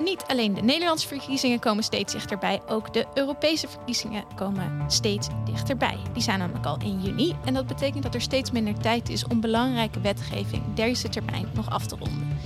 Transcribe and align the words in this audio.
niet 0.00 0.24
alleen 0.26 0.54
de 0.54 0.62
Nederlandse 0.62 1.08
verkiezingen 1.08 1.58
komen 1.58 1.84
steeds 1.84 2.12
dichterbij, 2.12 2.60
ook 2.66 2.92
de 2.92 3.06
Europese 3.14 3.68
verkiezingen 3.68 4.24
komen 4.36 4.84
steeds 4.86 5.28
dichterbij. 5.44 5.98
Die 6.12 6.22
zijn 6.22 6.38
namelijk 6.38 6.66
al 6.66 6.78
in 6.78 7.00
juni 7.00 7.34
en 7.44 7.54
dat 7.54 7.66
betekent 7.66 8.02
dat 8.02 8.14
er 8.14 8.20
steeds 8.20 8.50
minder 8.50 8.78
tijd 8.80 9.08
is 9.08 9.26
om 9.26 9.40
belangrijke 9.40 10.00
wetgeving 10.00 10.62
deze 10.74 11.08
termijn 11.08 11.48
nog 11.54 11.70
af 11.70 11.86
te 11.86 11.96
ronden. 11.98 12.38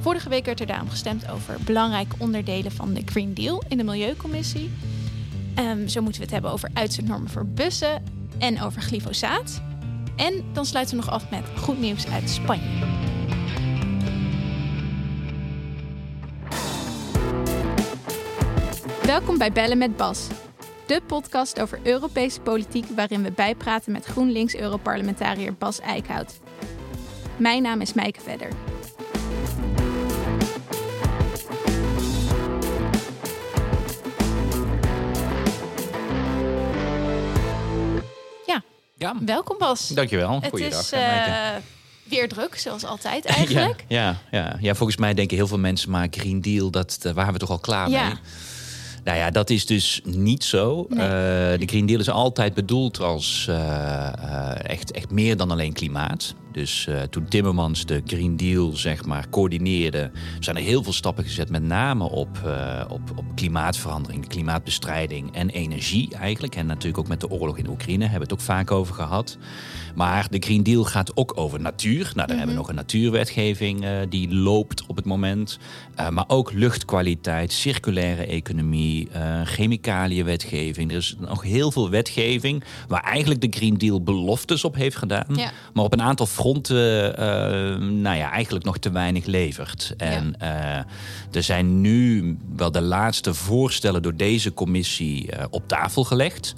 Vorige 0.00 0.28
week 0.28 0.44
werd 0.44 0.60
er 0.60 0.66
daarom 0.66 0.88
gestemd 0.88 1.30
over 1.30 1.56
belangrijke 1.64 2.16
onderdelen 2.18 2.72
van 2.72 2.94
de 2.94 3.02
Green 3.04 3.34
Deal 3.34 3.62
in 3.68 3.76
de 3.76 3.84
Milieucommissie. 3.84 4.70
Um, 5.58 5.88
zo 5.88 6.02
moeten 6.02 6.20
we 6.20 6.26
het 6.26 6.34
hebben 6.34 6.50
over 6.50 6.70
uitzendnormen 6.72 7.30
voor 7.30 7.46
bussen 7.46 8.02
en 8.38 8.62
over 8.62 8.82
glyfosaat. 8.82 9.62
En 10.16 10.44
dan 10.52 10.66
sluiten 10.66 10.96
we 10.96 11.04
nog 11.04 11.14
af 11.14 11.30
met 11.30 11.44
goed 11.56 11.80
nieuws 11.80 12.06
uit 12.06 12.30
Spanje. 12.30 13.03
Welkom 19.14 19.38
bij 19.38 19.52
Bellen 19.52 19.78
met 19.78 19.96
Bas, 19.96 20.26
de 20.86 21.00
podcast 21.06 21.60
over 21.60 21.78
Europese 21.82 22.40
politiek 22.40 22.84
waarin 22.94 23.22
we 23.22 23.32
bijpraten 23.32 23.92
met 23.92 24.04
GroenLinks-Europarlementariër 24.04 25.54
Bas 25.54 25.80
Eickhout. 25.80 26.40
Mijn 27.36 27.62
naam 27.62 27.80
is 27.80 27.92
Mijke 27.92 28.20
Vedder. 28.20 28.48
Ja, 38.46 38.62
Ja, 38.98 39.14
welkom 39.24 39.58
Bas. 39.58 39.88
dankjewel. 39.88 40.40
Het 40.40 40.50
Goeiedag. 40.50 40.80
is 40.80 40.92
eh, 40.92 41.48
weer 42.04 42.28
druk, 42.28 42.56
zoals 42.56 42.84
altijd 42.84 43.24
eigenlijk. 43.36 43.84
Ja, 43.88 44.20
ja, 44.30 44.38
ja. 44.38 44.56
ja, 44.60 44.74
volgens 44.74 44.98
mij 44.98 45.14
denken 45.14 45.36
heel 45.36 45.46
veel 45.46 45.58
mensen, 45.58 45.90
maar 45.90 46.06
Green 46.10 46.40
Deal, 46.40 46.70
dat, 46.70 46.96
daar 47.00 47.14
waren 47.14 47.32
we 47.32 47.38
toch 47.38 47.50
al 47.50 47.58
klaar 47.58 47.90
Ja. 47.90 48.06
mee? 48.06 48.14
Nou 49.04 49.18
ja, 49.18 49.30
dat 49.30 49.50
is 49.50 49.66
dus 49.66 50.00
niet 50.04 50.44
zo. 50.44 50.86
Nee. 50.88 50.98
Eh, 50.98 51.58
de 51.58 51.66
Green 51.66 51.86
Deal 51.86 52.00
is 52.00 52.10
altijd 52.10 52.54
bedoeld 52.54 53.00
als 53.00 53.46
eh, 53.48 54.06
eh, 54.06 54.70
echt, 54.70 54.90
echt 54.90 55.10
meer 55.10 55.36
dan 55.36 55.50
alleen 55.50 55.72
klimaat. 55.72 56.34
Dus 56.52 56.88
toen 57.10 57.28
Timmermans 57.28 57.86
de 57.86 58.02
Green 58.06 58.36
Deal 58.36 58.72
zeg 58.72 59.04
maar 59.04 59.28
coördineerde, 59.30 60.10
zijn 60.40 60.56
er 60.56 60.62
heel 60.62 60.82
veel 60.82 60.92
stappen 60.92 61.24
gezet, 61.24 61.50
met 61.50 61.62
name 61.62 62.10
op, 62.10 62.28
op, 62.88 63.00
op 63.16 63.24
klimaatverandering, 63.34 64.28
klimaatbestrijding 64.28 65.34
en 65.34 65.50
energie 65.50 66.14
eigenlijk. 66.14 66.56
En 66.56 66.66
natuurlijk 66.66 66.98
ook 66.98 67.08
met 67.08 67.20
de 67.20 67.30
oorlog 67.30 67.58
in 67.58 67.68
Oekraïne 67.68 68.02
hebben 68.02 68.28
we 68.28 68.34
het 68.34 68.40
ook 68.40 68.46
vaak 68.46 68.70
over 68.70 68.94
gehad. 68.94 69.38
Maar 69.94 70.26
de 70.30 70.38
Green 70.38 70.62
Deal 70.62 70.84
gaat 70.84 71.16
ook 71.16 71.32
over 71.36 71.60
natuur. 71.60 72.12
Nou, 72.14 72.28
daar 72.28 72.36
hebben 72.36 72.54
we 72.54 72.60
nog 72.60 72.68
een 72.68 72.74
natuurwetgeving 72.74 73.86
die 74.08 74.34
loopt 74.34 74.86
op 74.86 74.96
het 74.96 75.04
moment. 75.04 75.58
Maar 76.10 76.24
ook 76.26 76.52
luchtkwaliteit, 76.52 77.52
circulaire 77.52 78.26
economie, 78.26 78.93
eh 79.12 79.40
chemicaliënwetgeving. 79.44 80.90
Er 80.90 80.96
is 80.96 81.16
nog 81.18 81.42
heel 81.42 81.70
veel 81.70 81.90
wetgeving 81.90 82.64
waar 82.88 83.02
eigenlijk 83.02 83.40
de 83.40 83.58
Green 83.58 83.78
Deal 83.78 84.02
beloftes 84.02 84.64
op 84.64 84.74
heeft 84.74 84.96
gedaan. 84.96 85.34
Ja. 85.34 85.50
Maar 85.72 85.84
op 85.84 85.92
een 85.92 86.02
aantal 86.02 86.26
fronten, 86.26 87.16
eh, 87.16 87.26
nou 87.78 88.16
ja, 88.16 88.30
eigenlijk 88.30 88.64
nog 88.64 88.78
te 88.78 88.90
weinig 88.90 89.24
levert. 89.26 89.94
En 89.96 90.40
eh, 90.40 90.76
er 91.32 91.42
zijn 91.42 91.80
nu 91.80 92.36
wel 92.56 92.72
de 92.72 92.82
laatste 92.82 93.34
voorstellen 93.34 94.02
door 94.02 94.16
deze 94.16 94.54
commissie 94.54 95.30
eh, 95.30 95.44
op 95.50 95.68
tafel 95.68 96.04
gelegd. 96.04 96.54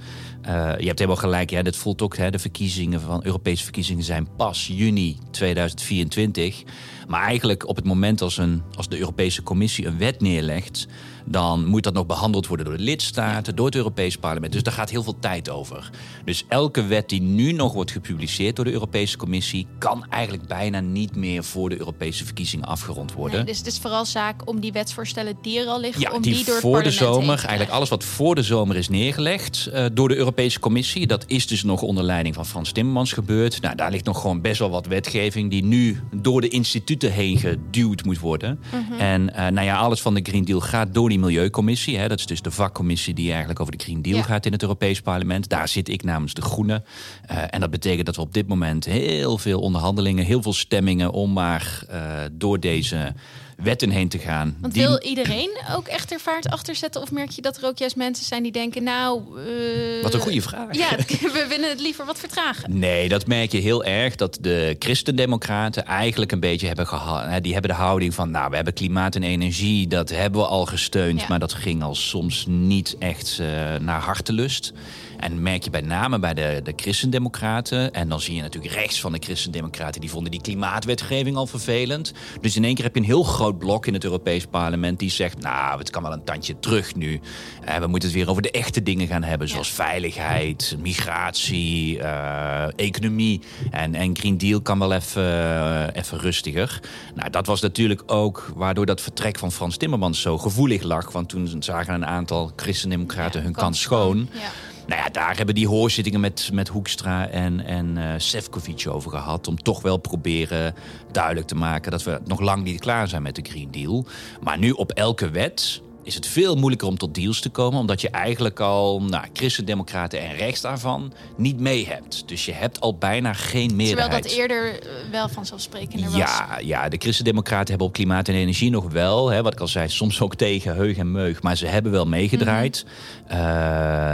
Eh, 0.47 0.73
je 0.79 0.87
hebt 0.87 0.99
helemaal 0.99 1.21
gelijk, 1.21 1.51
ja, 1.51 1.63
dit 1.63 1.77
voelt 1.77 2.03
ook, 2.03 2.17
hè, 2.17 2.31
de 2.31 2.39
verkiezingen 2.39 3.01
van 3.01 3.21
Europese 3.25 3.63
verkiezingen 3.65 4.05
zijn 4.05 4.29
pas 4.37 4.67
juni 4.67 5.19
2024. 5.31 6.63
Maar 7.09 7.23
eigenlijk 7.23 7.69
op 7.69 7.77
het 7.77 7.85
moment 7.85 8.23
als, 8.23 8.39
een, 8.39 8.63
als 8.77 8.89
de 8.89 8.99
Europese 8.99 9.43
Commissie 9.43 9.87
een 9.87 9.99
wet 9.99 10.21
neerlegt, 10.21 10.87
dan 11.29 11.65
moet 11.65 11.83
dat 11.83 11.95
nog 11.95 12.07
behandeld 12.07 12.47
worden 12.47 12.67
door 12.67 12.77
de 12.77 12.83
lidstaten, 12.83 13.57
door 13.57 13.67
het 13.67 13.75
Europees 13.75 14.17
Parlement. 14.17 14.53
Dus 14.53 14.63
daar 14.63 14.73
gaat 14.73 14.91
heel 14.91 15.03
veel 15.03 15.19
tijd 15.21 15.51
over. 15.51 15.91
Dus 16.25 16.45
elke 16.49 16.87
wet 16.87 17.09
die 17.09 17.23
nu 17.23 17.53
nog 17.53 17.73
wordt 17.73 17.91
gepubliceerd 17.91 18.57
door 18.57 18.65
de 18.65 18.73
Europese 18.73 19.17
Commissie, 19.17 19.67
kan 19.79 20.07
eigenlijk 20.11 20.47
bijna 20.47 20.81
niet 20.81 21.17
meer 21.17 21.45
voor 21.45 21.69
de 21.69 21.79
Europese 21.79 22.25
verkiezingen 22.25 22.67
afgerond 22.67 23.13
worden. 23.13 23.37
Nee, 23.37 23.47
dus 23.47 23.59
het 23.59 23.67
is 23.67 23.79
vooral 23.79 24.05
zaak 24.05 24.49
om 24.49 24.61
die 24.61 24.73
wetsvoorstellen 24.73 25.37
die 25.43 25.61
er 25.61 25.67
al 25.67 25.81
liggen, 25.81 26.01
Ja, 26.01 26.11
om 26.13 26.23
die, 26.23 26.35
die, 26.35 26.45
door 26.45 26.55
het 26.55 26.63
voor 26.63 26.83
de 26.83 26.91
zomer, 26.91 27.39
eigenlijk 27.39 27.71
alles 27.71 27.89
wat 27.89 28.05
voor 28.05 28.35
de 28.35 28.43
zomer 28.43 28.77
is 28.77 28.89
neergelegd 28.89 29.67
eh, 29.67 29.85
door 29.93 30.09
de 30.09 30.17
Europese 30.17 30.61
Commissie. 30.61 31.07
Dat 31.07 31.25
is 31.27 31.47
dus 31.47 31.63
nog 31.63 31.83
onder 31.83 32.05
leiding 32.05 32.35
van 32.35 32.47
Frans 32.47 32.73
Timmermans 32.73 33.13
gebeurd. 33.13 33.61
Nou, 33.61 33.77
daar 33.77 33.91
ligt 33.91 34.05
nog 34.05 34.21
gewoon 34.21 34.41
best 34.41 34.59
wel 34.59 34.71
wat 34.71 34.87
wetgeving 34.87 35.51
die 35.51 35.65
nu 35.65 36.01
door 36.15 36.41
de 36.41 36.49
instituten 36.49 37.13
heen 37.13 37.39
geduwd 37.39 38.05
moet 38.05 38.19
worden. 38.19 38.61
Mhm. 38.73 39.01
En 39.01 39.35
eh, 39.35 39.47
nou 39.47 39.67
ja, 39.67 39.77
alles 39.77 40.01
van 40.01 40.15
de 40.15 40.21
Green 40.23 40.45
Deal 40.45 40.61
gaat 40.61 40.95
door 40.95 41.09
die 41.09 41.16
Milieucommissie. 41.19 41.99
Hè. 41.99 42.09
Dat 42.09 42.19
is 42.19 42.27
dus 42.27 42.43
de 42.43 42.51
vakcommissie 42.51 43.15
die 43.15 43.29
eigenlijk 43.31 43.61
over 43.61 43.77
de 43.77 43.85
Green 43.85 44.03
Deal 44.03 44.17
Ja. 44.17 44.23
gaat 44.23 44.47
in 44.47 44.53
het 44.53 44.63
Europees 44.63 45.01
Parlement. 45.01 45.49
Daar 45.49 45.69
zit 45.69 45.89
ik 45.89 46.03
namens 46.03 46.35
de 46.35 46.43
Groenen. 46.43 46.85
Eh, 47.27 47.39
en 47.51 47.61
dat 47.61 47.71
betekent 47.71 48.07
dat 48.07 48.17
we 48.17 48.23
op 48.23 48.35
dit 48.35 48.49
moment 48.49 48.85
heel 48.85 49.39
veel 49.39 49.61
onderhandelingen, 49.61 50.25
heel 50.25 50.43
veel 50.43 50.53
stemmingen 50.53 51.13
om 51.13 51.33
maar 51.33 51.83
eh, 51.89 52.01
door 52.33 52.61
deze 52.61 53.15
wetten 53.57 53.91
heen 53.91 54.09
te 54.09 54.19
gaan. 54.19 54.57
Want 54.61 54.75
Die- 54.75 54.83
wil 54.83 55.01
iedereen 55.01 55.51
ook 55.77 55.87
echt 55.87 56.13
er 56.13 56.21
vaart 56.21 56.49
achter 56.49 56.75
zetten? 56.75 57.03
Of 57.03 57.11
merk 57.11 57.31
je 57.31 57.43
dat 57.43 57.57
er 57.57 57.65
ook 57.67 57.79
juist 57.79 57.97
mensen 57.97 58.25
zijn 58.27 58.43
die 58.43 58.53
denken, 58.53 58.83
nou... 58.83 59.23
eh, 59.49 60.03
Wat 60.03 60.15
een 60.15 60.21
goede 60.21 60.43
vraag. 60.43 60.75
Ja, 60.77 60.89
we 61.39 61.47
willen 61.49 61.69
het 61.69 61.81
liever 61.81 62.05
wat 62.05 62.19
vertragen. 62.19 62.79
Nee, 62.79 63.09
dat 63.09 63.27
merk 63.27 63.53
je 63.53 63.59
heel 63.59 63.85
erg. 63.85 64.15
Dat 64.17 64.39
de 64.41 64.77
christendemocraten 64.79 65.85
eigenlijk 65.87 66.33
een 66.33 66.41
beetje 66.41 66.67
hebben 66.67 66.87
gehad. 66.87 67.43
Die 67.43 67.53
hebben 67.53 67.71
de 67.71 67.77
houding 67.77 68.15
van, 68.15 68.31
nou, 68.31 68.51
we 68.51 68.57
hebben 68.57 68.75
klimaat 68.75 69.15
en 69.15 69.23
energie. 69.23 69.87
Dat 69.89 70.09
hebben 70.09 70.41
we 70.41 70.47
al 70.47 70.67
gesteund. 70.67 71.21
Ja. 71.21 71.27
Maar 71.29 71.39
dat 71.39 71.53
ging 71.53 71.83
al 71.83 71.95
soms 71.95 72.45
niet 72.49 72.97
echt 72.99 73.39
eh, 73.41 73.47
naar 73.81 74.01
hartelust. 74.01 74.73
En 75.19 75.43
merk 75.43 75.65
je 75.65 75.71
bij 75.71 75.81
name 75.81 76.19
bij 76.19 76.35
de, 76.35 76.61
de 76.63 76.73
christendemocraten. 76.77 77.93
En 77.93 78.09
dan 78.09 78.21
zie 78.21 78.35
je 78.35 78.43
natuurlijk 78.43 78.75
rechts 78.75 79.01
van 79.01 79.13
de 79.13 79.19
christendemocraten. 79.19 80.01
Die 80.01 80.11
vonden 80.11 80.31
die 80.31 80.41
klimaatwetgeving 80.41 81.37
al 81.37 81.47
vervelend. 81.47 82.13
Dus 82.41 82.57
in 82.57 82.65
één 82.65 82.75
keer 82.75 82.85
heb 82.85 82.95
je 82.95 83.01
een 83.01 83.07
heel 83.07 83.23
groot 83.23 83.59
blok 83.59 83.87
in 83.87 83.95
het 83.95 84.05
Europees 84.05 84.47
parlement. 84.47 84.99
Die 84.99 85.11
zegt, 85.11 85.41
nou, 85.41 85.79
het 85.79 85.91
kan 85.91 86.03
wel 86.03 86.13
een 86.13 86.25
tandje 86.25 86.59
terug 86.59 86.95
nu. 86.95 87.21
Eh, 87.65 87.77
we 87.77 87.87
moeten 87.87 88.09
het 88.09 88.19
weer 88.19 88.31
over 88.31 88.43
de 88.43 88.51
echte 88.51 88.83
dingen 88.83 89.07
gaan 89.07 89.23
hebben. 89.23 89.49
Zoals 89.49 89.71
veiligheid, 89.71 90.77
migratie, 90.79 91.99
eh, 92.01 92.67
economie. 92.77 93.41
En, 93.71 93.95
en 93.95 94.17
Green 94.17 94.39
Deal 94.39 94.61
kan 94.61 94.79
wel 94.79 94.93
even, 94.93 95.23
eh, 95.23 96.01
even 96.03 96.19
rustiger. 96.19 96.81
Nou, 97.15 97.31
dat 97.31 97.47
was 97.47 97.61
natuurlijk 97.61 98.03
ook 98.07 98.53
waardoor 98.55 98.87
dat 98.87 99.01
vertrek 99.01 99.39
van 99.39 99.53
Frans 99.53 99.77
Timmermans 99.77 100.21
zo 100.21 100.39
gevoelig 100.39 100.83
lag. 100.83 101.13
Want 101.13 101.29
toen 101.29 101.63
zagen 101.63 101.95
een 101.95 102.07
aantal 102.07 102.53
christendemocraten 102.57 103.43
hun 103.43 103.53
kans 103.53 103.81
schoon. 103.81 104.29
Ja. 104.33 104.51
Nou 104.87 105.01
ja, 105.01 105.09
daar 105.09 105.37
hebben 105.37 105.55
die 105.55 105.69
hoorzittingen 105.69 106.21
met, 106.21 106.51
met 106.53 106.69
Hoekstra 106.69 107.29
en, 107.29 107.65
en 107.67 107.97
eh 107.97 108.15
Sefcovic 108.17 108.87
over 108.89 109.11
gehad. 109.11 109.49
Om 109.49 109.63
toch 109.63 109.83
wel 109.83 109.97
proberen 109.97 110.75
duidelijk 111.13 111.47
te 111.47 111.55
maken 111.55 111.91
dat 111.91 112.03
we 112.03 112.21
nog 112.25 112.41
lang 112.41 112.65
niet 112.65 112.81
klaar 112.81 113.09
zijn 113.09 113.23
met 113.23 113.35
de 113.35 113.43
Green 113.43 113.71
Deal. 113.71 114.07
Maar 114.41 114.59
nu 114.59 114.71
op 114.71 114.91
elke 114.91 115.31
wet 115.31 115.83
is 116.07 116.15
het 116.15 116.27
veel 116.27 116.55
moeilijker 116.55 116.89
om 116.89 116.99
tot 116.99 117.15
deals 117.15 117.41
te 117.41 117.49
komen. 117.49 117.81
Omdat 117.81 118.01
je 118.01 118.11
eigenlijk 118.11 118.61
al 118.61 119.03
nou, 119.03 119.25
christendemocraten 119.33 120.21
en 120.21 120.37
rechts 120.37 120.61
daarvan 120.61 121.13
niet 121.37 121.61
mee 121.61 121.87
hebt. 121.87 122.29
Dus 122.29 122.45
je 122.45 122.53
hebt 122.53 122.81
al 122.81 122.97
bijna 122.97 123.33
geen 123.33 123.77
meerderheid. 123.77 124.23
Terwijl 124.23 124.49
dat 124.49 124.61
eerder 124.63 124.81
eh, 124.83 125.11
wel 125.11 125.29
vanzelfsprekender 125.29 126.11
was. 126.11 126.19
Ja, 126.19 126.59
ja, 126.63 126.89
de 126.89 126.97
christendemocraten 126.99 127.69
hebben 127.69 127.87
op 127.87 127.93
klimaat 127.93 128.29
en 128.29 128.35
energie 128.35 128.71
nog 128.71 128.93
wel, 128.93 129.29
hè, 129.29 129.43
wat 129.43 129.53
ik 129.53 129.61
al 129.61 129.69
zei, 129.69 129.89
soms 129.89 130.21
ook 130.21 130.35
tegen 130.35 130.75
heug 130.75 130.97
en 130.97 131.11
meug, 131.11 131.43
maar 131.43 131.57
ze 131.57 131.67
hebben 131.67 131.93
wel 131.93 132.07
meegedraaid. 132.07 132.85
Eh, 133.27 133.39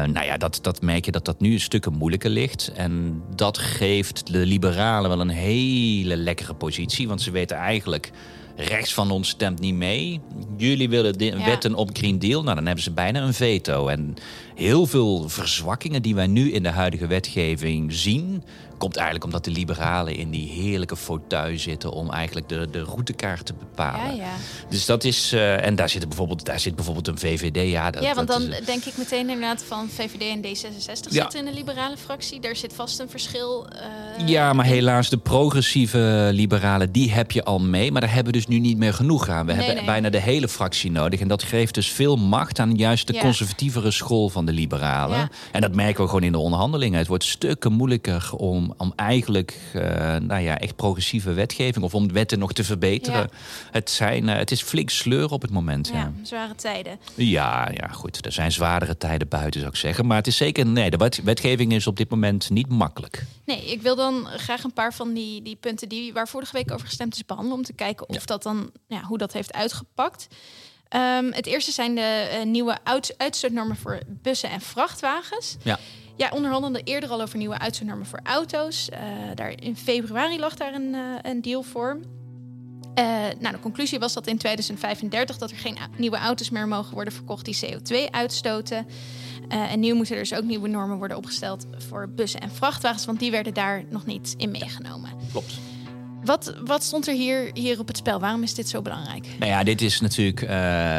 nou 0.05 0.25
ja, 0.25 0.37
dat, 0.37 0.59
dat 0.63 0.83
merk 0.83 1.05
je 1.05 1.11
dat 1.11 1.25
dat 1.25 1.41
nu 1.41 1.53
een 1.53 1.61
stukken 1.61 1.93
moeilijker 1.93 2.31
ligt. 2.31 2.73
En 2.75 3.23
dat 3.35 3.59
geeft 3.59 4.33
de 4.33 4.47
liberalen 4.47 5.11
wel 5.11 5.21
een 5.21 5.29
hele 5.29 6.17
lekkere 6.17 6.55
positie, 6.55 7.09
want 7.09 7.23
ze 7.23 7.31
weten 7.31 7.57
eigenlijk... 7.57 8.11
Rechts 8.57 8.95
van 8.95 9.11
ons 9.11 9.29
stemt 9.29 9.61
niet 9.61 9.75
mee. 9.75 10.21
Jullie 10.57 10.89
willen 10.89 11.15
Ja. 11.19 11.45
wetten 11.45 11.75
op 11.75 11.91
Green 11.93 12.19
Deal. 12.19 12.43
Nou, 12.43 12.55
dan 12.55 12.67
hebben 12.67 12.85
ze 12.85 12.91
bijna 12.91 13.23
een 13.23 13.35
veto. 13.35 13.89
En 13.89 14.15
heel 14.55 14.87
veel 14.87 15.29
verzwakkingen 15.29 16.03
die 16.03 16.15
wij 16.15 16.27
nu 16.27 16.53
in 16.53 16.63
de 16.63 16.69
huidige 16.69 17.07
wetgeving 17.07 17.93
zien, 17.93 18.43
komt 18.83 18.97
eigenlijk 18.97 19.25
omdat 19.25 19.45
de 19.45 19.51
liberalen 19.51 20.17
in 20.17 20.31
die 20.31 20.49
heerlijke 20.51 20.97
fauteuil 20.97 21.59
zitten 21.59 21.91
om 21.93 22.11
eigenlijk 22.11 22.49
de, 22.49 22.69
de 22.71 22.83
routekaart 22.83 23.47
te 23.47 23.55
bepalen. 23.59 24.17
Ja, 24.17 24.23
ja. 24.23 24.33
Dus 24.69 24.87
dat 24.87 25.05
is. 25.05 25.33
eh, 25.33 25.67
en 25.67 25.75
daar 25.75 25.89
zit, 25.89 26.09
bijvoorbeeld, 26.09 26.45
daar 26.45 26.61
zit 26.61 26.75
bijvoorbeeld 26.77 27.09
een 27.09 27.19
VVD. 27.19 27.71
Ja, 27.71 27.91
dat, 27.91 28.03
ja, 28.03 28.15
want 28.15 28.29
dat 28.29 28.39
dan 28.41 28.53
is- 28.53 28.65
denk 28.65 28.85
ik 28.85 28.97
meteen 28.97 29.31
inderdaad 29.31 29.65
van 29.65 29.89
VVD 29.89 30.21
en 30.23 30.41
D66 30.43 31.11
Ja. 31.11 31.23
zitten 31.23 31.39
in 31.39 31.45
de 31.45 31.53
liberale 31.55 31.97
fractie. 31.97 32.41
Daar 32.41 32.57
zit 32.57 32.73
vast 32.75 32.99
een 33.01 33.09
verschil. 33.09 33.67
eh, 34.19 34.29
ja, 34.29 34.53
maar 34.53 34.65
helaas, 34.65 35.09
de 35.09 35.19
progressieve 35.19 36.31
liberalen, 36.33 36.93
die 36.93 37.13
heb 37.13 37.31
je 37.31 37.45
al 37.45 37.59
mee. 37.61 37.93
Maar 37.93 38.01
daar 38.01 38.15
hebben 38.15 38.33
we 38.33 38.39
dus 38.39 38.47
nu 38.49 38.59
niet 38.59 38.77
meer 38.79 38.95
genoeg 38.95 39.29
aan. 39.29 39.47
We 39.47 39.53
Nee, 39.53 39.57
hebben 39.57 39.77
nee. 39.77 39.85
bijna 39.93 40.11
de 40.11 40.21
hele 40.21 40.49
fractie 40.49 40.91
nodig. 40.91 41.21
En 41.21 41.29
dat 41.29 41.43
geeft 41.43 41.75
dus 41.75 41.89
veel 41.91 42.17
macht 42.17 42.59
aan 42.59 42.75
juist 42.75 43.07
de 43.07 43.19
conservatievere 43.19 43.91
school 43.91 44.29
van 44.29 44.47
de 44.47 44.53
liberalen. 44.53 45.29
En 45.53 45.61
dat 45.61 45.75
merken 45.75 46.03
we 46.03 46.07
gewoon 46.09 46.23
in 46.23 46.33
de 46.33 46.39
onderhandelingen. 46.39 46.99
Het 46.99 47.07
wordt 47.09 47.25
stukken 47.25 47.73
moeilijker 47.73 48.31
om 48.37 48.72
om, 48.79 48.87
om 48.87 48.93
eigenlijk 48.97 49.57
nou 50.23 50.41
ja, 50.41 50.59
echt 50.59 50.77
progressieve 50.77 51.33
wetgeving 51.33 51.85
of 51.85 51.95
om 51.95 52.13
wetten 52.13 52.39
nog 52.39 52.53
te 52.53 52.65
verbeteren. 52.65 53.31
Het, 53.71 53.91
zijn, 53.91 54.29
het 54.29 54.51
is 54.51 54.63
flink 54.63 54.91
sleur 54.91 55.31
op 55.31 55.43
het 55.43 55.51
moment. 55.51 55.89
Ja, 55.89 55.95
ja, 55.95 56.13
zware 56.23 56.55
tijden. 56.55 56.99
Ja, 57.15 57.69
ja, 57.75 57.89
goed. 57.89 58.27
Er 58.27 58.33
zijn 58.33 58.53
zwaardere 58.53 58.97
tijden 58.97 59.29
buiten, 59.29 59.61
zou 59.61 59.73
ik 59.73 59.79
zeggen. 59.79 60.07
Maar 60.07 60.17
het 60.17 60.27
is 60.27 60.37
zeker, 60.37 60.67
nee, 60.67 60.91
de 60.91 61.11
wetgeving 61.25 61.73
is 61.73 61.87
op 61.87 61.97
dit 61.97 62.11
moment 62.11 62.51
niet 62.51 62.69
makkelijk. 62.69 63.25
Nee, 63.45 63.65
ik 63.65 63.83
wil 63.83 63.97
dan 63.97 64.27
graag 64.27 64.65
een 64.65 64.73
paar 64.73 64.95
van 64.95 65.13
die, 65.13 65.43
die 65.43 65.57
punten 65.57 65.89
die, 65.89 66.13
waar 66.13 66.29
vorige 66.29 66.53
week 66.53 66.73
over 66.73 66.87
gestemd 66.87 67.15
is 67.15 67.25
behandelen. 67.25 67.59
Om 67.59 67.65
te 67.65 67.73
kijken 67.73 68.09
of 68.09 68.25
dat 68.25 68.43
dan, 68.43 68.71
ja, 68.87 69.03
hoe 69.03 69.19
dat 69.19 69.33
heeft 69.33 69.53
uitgepakt. 69.53 70.29
Ehm, 70.89 71.33
het 71.33 71.47
eerste 71.47 71.73
zijn 71.73 71.95
de 71.95 72.31
uh, 72.35 72.45
nieuwe 72.45 72.79
uitstootnormen 73.17 73.77
voor 73.77 74.01
bussen 74.09 74.51
en 74.51 74.61
vrachtwagens. 74.61 75.57
Ja. 75.63 75.79
Ja, 76.23 76.31
onderhandelde 76.31 76.83
eerder 76.85 77.11
al 77.11 77.23
over 77.23 77.39
nieuwe 77.39 77.59
uitstootnormen 77.59 78.07
voor 78.07 78.21
auto's. 78.23 78.89
Uh, 78.93 78.99
daar 79.35 79.53
in 79.61 79.77
februari 79.77 80.39
lag 80.39 80.57
daar 80.57 80.75
een, 80.75 80.95
uh, 80.95 81.01
een 81.23 81.43
deal 81.43 81.63
voor. 81.63 82.01
nou, 83.41 83.51
de 83.51 83.61
conclusie 83.61 83.99
was 83.99 84.13
dat 84.13 84.27
in 84.27 84.39
2035 84.39 85.39
dat 85.39 85.51
er 85.51 85.57
geen 85.57 85.77
nieuwe 85.97 86.17
auto's 86.17 86.51
meer 86.51 86.69
mogen 86.69 86.95
worden 86.95 87.13
verkocht 87.13 87.45
die 87.45 87.59
CO2 87.65 88.11
uitstoten. 88.11 88.87
en 89.49 89.81
nu 89.81 89.95
moeten 89.95 90.15
er 90.15 90.21
dus 90.21 90.35
ook 90.35 90.45
nieuwe 90.45 90.69
normen 90.69 90.97
worden 90.97 91.17
opgesteld 91.17 91.67
voor 91.89 92.09
bussen 92.09 92.41
en 92.41 92.51
vrachtwagens, 92.51 93.05
want 93.05 93.19
die 93.19 93.31
werden 93.31 93.55
daar 93.55 93.85
nog 93.91 94.07
niet 94.07 94.35
in 94.37 94.51
meegenomen. 94.51 95.11
Klopt. 95.31 95.72
Wat, 96.25 96.55
wat 96.65 96.83
stond 96.83 97.09
er 97.09 97.15
hier, 97.15 97.51
hier 97.55 97.79
op 97.79 97.87
het 97.87 97.97
spel? 97.97 98.21
Waarom 98.21 98.43
is 98.43 98.55
dit 98.55 98.69
zo 98.69 98.83
belangrijk? 98.83 99.27
Nou 99.39 99.51
ja, 99.51 99.65
dit 99.65 99.81
is 99.81 100.01
natuurlijk. 100.01 100.43
Uh, 100.43 100.49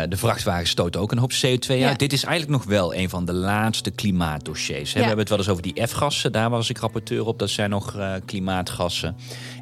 de 0.10 0.18
vrachtwagen 0.18 0.68
stoot 0.68 0.98
ook 0.98 1.12
een 1.12 1.18
hoop 1.18 1.31
CO2 1.31 1.84
uit. 1.84 2.00
Dit 2.00 2.14
is 2.14 2.24
eigenlijk 2.24 2.58
nog 2.58 2.70
wel 2.70 2.96
een 2.96 3.10
van 3.10 3.25
de 3.25 3.34
laatste 3.34 3.92
klimaatdossiers. 3.92 4.94
We 4.94 5.00
hebben 5.00 5.18
het 5.18 5.30
wel 5.30 5.38
eens 5.38 5.50
over 5.50 5.64
die 5.64 5.88
F-gassen. 5.88 6.31
Daar 6.31 6.50
was 6.50 6.70
ik 6.70 6.78
rapporteur 6.78 7.25
op. 7.25 7.40
Dat 7.40 7.50
zijn 7.50 7.70
nog 7.70 7.96
uh, 7.96 8.14
klimaatgassen 8.25 9.16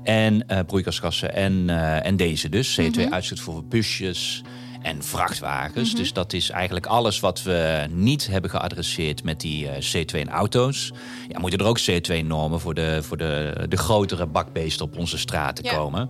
en 0.04 0.44
uh, 0.52 0.60
broeikasgassen. 0.68 1.34
En, 1.34 1.69
en 2.04 2.16
deze 2.16 2.50
dus. 2.50 2.80
CO2-uitstoot 2.81 3.38
mhm. 3.38 3.46
voor 3.46 3.63
busjes 3.63 4.44
en 4.81 5.04
vrachtwagens. 5.04 5.89
Mhm. 5.89 5.98
Dus 5.98 6.13
dat 6.13 6.33
is 6.33 6.50
eigenlijk 6.50 6.86
alles 6.86 7.19
wat 7.19 7.44
we 7.44 7.88
niet 7.89 8.28
hebben 8.28 8.50
geadresseerd 8.50 9.24
met 9.24 9.39
die 9.39 9.66
uh, 9.66 9.72
C2 9.72 10.19
in 10.19 10.30
auto's. 10.30 10.92
Ja, 11.28 11.39
moeten 11.39 11.60
er 11.60 11.66
ook 11.66 11.80
CO2-normen 11.80 12.60
voor, 12.60 12.74
de, 12.74 13.00
voor 13.04 13.18
de, 13.18 13.66
de 13.69 13.78
grotere 13.78 14.25
bakbeesten 14.25 14.86
op 14.86 14.98
onze 14.98 15.18
straten 15.18 15.63
komen. 15.63 16.10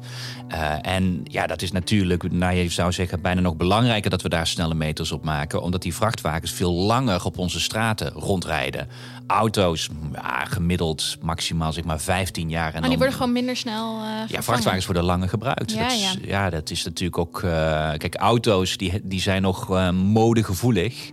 Uh, 0.51 0.75
en 0.81 1.21
ja, 1.23 1.47
dat 1.47 1.61
is 1.61 1.71
natuurlijk, 1.71 2.31
nou, 2.31 2.55
je 2.55 2.69
zou 2.69 2.91
zeggen, 2.91 3.21
bijna 3.21 3.41
nog 3.41 3.55
belangrijker 3.55 4.09
dat 4.09 4.21
we 4.21 4.29
daar 4.29 4.47
snelle 4.47 4.73
meters 4.73 5.11
op 5.11 5.23
maken. 5.23 5.61
Omdat 5.61 5.81
die 5.81 5.95
vrachtwagens 5.95 6.51
veel 6.51 6.73
langer 6.73 7.25
op 7.25 7.37
onze 7.37 7.59
straten 7.59 8.11
rondrijden 8.11 8.87
auto's 9.31 9.89
ja, 10.13 10.45
gemiddeld 10.45 11.17
maximaal 11.21 11.73
zeg 11.73 11.83
maar 11.83 11.99
15 11.99 12.49
jaar. 12.49 12.73
En 12.73 12.79
maar 12.79 12.89
die 12.89 12.97
worden 12.97 13.15
gewoon 13.15 13.31
minder 13.31 13.55
snel. 13.55 13.97
Uh, 13.97 14.27
ja, 14.27 14.43
vrachtwagens 14.43 14.85
worden 14.85 15.03
langer 15.03 15.29
gebruikt. 15.29 15.71
Ja, 15.71 15.83
dat 15.83 15.91
is, 15.91 16.17
ja. 16.21 16.49
dat 16.49 16.69
is 16.69 16.83
natuurlijk 16.83 17.17
ook. 17.17 17.41
Uh, 17.41 17.51
kijk, 17.97 18.15
auto's 18.15 18.77
die, 18.77 19.01
die 19.03 19.21
zijn 19.21 19.41
nog 19.41 19.69
uh, 19.69 19.89
modegevoelig. 19.91 21.11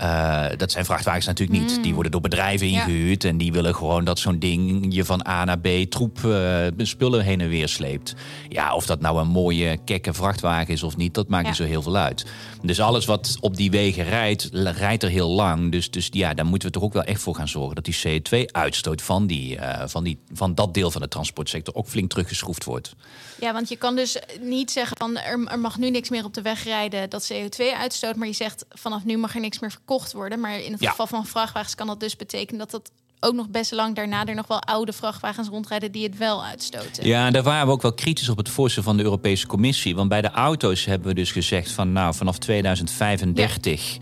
Uh, 0.00 0.46
dat 0.56 0.72
zijn 0.72 0.84
vrachtwagens 0.84 1.26
natuurlijk 1.26 1.60
niet. 1.60 1.74
Die 1.74 1.86
mm. 1.86 1.94
worden 1.94 2.12
door 2.12 2.20
bedrijven 2.20 2.66
ingehuurd 2.66 3.24
en 3.24 3.38
die 3.38 3.52
willen 3.52 3.74
gewoon 3.74 4.04
dat 4.04 4.18
zo'n 4.18 4.38
ding 4.38 4.86
je 4.88 5.04
van 5.04 5.26
A 5.28 5.44
naar 5.44 5.58
B 5.58 5.68
troep 5.88 6.18
uh, 6.24 6.66
spullen 6.76 7.24
heen 7.24 7.40
en 7.40 7.48
weer 7.48 7.68
sleept. 7.68 8.14
Ja, 8.48 8.74
of 8.74 8.86
dat 8.86 9.00
nou 9.00 9.20
een 9.20 9.28
mooie 9.28 9.78
kekke 9.84 10.12
vrachtwagen 10.12 10.72
is 10.72 10.82
of 10.82 10.96
niet, 10.96 11.14
dat 11.14 11.28
maakt 11.28 11.46
niet 11.46 11.56
zo 11.56 11.64
heel 11.64 11.82
veel 11.82 11.96
uit. 11.96 12.26
Dus 12.62 12.80
alles 12.80 13.04
wat 13.04 13.36
op 13.40 13.56
die 13.56 13.70
wegen 13.70 14.04
rijdt, 14.04 14.48
rijdt 14.52 15.02
er 15.02 15.08
heel 15.08 15.28
lang. 15.28 15.72
Dus, 15.72 15.90
dus 15.90 16.08
ja, 16.10 16.34
daar 16.34 16.46
moeten 16.46 16.68
we 16.68 16.74
toch 16.74 16.82
ook 16.82 16.92
wel 16.92 17.02
echt 17.02 17.20
voor 17.20 17.34
gaan 17.34 17.48
zorgen 17.48 17.74
dat 17.74 17.84
die 17.84 18.20
CO2-uitstoot 18.20 19.02
van, 19.02 19.26
die, 19.26 19.56
uh, 19.56 19.82
van, 19.86 20.04
die, 20.04 20.18
van 20.32 20.54
dat 20.54 20.74
deel 20.74 20.90
van 20.90 21.00
de 21.00 21.08
transportsector 21.08 21.74
ook 21.74 21.86
flink 21.86 22.10
teruggeschroefd 22.10 22.64
wordt. 22.64 22.94
Ja, 23.40 23.52
want 23.52 23.68
je 23.68 23.76
kan 23.76 23.96
dus 23.96 24.18
niet 24.40 24.70
zeggen 24.70 24.96
van 24.96 25.16
er, 25.16 25.46
er 25.46 25.58
mag 25.58 25.78
nu 25.78 25.90
niks 25.90 26.08
meer 26.08 26.24
op 26.24 26.34
de 26.34 26.42
weg 26.42 26.64
rijden 26.64 27.10
dat 27.10 27.32
CO2 27.32 27.64
uitstoot, 27.78 28.16
maar 28.16 28.26
je 28.26 28.32
zegt 28.32 28.64
vanaf 28.68 29.04
nu 29.04 29.16
mag 29.16 29.34
er 29.34 29.40
niks 29.40 29.58
meer 29.58 29.70
verkocht 29.84 30.12
worden. 30.12 30.40
Maar 30.40 30.60
in 30.60 30.72
het 30.72 30.86
geval 30.86 31.06
van 31.06 31.26
vrachtwagens 31.26 31.74
kan 31.74 31.86
dat 31.86 32.00
dus 32.00 32.16
betekenen 32.16 32.58
dat 32.58 32.70
dat 32.70 32.90
ook 33.20 33.34
nog 33.34 33.48
best 33.48 33.72
lang 33.72 33.94
daarna 33.94 34.26
er 34.26 34.34
nog 34.34 34.46
wel 34.46 34.60
oude 34.60 34.92
vrachtwagens 34.92 35.48
rondrijden 35.48 35.92
die 35.92 36.02
het 36.02 36.18
wel 36.18 36.44
uitstoten. 36.44 37.06
Ja, 37.06 37.30
daar 37.30 37.42
waren 37.42 37.66
we 37.66 37.72
ook 37.72 37.82
wel 37.82 37.94
kritisch 37.94 38.28
op 38.28 38.36
het 38.36 38.48
voorstel 38.48 38.82
van 38.82 38.96
de 38.96 39.02
Europese 39.02 39.46
Commissie. 39.46 39.94
Want 39.94 40.08
bij 40.08 40.20
de 40.20 40.30
auto's 40.30 40.84
hebben 40.84 41.08
we 41.08 41.14
dus 41.14 41.32
gezegd 41.32 41.70
van 41.70 41.92
nou 41.92 42.14
vanaf 42.14 42.38
2035 42.38 43.98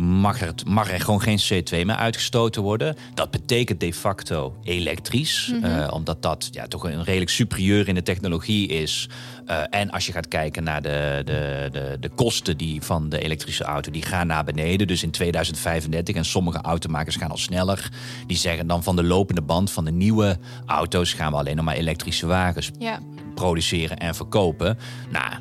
mag 0.00 0.40
er, 0.40 0.54
mag 0.66 0.92
er 0.92 1.00
gewoon 1.00 1.20
geen 1.20 1.40
CO2 1.40 1.70
meer 1.70 1.96
uitgestoten 1.96 2.62
worden. 2.62 2.96
Dat 3.14 3.30
betekent 3.30 3.80
de 3.80 3.94
facto 3.94 4.56
elektrisch, 4.62 5.52
mhm. 5.52 5.64
eh, 5.64 5.92
omdat 5.92 6.22
dat 6.22 6.48
ja, 6.52 6.66
toch 6.66 6.84
een 6.84 7.04
redelijk 7.04 7.30
superieur 7.30 7.88
in 7.88 7.94
de 7.94 8.02
technologie 8.02 8.68
is. 8.68 9.08
Uh, 9.46 9.62
en 9.70 9.90
als 9.90 10.06
je 10.06 10.12
gaat 10.12 10.28
kijken 10.28 10.64
naar 10.64 10.82
de, 10.82 11.22
de, 11.24 11.68
de, 11.72 11.96
de 12.00 12.08
kosten 12.08 12.56
die 12.56 12.82
van 12.82 13.08
de 13.08 13.20
elektrische 13.20 13.64
auto, 13.64 13.90
die 13.90 14.02
gaan 14.02 14.26
naar 14.26 14.44
beneden. 14.44 14.86
Dus 14.86 15.02
in 15.02 15.10
2035, 15.10 16.14
en 16.14 16.24
sommige 16.24 16.60
automakers 16.60 17.16
gaan 17.16 17.30
al 17.30 17.36
sneller, 17.36 17.90
die 18.26 18.36
zeggen 18.36 18.66
dan 18.66 18.82
van 18.82 18.96
de 18.96 19.04
lopende 19.04 19.42
band 19.42 19.70
van 19.70 19.84
de 19.84 19.92
nieuwe 19.92 20.38
auto's 20.66 21.12
gaan 21.12 21.32
we 21.32 21.38
alleen 21.38 21.56
nog 21.56 21.64
maar 21.64 21.76
elektrische 21.76 22.26
wagens 22.26 22.70
ja. 22.78 22.98
produceren 23.34 23.98
en 23.98 24.14
verkopen. 24.14 24.78
Nou, 25.10 25.32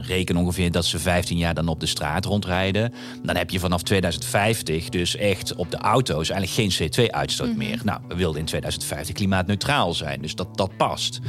reken 0.00 0.36
ongeveer 0.36 0.70
dat 0.70 0.84
ze 0.84 0.98
15 0.98 1.38
jaar 1.38 1.54
dan 1.54 1.68
op 1.68 1.80
de 1.80 1.86
straat 1.86 2.24
rondrijden. 2.24 2.92
Dan 3.22 3.36
heb 3.36 3.50
je 3.50 3.60
vanaf 3.60 3.82
2050 3.82 4.88
dus 4.88 5.16
echt 5.16 5.54
op 5.54 5.70
de 5.70 5.76
auto's 5.76 6.30
eigenlijk 6.30 6.74
geen 6.74 6.90
CO2-uitstoot 6.90 7.48
mhm. 7.48 7.58
meer. 7.58 7.80
Nou, 7.84 8.00
we 8.08 8.14
wilden 8.14 8.40
in 8.40 8.46
2050 8.46 9.14
klimaatneutraal 9.14 9.94
zijn, 9.94 10.22
dus 10.22 10.34
dat, 10.34 10.56
dat 10.56 10.76
past. 10.76 11.20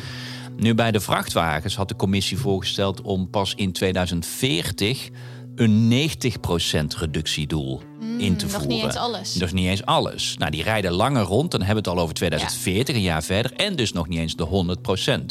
Nu 0.57 0.73
bij 0.73 0.91
de 0.91 0.99
vrachtwagens 0.99 1.75
had 1.75 1.87
de 1.87 1.95
commissie 1.95 2.37
voorgesteld 2.37 3.01
om 3.01 3.29
pas 3.29 3.53
in 3.55 3.71
2040 3.71 5.09
een 5.55 6.09
90% 6.09 6.97
reductiedoel 6.97 7.81
mm, 7.99 8.19
in 8.19 8.37
te 8.37 8.49
voeren. 8.49 8.69
Is 8.69 8.75
niet 8.75 8.83
eens 8.83 8.95
alles. 8.95 9.51
Niet 9.51 9.67
eens 9.67 9.85
alles. 9.85 10.35
Nou, 10.37 10.51
die 10.51 10.63
rijden 10.63 10.91
langer 10.91 11.23
rond. 11.23 11.51
Dan 11.51 11.61
hebben 11.61 11.83
we 11.83 11.89
het 11.89 11.97
al 11.97 12.03
over 12.03 12.15
2040, 12.15 12.95
een 12.95 13.01
jaar 13.01 13.23
verder. 13.23 13.53
En 13.53 13.75
dus 13.75 13.93
nog 13.93 14.07
niet 14.07 14.19
eens 14.19 14.35
de 14.35 14.75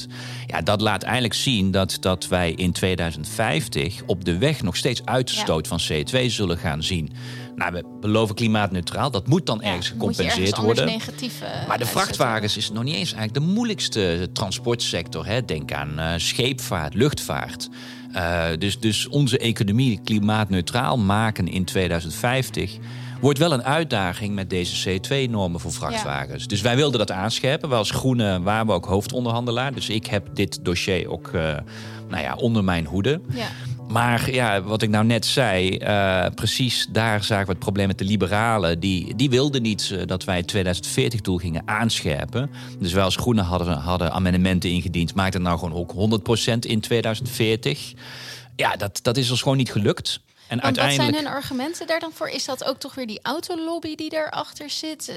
100%. 0.06 0.10
Ja, 0.46 0.60
dat 0.60 0.80
laat 0.80 1.02
eigenlijk 1.02 1.34
zien 1.34 1.70
dat, 1.70 1.96
dat 2.00 2.28
wij 2.28 2.52
in 2.52 2.72
2050 2.72 4.02
op 4.06 4.24
de 4.24 4.38
weg 4.38 4.62
nog 4.62 4.76
steeds 4.76 5.04
uitstoot 5.04 5.66
van 5.66 5.80
CO2 5.92 6.26
zullen 6.26 6.58
gaan 6.58 6.82
zien. 6.82 7.12
Nou, 7.56 7.72
we 7.72 7.84
beloven 8.00 8.34
klimaatneutraal. 8.34 9.10
Dat 9.10 9.26
moet 9.26 9.46
dan 9.46 9.62
ergens 9.62 9.88
gecompenseerd 9.88 10.56
worden. 10.56 10.86
Negatief, 10.86 11.42
uh, 11.42 11.68
maar 11.68 11.78
de 11.78 11.86
vrachtwagens 11.86 12.56
is 12.56 12.70
nog 12.70 12.82
niet 12.82 12.94
eens 12.94 13.12
eigenlijk 13.12 13.46
de 13.46 13.52
moeilijkste 13.52 14.28
transportsector. 14.32 15.26
Hè. 15.26 15.44
Denk 15.44 15.72
aan 15.72 15.92
uh, 15.98 16.12
scheepvaart, 16.16 16.94
luchtvaart. 16.94 17.68
Uh, 18.14 18.44
dus, 18.58 18.80
dus 18.80 19.08
onze 19.08 19.38
economie 19.38 20.00
klimaatneutraal 20.04 20.98
maken 20.98 21.48
in 21.48 21.64
2050 21.64 22.78
wordt 23.20 23.38
wel 23.38 23.52
een 23.52 23.64
uitdaging 23.64 24.34
met 24.34 24.50
deze 24.50 25.00
CO2-normen 25.00 25.60
voor 25.60 25.72
vrachtwagens. 25.72 26.46
Dus 26.46 26.60
wij 26.60 26.76
wilden 26.76 26.98
dat 26.98 27.10
aanscherpen. 27.10 27.68
Wij 27.68 27.78
als 27.78 27.90
Groene 27.90 28.42
waren 28.42 28.66
we 28.66 28.72
ook 28.72 28.86
hoofdonderhandelaar. 28.86 29.74
Dus 29.74 29.88
ik 29.88 30.06
heb 30.06 30.28
dit 30.34 30.58
dossier 30.62 31.08
ook 31.08 31.30
uh, 31.34 31.56
nou 32.08 32.22
ja, 32.22 32.34
onder 32.34 32.64
mijn 32.64 32.86
hoede. 32.86 33.20
Ja. 33.28 33.46
Maar 33.92 34.32
ja, 34.32 34.62
wat 34.62 34.82
ik 34.82 34.90
nou 34.90 35.04
net 35.04 35.26
zei, 35.26 35.78
uh, 35.78 36.26
precies 36.34 36.86
daar 36.90 37.24
zagen 37.24 37.46
we 37.46 37.50
het 37.50 37.60
probleem 37.60 37.86
met 37.86 37.98
de 37.98 38.04
liberalen. 38.04 38.80
Die, 38.80 39.14
die 39.16 39.30
wilden 39.30 39.62
niet 39.62 39.90
uh, 39.92 40.02
dat 40.06 40.24
wij 40.24 40.36
het 40.36 40.54
2040-doel 40.56 41.36
gingen 41.36 41.62
aanscherpen. 41.64 42.50
Dus 42.78 42.92
wij 42.92 43.02
als 43.02 43.16
Groenen 43.16 43.44
hadden, 43.44 43.76
hadden 43.76 44.12
amendementen 44.12 44.70
ingediend. 44.70 45.14
Maak 45.14 45.32
het 45.32 45.42
nou 45.42 45.58
gewoon 45.58 45.74
ook 45.74 46.20
100% 46.54 46.58
in 46.58 46.80
2040. 46.80 47.92
Ja, 48.56 48.76
dat, 48.76 48.98
dat 49.02 49.16
is 49.16 49.30
ons 49.30 49.42
gewoon 49.42 49.56
niet 49.56 49.72
gelukt. 49.72 50.20
En 50.52 50.62
uiteindelijk... 50.62 51.10
Wat 51.10 51.14
zijn 51.20 51.24
hun 51.24 51.42
argumenten 51.42 51.86
daar 51.86 52.00
dan 52.00 52.12
voor? 52.14 52.28
Is 52.28 52.44
dat 52.44 52.64
ook 52.64 52.78
toch 52.78 52.94
weer 52.94 53.06
die 53.06 53.18
autolobby 53.22 53.94
die 53.94 54.10
daarachter 54.10 54.70
zit? 54.70 55.12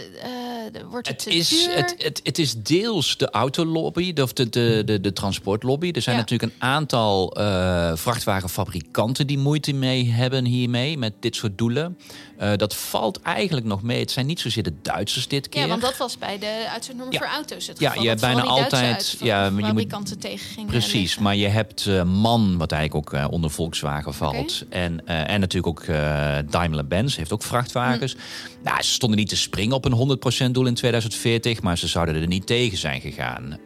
Uh, 0.76 0.82
wordt 0.90 1.08
het, 1.08 1.24
het 1.24 1.34
is, 1.34 1.66
Het, 1.66 1.96
het, 1.98 2.20
het, 2.24 2.40
is 2.40 2.54
deels 2.54 3.18
de 3.18 3.30
autolobby, 3.30 4.14
of 4.22 4.34
de, 4.34 4.50
de, 4.50 4.82
de, 4.86 5.02
de 5.02 5.14
transportlobby. 5.14 5.92
Er 5.92 6.02
zijn 6.02 6.18
natuurlijk 6.18 6.52
een 6.54 6.62
aantal 6.62 7.40
uh, 7.40 7.96
vrachtwagenfabrikanten 7.96 9.28
die 9.28 9.38
moeite 9.38 9.74
mee 9.74 10.12
hebben 10.12 10.46
hiermee, 10.46 10.98
met 10.98 11.14
dit 11.20 11.36
soort 11.36 11.58
doelen. 11.58 11.98
Uh, 12.42 12.52
dat 12.56 12.76
valt 12.76 13.22
eigenlijk 13.22 13.66
nog 13.66 13.82
mee. 13.82 14.00
Het 14.00 14.12
zijn 14.12 14.26
niet 14.26 14.40
zozeer 14.40 14.64
de 14.64 14.74
Duitsers 14.82 15.28
dit 15.28 15.50
keer. 15.50 15.62
Ja, 15.62 15.68
want 15.68 15.82
dat 15.82 15.98
was 15.98 16.18
bij 16.18 16.40
de 16.40 16.66
uitzendnormen 16.70 17.18
voor 17.18 17.28
auto's 17.28 17.68
het 17.68 17.78
geval. 17.78 17.96
Ja, 17.96 18.02
je 18.02 18.08
hebt 18.08 18.22
bijna 18.22 18.42
altijd... 18.42 19.16
ja, 19.20 19.46
je 19.46 19.74
moet, 19.74 20.22
tegengingen. 20.22 20.66
Precies, 20.66 21.18
maar 21.18 21.36
je 21.36 21.48
hebt 21.48 21.86
MAN, 22.06 22.58
wat 22.58 22.72
eigenlijk 22.72 23.14
ook 23.14 23.32
onder 23.32 23.52
Volkswagen 23.52 24.14
valt. 24.14 24.64
Okay. 24.66 24.82
En 24.82 25.25
en 25.26 25.40
natuurlijk 25.40 25.80
ook 25.80 25.88
uh, 25.88 26.36
Daimler-Benz 26.50 27.16
heeft 27.16 27.34
ook 27.34 27.44
vrachtwagens. 27.44 28.14
Hm. 28.14 28.20
Nou, 28.64 28.82
ze 28.82 28.92
stonden 28.92 29.20
niet 29.20 29.30
te 29.30 29.38
springen 29.38 29.76
op 29.76 29.86
een 29.86 30.18
100% 30.48 30.52
doel 30.52 30.66
in 30.66 30.74
2040, 30.74 31.62
maar 31.62 31.78
ze 31.78 31.88
zouden 31.88 32.16
er 32.16 32.28
niet 32.28 32.48
tegen 32.48 32.78
zijn 32.78 33.02
gegaan. 33.02 33.58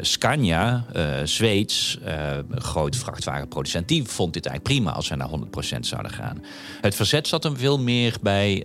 Scania, 0.00 0.84
Zweeds, 1.24 1.98
groot 2.54 2.96
vrachtwagenproducent, 2.96 3.88
die 3.88 4.04
vond 4.04 4.32
dit 4.32 4.46
eigenlijk 4.46 4.76
prima 4.76 4.96
als 4.96 5.06
ze 5.06 5.16
naar 5.16 5.28
100% 5.76 5.80
zouden 5.80 6.12
gaan. 6.12 6.42
Het 6.80 6.94
verzet 6.94 7.28
zat 7.28 7.42
hem 7.42 7.56
veel 7.56 7.78
meer 7.78 8.16
bij 8.22 8.64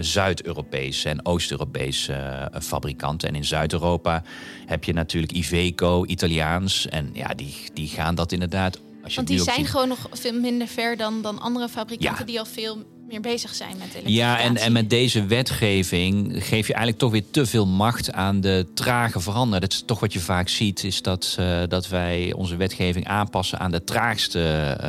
Zuid-Europese 0.00 1.08
en 1.08 1.26
Oost-Europese 1.26 2.50
fabrikanten. 2.60 3.28
En 3.28 3.34
in 3.34 3.44
Zuid-Europa 3.44 4.22
heb 4.66 4.84
je 4.84 4.92
natuurlijk 4.92 5.32
Iveco, 5.32 6.04
Italiaans. 6.04 6.88
En 6.88 7.10
ja, 7.12 7.34
die, 7.34 7.54
die 7.74 7.88
gaan 7.88 8.14
dat 8.14 8.32
inderdaad. 8.32 8.80
Als 9.06 9.14
je 9.14 9.20
Want 9.24 9.36
die 9.36 9.54
zijn 9.54 9.66
gewoon 9.66 9.88
nog 9.88 10.08
veel 10.10 10.40
minder 10.40 10.68
ver 10.68 10.96
dan, 10.96 11.22
dan 11.22 11.38
andere 11.38 11.68
fabrikanten 11.68 12.26
die 12.26 12.38
al 12.38 12.44
veel 12.44 12.84
meer 13.08 13.20
bezig 13.20 13.54
zijn 13.54 13.76
met 13.78 14.02
Ja, 14.04 14.40
en, 14.40 14.56
en 14.56 14.72
met 14.72 14.90
deze 14.90 15.26
wetgeving 15.26 16.32
geef 16.32 16.66
je 16.66 16.74
eigenlijk 16.74 16.98
toch 16.98 17.10
weer 17.10 17.24
te 17.30 17.46
veel 17.46 17.66
macht 17.66 18.12
aan 18.12 18.40
de 18.40 18.66
trage 18.74 19.20
veranderen. 19.20 19.60
Dat 19.60 19.72
is 19.72 19.82
toch 19.86 20.00
wat 20.00 20.12
je 20.12 20.20
vaak 20.20 20.48
ziet, 20.48 20.84
is 20.84 21.02
dat, 21.02 21.36
uh, 21.40 21.62
dat 21.68 21.88
wij 21.88 22.32
onze 22.32 22.56
wetgeving 22.56 23.06
aanpassen 23.06 23.58
aan 23.58 23.70
de 23.70 23.84
traagste. 23.84 24.38
Uh, 24.38 24.86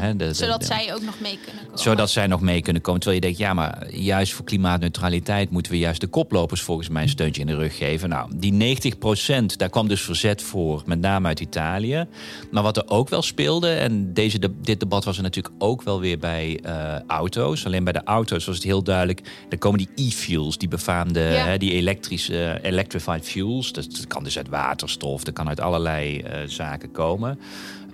hè, 0.00 0.16
de, 0.16 0.34
zodat 0.34 0.64
zij 0.64 0.94
ook 0.94 1.02
nog 1.02 1.20
mee 1.20 1.38
kunnen 1.44 1.64
komen. 1.64 1.78
Zodat 1.78 2.10
zij 2.10 2.26
nog 2.26 2.40
mee 2.40 2.62
kunnen 2.62 2.82
komen. 2.82 3.00
Terwijl 3.00 3.22
je 3.22 3.26
denkt, 3.26 3.44
ja, 3.46 3.54
maar 3.54 3.94
juist 3.94 4.32
voor 4.32 4.44
klimaatneutraliteit 4.44 5.50
moeten 5.50 5.72
we 5.72 5.78
juist 5.78 6.00
de 6.00 6.06
koplopers 6.06 6.60
volgens 6.60 6.88
mij 6.88 7.02
een 7.02 7.08
steuntje 7.08 7.40
in 7.40 7.46
de 7.46 7.54
rug 7.54 7.76
geven. 7.76 8.08
Nou, 8.08 8.30
die 8.34 8.52
90 8.52 8.98
procent, 8.98 9.58
daar 9.58 9.70
kwam 9.70 9.88
dus 9.88 10.00
verzet 10.00 10.42
voor, 10.42 10.82
met 10.86 11.00
name 11.00 11.26
uit 11.26 11.40
Italië. 11.40 12.06
Maar 12.50 12.62
wat 12.62 12.76
er 12.76 12.88
ook 12.88 13.08
wel 13.08 13.22
speelde, 13.22 13.74
en 13.74 14.12
deze, 14.12 14.38
dit 14.62 14.80
debat 14.80 15.04
was 15.04 15.16
er 15.16 15.22
natuurlijk 15.22 15.54
ook 15.58 15.82
wel 15.82 16.00
weer 16.00 16.18
bij 16.18 16.60
uh, 16.64 17.00
auto's. 17.06 17.55
Alleen 17.64 17.84
bij 17.84 17.92
de 17.92 18.04
auto's 18.04 18.44
was 18.44 18.54
het 18.54 18.64
heel 18.64 18.82
duidelijk. 18.82 19.20
Er 19.48 19.58
komen 19.58 19.78
die 19.78 20.06
e-fuels, 20.06 20.58
die 20.58 20.68
befaamde, 20.68 21.20
hè, 21.20 21.58
die 21.58 21.72
elektrische, 21.72 22.58
electrified 22.62 23.24
fuels. 23.24 23.72
Dat, 23.72 24.06
kan 24.06 24.24
dus 24.24 24.36
uit 24.36 24.48
waterstof, 24.48 25.24
dat 25.24 25.34
kan 25.34 25.48
uit 25.48 25.60
allerlei 25.60 26.18
uh, 26.18 26.30
zaken 26.46 26.92
komen. 26.92 27.38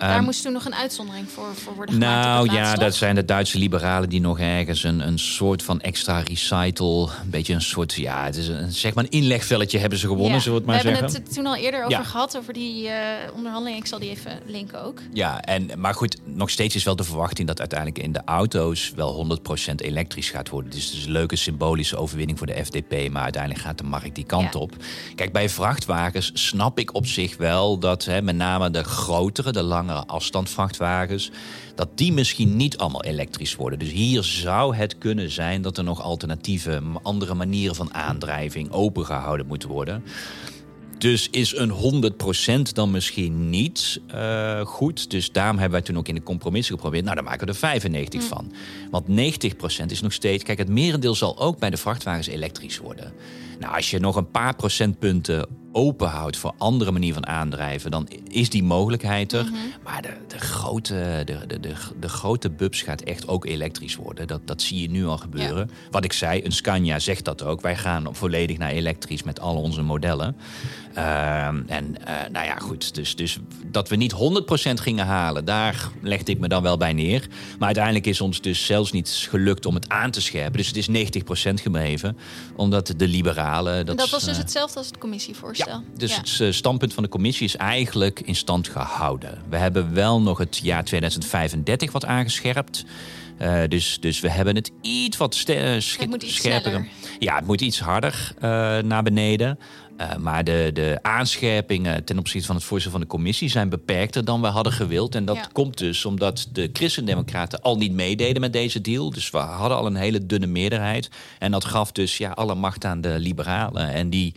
Daar 0.08 0.18
um, 0.18 0.24
moest 0.24 0.42
toen 0.42 0.52
nog 0.52 0.64
een 0.64 0.74
uitzondering 0.74 1.30
voor, 1.30 1.54
voor 1.54 1.74
worden 1.74 1.94
gemaakt. 1.94 2.24
Nou 2.24 2.52
ja, 2.52 2.74
dat 2.74 2.94
zijn 2.94 3.14
de 3.14 3.24
Duitse 3.24 3.58
liberalen 3.58 4.08
die 4.08 4.20
nog 4.20 4.38
ergens 4.38 4.84
een, 4.84 5.06
een 5.06 5.18
soort 5.18 5.62
van 5.62 5.80
extra 5.80 6.18
recital. 6.18 7.10
Een 7.22 7.30
beetje 7.30 7.54
een 7.54 7.62
soort, 7.62 7.92
ja, 7.92 8.24
het 8.24 8.36
is 8.36 8.48
een, 8.48 8.72
zeg 8.72 8.94
maar 8.94 9.04
een 9.04 9.10
inlegvelletje 9.10 9.78
hebben 9.78 9.98
ze 9.98 10.06
gewonnen, 10.06 10.34
ja. 10.34 10.40
zullen 10.40 10.64
we 10.64 10.64
het 10.64 10.66
maar 10.66 10.76
we 10.76 10.82
zeggen. 10.82 11.06
We 11.06 11.12
hebben 11.12 11.30
het 11.30 11.34
toen 11.34 11.46
al 11.46 11.56
eerder 11.56 11.84
over 11.84 12.04
gehad, 12.04 12.36
over 12.36 12.52
die 12.52 12.84
uh, 12.84 12.92
onderhandeling. 13.34 13.78
Ik 13.78 13.86
zal 13.86 13.98
die 13.98 14.10
even 14.10 14.38
linken 14.46 14.84
ook. 14.84 14.98
Ja, 15.12 15.40
en, 15.40 15.70
maar 15.76 15.94
goed, 15.94 16.16
nog 16.24 16.50
steeds 16.50 16.74
is 16.74 16.84
wel 16.84 16.96
de 16.96 17.04
verwachting 17.04 17.48
dat 17.48 17.58
uiteindelijk 17.58 17.98
in 17.98 18.12
de 18.12 18.22
auto's 18.24 18.92
wel 18.96 19.38
100% 19.70 19.74
elektrisch 19.76 20.30
gaat 20.30 20.48
worden. 20.48 20.70
Dus 20.70 20.84
het 20.84 20.94
is 20.94 21.04
een 21.04 21.12
leuke 21.12 21.36
symbolische 21.36 21.96
overwinning 21.96 22.38
voor 22.38 22.46
de 22.46 22.64
FDP, 22.64 23.10
maar 23.10 23.22
uiteindelijk 23.22 23.62
gaat 23.62 23.78
de 23.78 23.84
markt 23.84 24.14
die 24.14 24.24
kant 24.24 24.54
op. 24.54 24.72
Kijk, 25.14 25.32
bij 25.32 25.48
vrachtwagens 25.48 26.30
snap 26.34 26.78
ik 26.78 26.94
op 26.94 27.06
zich 27.06 27.36
wel 27.36 27.78
dat 27.78 28.04
hè, 28.04 28.22
met 28.22 28.36
name 28.36 28.70
de 28.70 28.84
grotere, 28.84 29.52
de 29.52 29.62
lange 29.62 29.91
afstandvrachtwagens, 29.94 31.30
dat 31.74 31.88
die 31.94 32.12
misschien 32.12 32.56
niet 32.56 32.78
allemaal 32.78 33.04
elektrisch 33.04 33.56
worden. 33.56 33.78
Dus 33.78 33.90
hier 33.90 34.22
zou 34.22 34.76
het 34.76 34.98
kunnen 34.98 35.30
zijn 35.30 35.62
dat 35.62 35.78
er 35.78 35.84
nog 35.84 36.02
alternatieve, 36.02 36.82
andere 37.02 37.34
manieren 37.34 37.74
van 37.74 37.94
aandrijving 37.94 38.70
opengehouden 38.70 39.46
moeten 39.46 39.68
worden. 39.68 40.02
Dus 41.02 41.28
is 41.30 41.56
een 41.56 41.72
100% 42.70 42.72
dan 42.72 42.90
misschien 42.90 43.50
niet 43.50 44.00
uh, 44.14 44.60
goed. 44.60 45.10
Dus 45.10 45.32
daarom 45.32 45.58
hebben 45.58 45.78
wij 45.78 45.88
toen 45.88 45.98
ook 45.98 46.08
in 46.08 46.14
de 46.14 46.22
compromissen 46.22 46.74
geprobeerd. 46.74 47.04
Nou, 47.04 47.16
dan 47.16 47.24
maken 47.24 47.46
we 47.46 47.52
er 47.52 47.58
95 47.58 48.20
mm. 48.20 48.26
van. 48.26 48.52
Want 48.90 49.06
90% 49.08 49.86
is 49.86 50.00
nog 50.00 50.12
steeds. 50.12 50.44
Kijk, 50.44 50.58
het 50.58 50.68
merendeel 50.68 51.14
zal 51.14 51.38
ook 51.38 51.58
bij 51.58 51.70
de 51.70 51.76
vrachtwagens 51.76 52.26
elektrisch 52.26 52.78
worden. 52.78 53.12
Nou, 53.62 53.74
als 53.74 53.90
je 53.90 53.98
nog 53.98 54.16
een 54.16 54.30
paar 54.30 54.56
procentpunten 54.56 55.46
openhoudt 55.72 56.36
voor 56.36 56.52
andere 56.58 56.92
manieren 56.92 57.22
van 57.22 57.32
aandrijven, 57.32 57.90
dan 57.90 58.08
is 58.28 58.50
die 58.50 58.62
mogelijkheid 58.62 59.32
er. 59.32 59.44
Mhm. 59.44 59.54
Maar 59.84 60.02
de, 60.02 60.12
de, 60.28 60.38
grote, 60.38 61.22
de, 61.24 61.46
de, 61.46 61.60
de, 61.60 61.74
de, 62.00 62.08
grote 62.08 62.50
bubs 62.50 62.82
gaat 62.82 63.00
echt 63.00 63.28
ook 63.28 63.46
elektrisch 63.46 63.96
worden. 63.96 64.26
Dat, 64.26 64.40
dat 64.44 64.62
zie 64.62 64.80
je 64.80 64.90
nu 64.90 65.06
al 65.06 65.18
gebeuren. 65.18 65.70
Wat 65.90 66.04
ik 66.04 66.12
zei, 66.12 66.44
een 66.44 66.52
Scania 66.52 66.98
zegt 66.98 67.24
dat 67.24 67.42
ook. 67.42 67.60
Wij 67.60 67.76
gaan 67.76 68.14
volledig 68.14 68.58
naar 68.58 68.70
elektrisch 68.70 69.22
met 69.22 69.40
al 69.40 69.56
onze 69.56 69.82
modellen. 69.82 70.36
Ehm, 70.94 71.62
en 71.66 71.84
uh, 72.00 72.14
nou 72.32 72.46
ja, 72.46 72.56
goed. 72.56 72.94
Dus, 72.94 73.16
dus 73.16 73.38
dat 73.66 73.88
we 73.88 73.96
niet 73.96 74.14
100% 74.14 74.16
gingen 74.74 75.06
halen, 75.06 75.44
daar 75.44 75.88
legde 76.02 76.32
ik 76.32 76.38
me 76.38 76.48
dan 76.48 76.62
wel 76.62 76.76
bij 76.76 76.92
neer. 76.92 77.26
Maar 77.58 77.66
uiteindelijk 77.66 78.06
is 78.06 78.20
ons 78.20 78.40
dus 78.40 78.66
zelfs 78.66 78.92
niet 78.92 79.26
gelukt 79.30 79.66
om 79.66 79.74
het 79.74 79.88
aan 79.88 80.10
te 80.10 80.20
scherpen. 80.20 80.56
Dus 80.56 80.66
het 80.66 80.76
is 80.76 80.88
90% 80.88 81.54
gebleven. 81.54 82.16
Omdat 82.56 82.94
de 82.96 83.08
liberalen. 83.08 83.51
Dat, 83.60 83.86
dat 83.86 84.10
was 84.10 84.24
dus 84.24 84.36
uh, 84.36 84.42
hetzelfde 84.42 84.78
als 84.78 84.86
het 84.86 84.98
commissievoorstel. 84.98 85.72
Ja, 85.72 85.82
dus 85.96 86.16
het 86.16 86.38
uh, 86.40 86.52
standpunt 86.52 86.94
van 86.94 87.02
de 87.02 87.08
commissie 87.08 87.46
is 87.46 87.56
eigenlijk 87.56 88.20
in 88.20 88.34
stand 88.34 88.68
gehouden. 88.68 89.42
We 89.48 89.56
hebben 89.56 89.94
wel 89.94 90.20
nog 90.20 90.38
het 90.38 90.60
jaar 90.62 90.84
2035 90.84 91.92
wat 91.92 92.04
aangescherpt. 92.04 92.84
Uh, 93.40 93.62
dus, 93.68 94.00
dus 94.00 94.20
we 94.20 94.30
hebben 94.30 94.54
het 94.54 94.70
iets 94.80 95.16
wat 95.16 95.34
scherper. 95.34 96.88
Ja, 97.18 97.36
het 97.36 97.46
moet 97.46 97.60
iets 97.60 97.80
harder 97.80 98.32
uh, 98.36 98.40
naar 98.78 99.02
beneden. 99.02 99.58
Uh, 100.02 100.16
maar 100.16 100.44
de, 100.44 100.70
de 100.72 100.98
aanscherpingen 101.02 102.04
ten 102.04 102.18
opzichte 102.18 102.46
van 102.46 102.56
het 102.56 102.64
voorstel 102.64 102.90
van 102.90 103.00
de 103.00 103.06
commissie 103.06 103.48
zijn 103.48 103.68
beperkter 103.68 104.24
dan 104.24 104.40
we 104.40 104.46
hadden 104.46 104.72
gewild. 104.72 105.14
En 105.14 105.24
dat 105.24 105.36
ja. 105.36 105.48
komt 105.52 105.78
dus 105.78 106.04
omdat 106.04 106.48
de 106.52 106.70
christendemocraten 106.72 107.62
al 107.62 107.76
niet 107.76 107.92
meededen 107.92 108.40
met 108.40 108.52
deze 108.52 108.80
deal. 108.80 109.10
Dus 109.10 109.30
we 109.30 109.38
hadden 109.38 109.76
al 109.76 109.86
een 109.86 109.96
hele 109.96 110.26
dunne 110.26 110.46
meerderheid. 110.46 111.10
En 111.38 111.50
dat 111.50 111.64
gaf 111.64 111.92
dus 111.92 112.16
ja, 112.16 112.30
alle 112.30 112.54
macht 112.54 112.84
aan 112.84 113.00
de 113.00 113.18
liberalen. 113.18 113.88
En 113.88 114.10
die, 114.10 114.34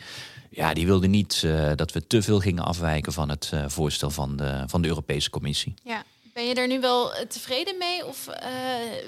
ja, 0.49 0.73
die 0.73 0.85
wilden 0.85 1.09
niet 1.09 1.41
uh, 1.45 1.71
dat 1.75 1.91
we 1.91 2.07
te 2.07 2.21
veel 2.21 2.39
gingen 2.39 2.63
afwijken 2.63 3.13
van 3.13 3.29
het 3.29 3.51
uh, 3.53 3.63
voorstel 3.67 4.09
van 4.09 4.35
de, 4.35 4.63
van 4.67 4.81
de 4.81 4.87
Europese 4.87 5.29
Commissie. 5.29 5.73
Ja. 5.83 6.03
Ben 6.35 6.47
je 6.47 6.53
er 6.53 6.67
nu 6.67 6.79
wel 6.79 7.13
eh, 7.13 7.25
tevreden 7.25 7.75
mee? 7.79 8.05
Of 8.05 8.27
uh, 8.29 8.35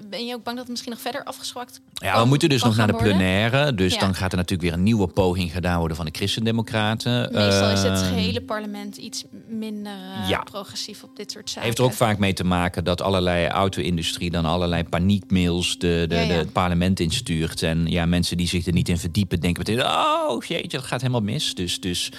ben 0.10 0.26
je 0.26 0.34
ook 0.34 0.44
bang 0.44 0.56
dat 0.56 0.58
het 0.58 0.70
misschien 0.70 0.92
nog 0.92 1.02
verder 1.02 1.24
afgeschwakt 1.24 1.82
Ja, 1.94 2.22
we 2.22 2.28
moeten 2.28 2.50
dus 2.50 2.64
nog 2.64 2.76
naar 2.76 2.88
de 2.88 2.96
plenaire. 2.96 3.74
Dus 3.74 3.94
ja. 3.94 4.00
dan 4.00 4.16
gaat 4.16 4.32
er 4.32 4.38
natuurlijk 4.38 4.70
weer 4.70 4.78
een 4.78 4.84
nieuwe 4.84 5.08
poging 5.08 5.52
gedaan 5.52 5.80
worden 5.80 5.98
van 5.98 6.06
de 6.06 6.12
Christendemocraten. 6.12 7.34
Meestal 7.34 7.70
is 7.70 7.82
het 7.82 8.00
gehele 8.00 8.42
parlement 8.42 8.98
iets 8.98 9.24
minder 9.48 9.94
uh, 9.94 10.30
ja. 10.30 10.44
progressief 10.44 11.04
op 11.04 11.16
dit 11.16 11.32
soort 11.32 11.50
zaken. 11.50 11.64
Heeft 11.64 11.78
er 11.78 11.84
ook 11.84 11.94
vaak 11.94 12.18
mee 12.18 12.34
te 12.34 12.44
maken 12.44 12.84
dat 12.84 13.02
allerlei 13.02 13.48
auto-industrie 13.48 14.32
dan 14.32 14.46
allerlei 14.46 14.84
paniekmails 14.84 15.78
de, 15.78 16.06
de, 16.08 16.16
ja, 16.16 16.26
de, 16.26 16.34
het 16.34 16.52
parlement 16.52 17.00
instuurt. 17.00 17.64
En 17.64 17.88
ja, 17.88 18.06
mensen 18.06 18.38
die 18.38 18.48
zich 18.48 18.66
er 18.66 18.74
niet 18.74 18.90
in 18.90 18.98
verdiepen 18.98 19.40
denken 19.40 19.64
meteen, 19.68 19.86
oh 19.86 20.44
jeetje, 20.44 20.78
dat 20.78 20.88
gaat 20.88 21.02
helemaal 21.02 21.22
mis. 21.22 21.56
Dus, 21.56 21.80
dus 21.80 22.12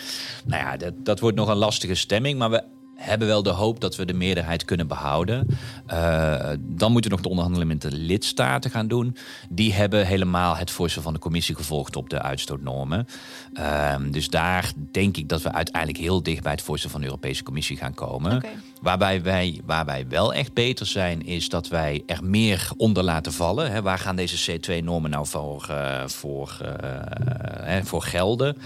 nou 0.45 0.63
ja, 0.63 0.77
dat, 0.77 0.93
dat 0.97 1.21
wordt 1.21 1.37
nog 1.37 1.49
een 1.49 1.57
lastige 1.57 1.95
stemming. 1.95 2.39
Maar 2.39 2.51
we 2.51 2.63
hebben 2.99 3.29
wel 3.29 3.43
de 3.43 3.51
hoop 3.51 3.81
dat 3.81 3.97
we 3.97 4.05
de 4.05 4.13
meerderheid 4.13 4.65
kunnen 4.65 4.87
behouden. 4.87 5.47
Uh, 5.93 6.51
dan 6.59 6.93
moeten 6.93 7.11
we 7.11 7.17
nog 7.17 7.25
de 7.25 7.29
onderhandelingen 7.29 7.73
met 7.73 7.91
de 7.91 7.97
lidstaten 7.97 8.71
gaan 8.71 8.89
doen. 8.89 9.17
Die 9.49 9.73
hebben 9.73 10.07
helemaal 10.07 10.57
het 10.57 10.71
voorstel 10.71 11.03
van 11.03 11.13
de 11.13 11.19
commissie 11.19 11.55
gevolgd 11.55 11.97
op 11.97 12.11
de 12.11 12.23
uitstootnormen. 12.23 13.07
Uh, 13.53 13.95
dus 14.11 14.31
daar 14.31 14.73
denk 14.93 15.17
ik 15.17 15.29
dat 15.29 15.43
we 15.43 15.53
uiteindelijk 15.53 16.03
heel 16.03 16.23
dicht 16.23 16.43
bij 16.43 16.53
het 16.53 16.63
voorstel 16.63 16.91
van 16.91 17.01
de 17.01 17.07
Europese 17.07 17.43
Commissie 17.43 17.77
gaan 17.77 17.95
komen. 17.95 18.43
Waarbij 18.81 19.23
wij, 19.23 19.61
waar 19.65 19.85
wij 19.85 20.07
wel 20.09 20.35
echt 20.35 20.53
beter 20.53 20.87
zijn, 20.87 21.27
is 21.27 21.49
dat 21.49 21.69
wij 21.69 22.03
er 22.07 22.25
meer 22.25 22.71
onder 22.77 23.03
laten 23.03 23.33
vallen. 23.33 23.71
Hè, 23.71 23.83
waar 23.83 23.99
gaan 23.99 24.17
deze 24.17 24.61
C2-normen 24.61 25.11
nou 25.11 25.27
voor, 25.27 25.67
uh, 25.71 26.03
voor, 26.07 26.59
uh, 27.67 27.77
voor 27.83 28.03
gelden? 28.03 28.57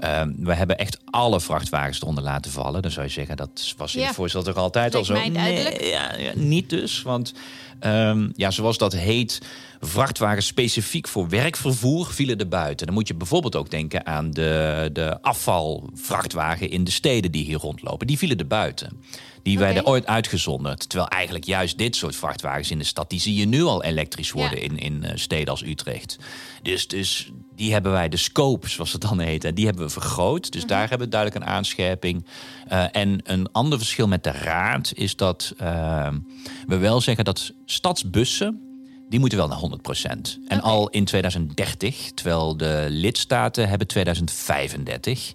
Ehm, 0.00 0.32
we 0.38 0.54
hebben 0.54 0.78
echt 0.78 0.98
alle 1.04 1.40
vrachtwagens 1.40 2.00
eronder 2.00 2.24
laten 2.24 2.50
vallen. 2.50 2.82
Dan 2.82 2.90
zou 2.90 3.06
je 3.06 3.12
zeggen, 3.12 3.36
dat 3.36 3.74
was 3.76 3.94
in 3.94 4.00
ja. 4.00 4.06
het 4.06 4.16
voorstel 4.16 4.42
toch 4.42 4.56
altijd 4.56 4.94
al 4.94 5.04
zo? 5.04 5.14
Nee, 5.14 5.32
ja, 5.90 6.16
ja, 6.16 6.32
niet 6.34 6.70
dus. 6.70 7.02
Want 7.02 7.32
um, 7.80 8.32
ja, 8.36 8.50
zoals 8.50 8.78
dat 8.78 8.92
heet, 8.92 9.40
vrachtwagens 9.80 10.46
specifiek 10.46 11.08
voor 11.08 11.28
werkvervoer 11.28 12.06
vielen 12.06 12.38
er 12.38 12.48
buiten. 12.48 12.86
Dan 12.86 12.94
moet 12.94 13.08
je 13.08 13.14
bijvoorbeeld 13.14 13.56
ook 13.56 13.70
denken 13.70 14.06
aan 14.06 14.30
de, 14.30 14.90
de 14.92 15.22
afvalvrachtwagen 15.22 16.70
in 16.70 16.84
de 16.84 16.90
steden 16.90 17.32
die 17.32 17.44
hier 17.44 17.58
rondlopen. 17.58 18.06
Die 18.06 18.18
vielen 18.18 18.38
er 18.38 18.46
buiten. 18.46 19.02
Die 19.42 19.56
okay. 19.56 19.66
werden 19.72 19.86
ooit 19.86 20.06
uitgezonderd. 20.06 20.88
Terwijl 20.88 21.10
eigenlijk 21.10 21.44
juist 21.44 21.78
dit 21.78 21.96
soort 21.96 22.16
vrachtwagens 22.16 22.70
in 22.70 22.78
de 22.78 22.84
stad, 22.84 23.10
die 23.10 23.20
zie 23.20 23.34
je 23.34 23.46
nu 23.46 23.62
al 23.62 23.82
elektrisch 23.82 24.32
worden 24.32 24.58
ja. 24.58 24.64
in, 24.64 24.78
in 24.78 25.04
steden 25.14 25.48
als 25.48 25.62
Utrecht. 25.62 26.18
Dus, 26.62 26.88
dus 26.88 27.32
die 27.54 27.72
hebben 27.72 27.92
wij, 27.92 28.08
de 28.08 28.16
scope 28.16 28.68
zoals 28.68 28.92
het 28.92 29.00
dan 29.00 29.20
heet, 29.20 29.56
die 29.56 29.64
hebben 29.64 29.84
we 29.84 29.90
vergroot. 29.90 30.42
Dus 30.42 30.62
mm 30.62 30.68
-hmm. 30.68 30.68
daar 30.68 30.88
hebben 30.88 31.06
we 31.06 31.12
duidelijk 31.12 31.44
een 31.44 31.52
aanscherping. 31.52 32.26
Uh, 32.72 32.84
en 32.92 33.20
een 33.24 33.52
ander 33.52 33.78
verschil 33.78 34.08
met 34.08 34.24
de 34.24 34.30
raad 34.30 34.92
is 34.94 35.16
dat 35.16 35.54
uh, 35.60 36.08
we 36.66 36.76
wel 36.76 37.00
zeggen 37.00 37.24
dat 37.24 37.52
stadsbussen, 37.64 38.60
die 39.08 39.20
moeten 39.20 39.38
wel 39.38 39.48
naar 39.48 39.60
100%. 39.60 40.02
En 40.48 40.58
okay. 40.58 40.58
al 40.58 40.88
in 40.88 41.04
2030, 41.04 42.10
terwijl 42.14 42.56
de 42.56 42.86
lidstaten 42.88 43.68
hebben 43.68 43.86
2035. 43.86 45.32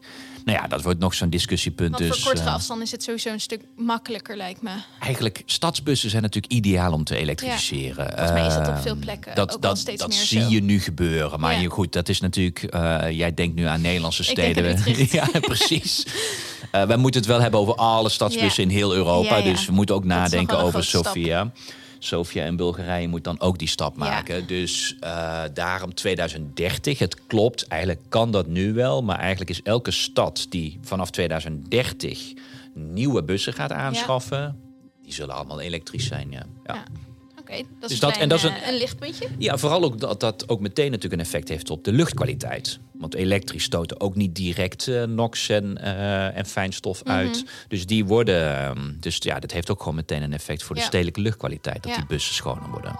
Nou 0.47 0.59
ja, 0.59 0.67
dat 0.67 0.81
wordt 0.81 0.99
nog 0.99 1.13
zo'n 1.13 1.29
discussiepunt. 1.29 1.89
Want 1.89 2.03
dus, 2.03 2.15
voor 2.17 2.25
kortere 2.25 2.47
eh, 2.49 2.53
afstand 2.55 2.81
is 2.81 2.91
het 2.91 3.03
sowieso 3.03 3.29
een 3.29 3.39
stuk 3.39 3.61
makkelijker, 3.75 4.37
lijkt 4.37 4.61
me. 4.61 4.69
Eigenlijk, 4.99 5.41
stadsbussen 5.45 6.09
zijn 6.09 6.21
natuurlijk 6.21 6.53
ideaal 6.53 6.93
om 6.93 7.03
te 7.03 7.15
elektrificeren. 7.15 8.05
Volgens 8.09 8.31
mij 8.31 8.47
is 8.47 8.53
dat 8.53 8.67
op 8.67 8.73
Ehm, 8.73 8.81
veel 8.81 8.95
plekken 8.95 9.35
dat, 9.35 9.53
ook 9.55 9.61
dat, 9.61 9.77
steeds 9.77 10.01
dat 10.01 10.09
meer 10.09 10.17
zie 10.17 10.41
zo. 10.41 10.49
je 10.49 10.61
nu 10.61 10.79
gebeuren. 10.79 11.39
Maar 11.39 11.53
Ja. 11.53 11.59
je, 11.59 11.69
goed, 11.69 11.93
dat 11.93 12.09
is 12.09 12.19
natuurlijk... 12.21 12.63
eh, 12.63 13.09
jij 13.11 13.33
denkt 13.33 13.55
nu 13.55 13.63
aan 13.65 13.81
Nederlandse 13.81 14.23
steden. 14.23 14.79
ja, 15.11 15.27
precies. 15.41 16.05
Eh 16.71 16.83
wij 16.83 16.97
moeten 16.97 17.21
het 17.21 17.29
wel 17.29 17.41
hebben 17.41 17.59
over 17.59 17.75
alle 17.75 18.09
stadsbussen 18.09 18.63
Ja. 18.63 18.69
in 18.69 18.75
heel 18.75 18.93
Europa. 18.93 19.37
Ja, 19.37 19.43
ja. 19.43 19.51
Dus 19.51 19.65
we 19.65 19.71
moeten 19.71 19.95
ook 19.95 20.03
nadenken 20.03 20.57
over 20.59 20.83
stap. 20.83 21.15
Sofia. 21.99 22.43
En 22.43 22.55
Bulgarije 22.55 23.07
moet 23.07 23.23
dan 23.23 23.39
ook 23.39 23.57
die 23.57 23.67
stap 23.67 23.93
Ja. 23.97 24.03
maken. 24.03 24.47
Dus 24.47 24.95
eh, 24.99 25.43
daarom 25.53 25.93
2030. 25.93 26.99
Het 26.99 27.25
klopt, 27.27 27.67
eigenlijk 27.67 28.01
kan 28.09 28.31
dat 28.31 28.47
nu 28.47 28.73
wel. 28.73 29.03
Maar 29.03 29.19
eigenlijk 29.19 29.49
is 29.49 29.61
elke 29.61 29.91
stad 29.91 30.45
die 30.49 30.79
vanaf 30.81 31.09
2030 31.11 32.33
nieuwe 32.73 33.23
bussen 33.23 33.53
gaat 33.53 33.71
aanschaffen... 33.71 34.59
die 35.03 35.13
zullen 35.13 35.35
allemaal 35.35 35.59
elektrisch 35.59 36.05
zijn, 36.07 36.31
ja. 36.31 36.45
ja. 36.65 36.83
Dat 37.45 37.55
is 37.55 37.65
Dus 37.79 37.91
een, 37.91 37.99
dat- 37.99 38.17
en 38.17 38.29
dat 38.29 38.37
is 38.37 38.43
een- 38.43 38.51
eh, 38.55 38.67
een 38.67 38.77
lichtpuntje. 38.77 39.27
Ja, 39.37 39.57
vooral 39.57 39.83
ook 39.83 39.99
dat 39.99 40.19
dat 40.19 40.49
ook 40.49 40.59
meteen 40.59 40.91
natuurlijk 40.91 41.21
een 41.21 41.27
effect 41.27 41.47
heeft 41.49 41.69
op 41.69 41.83
de 41.83 41.91
luchtkwaliteit. 41.91 42.79
Want 42.99 43.15
elektrisch 43.15 43.63
stoten 43.63 43.99
ook 44.01 44.15
niet 44.15 44.35
direct 44.35 44.87
eh, 44.87 45.03
NOx 45.03 45.49
en, 45.49 45.77
eh, 45.77 46.37
en 46.37 46.45
fijnstof 46.45 47.03
Mhm. 47.03 47.13
uit. 47.13 47.45
Dus 47.67 47.85
die 47.85 48.05
worden. 48.05 48.55
ehm, 48.57 48.91
dus 48.99 49.17
ja, 49.19 49.39
dat 49.39 49.51
heeft 49.51 49.69
ook 49.69 49.79
gewoon 49.79 49.95
meteen 49.95 50.21
een 50.21 50.33
effect 50.33 50.63
voor 50.63 50.75
de 50.75 50.81
stedelijke 50.81 51.21
luchtkwaliteit. 51.21 51.83
Dat 51.83 51.91
Ja. 51.91 51.97
die 51.97 52.07
bussen 52.07 52.35
schoner 52.35 52.69
worden. 52.69 52.99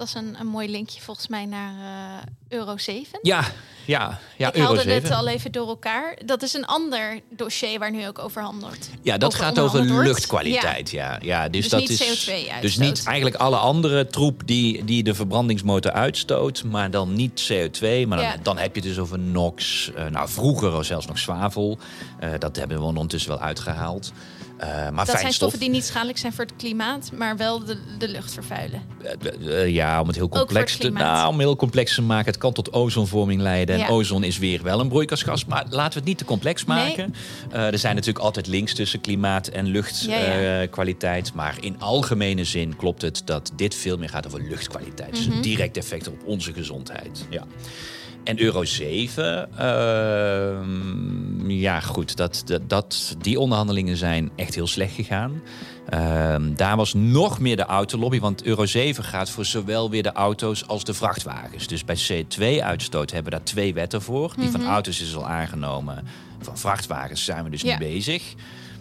Dat 0.00 0.08
is 0.08 0.14
een, 0.14 0.36
een 0.40 0.46
mooi 0.46 0.70
linkje 0.70 1.00
volgens 1.00 1.28
mij 1.28 1.46
naar 1.46 1.72
eh, 1.74 2.58
Euro 2.58 2.76
7. 2.76 3.18
Ja, 3.22 3.44
ja, 3.86 4.18
ja, 4.36 4.48
ik 4.48 4.54
Euro 4.54 4.66
haalde 4.66 4.82
7. 4.82 5.02
dit 5.02 5.10
al 5.10 5.28
even 5.28 5.52
door 5.52 5.68
elkaar. 5.68 6.18
Dat 6.24 6.42
is 6.42 6.54
een 6.54 6.64
ander 6.66 7.20
dossier 7.36 7.78
waar 7.78 7.90
nu 7.90 8.06
ook 8.06 8.18
over 8.18 8.42
handelt. 8.42 8.88
Ja, 9.02 9.18
dat 9.18 9.32
over 9.32 9.44
gaat 9.44 9.58
over 9.58 9.84
luchtkwaliteit. 10.02 10.90
Ja. 10.90 11.18
Ja, 11.22 11.48
dus, 11.48 11.60
Dus 11.60 11.70
dat 11.70 11.80
niet 11.80 11.90
is 11.90 12.00
CO2-uitstoot. 12.28 12.62
Dus 12.62 12.76
niet 12.76 13.02
eigenlijk 13.06 13.36
alle 13.36 13.56
andere 13.56 14.06
troep 14.06 14.42
die, 14.46 14.84
die 14.84 15.02
de 15.02 15.14
verbrandingsmotor 15.14 15.92
uitstoot, 15.92 16.64
maar 16.64 16.90
dan 16.90 17.12
niet 17.12 17.52
CO2. 17.52 18.06
Maar 18.06 18.18
dan, 18.18 18.26
Ja. 18.26 18.36
dan 18.42 18.58
heb 18.58 18.74
je 18.74 18.80
het 18.80 18.88
dus 18.90 18.98
over 18.98 19.18
NOx. 19.18 19.90
eh, 19.94 20.06
nou, 20.06 20.28
vroeger 20.28 20.84
zelfs 20.84 21.06
nog 21.06 21.18
zwavel. 21.18 21.78
Eh, 22.20 22.30
dat 22.38 22.56
hebben 22.56 22.78
we 22.78 22.84
ondertussen 22.84 23.30
wel 23.30 23.40
uitgehaald. 23.40 24.12
Eh, 24.60 24.90
maar 24.90 25.06
Dat 25.06 25.18
zijn 25.18 25.32
stoffen 25.32 25.60
die 25.60 25.70
niet 25.70 25.84
schadelijk 25.84 26.18
zijn 26.18 26.32
voor 26.32 26.44
het 26.44 26.54
klimaat, 26.56 27.10
maar 27.14 27.36
wel 27.36 27.64
de, 27.64 27.76
de 27.98 28.08
lucht 28.08 28.32
vervuilen. 28.32 28.82
eh, 29.02 29.62
eh, 29.62 29.68
ja, 29.68 30.00
om 30.00 30.06
het 30.06 30.16
heel 30.16 30.24
het 30.24 30.34
complex 30.38 30.76
te, 30.76 30.90
nou, 30.90 31.28
om 31.28 31.38
heel 31.38 31.56
complex 31.56 31.94
te 31.94 32.02
maken. 32.02 32.26
Het 32.26 32.38
kan 32.40 32.52
tot 32.52 32.72
ozonvorming 32.72 33.40
leiden. 33.40 33.80
En 33.80 33.88
ozon 33.88 34.24
is 34.24 34.38
weer 34.38 34.62
wel 34.62 34.80
een 34.80 34.88
broeikasgas. 34.88 35.44
Maar 35.44 35.64
laten 35.68 35.92
we 35.92 35.98
het 35.98 36.04
niet 36.08 36.18
te 36.18 36.24
complex 36.24 36.64
maken. 36.64 37.14
Er 37.50 37.78
zijn 37.78 37.94
natuurlijk 37.94 38.24
altijd 38.24 38.46
links 38.46 38.74
tussen 38.74 39.00
klimaat 39.00 39.46
en 39.48 39.66
Ja, 39.66 39.72
ja. 39.72 39.78
luchtkwaliteit. 40.58 41.34
maar 41.34 41.56
in 41.60 41.80
algemene 41.80 42.44
zin 42.44 42.76
klopt 42.76 43.02
het 43.02 43.22
dat 43.24 43.52
dit 43.56 43.74
veel 43.74 43.98
meer 43.98 44.08
gaat 44.08 44.26
over 44.26 44.42
luchtkwaliteit. 44.48 45.10
Dus 45.14 45.26
Mhm. 45.26 45.36
een 45.36 45.42
direct 45.42 45.76
effect 45.76 46.08
op 46.08 46.16
onze 46.24 46.52
gezondheid. 46.52 47.26
Ja. 47.30 47.44
En 48.24 48.40
Euro 48.40 48.64
7, 48.64 49.48
ehm, 49.58 51.50
ja 51.50 51.80
goed, 51.80 52.16
dat, 52.16 52.42
dat, 52.46 52.60
dat, 52.68 53.16
die 53.20 53.40
onderhandelingen 53.40 53.96
zijn 53.96 54.30
echt 54.36 54.54
heel 54.54 54.66
slecht 54.66 54.94
gegaan. 54.94 55.42
Ehm, 55.88 56.54
daar 56.54 56.76
was 56.76 56.94
nog 56.94 57.38
meer 57.40 57.56
de 57.56 57.64
autolobby, 57.64 58.20
want 58.20 58.42
Euro 58.42 58.66
7 58.66 59.04
gaat 59.04 59.30
voor 59.30 59.44
zowel 59.44 59.90
weer 59.90 60.02
de 60.02 60.12
auto's 60.12 60.66
als 60.66 60.84
de 60.84 60.94
vrachtwagens. 60.94 61.66
Dus 61.66 61.84
bij 61.84 61.96
C2-uitstoot 61.96 63.10
hebben 63.10 63.32
we 63.32 63.38
daar 63.38 63.46
twee 63.46 63.74
wetten 63.74 64.02
voor. 64.02 64.32
Die 64.38 64.50
van 64.50 64.66
auto's 64.66 65.00
is 65.00 65.16
al 65.16 65.26
aangenomen, 65.26 66.04
van 66.40 66.58
vrachtwagens 66.58 67.24
zijn 67.24 67.44
we 67.44 67.50
dus 67.50 67.62
Ja. 67.62 67.78
nu 67.78 67.84
bezig. 67.86 68.34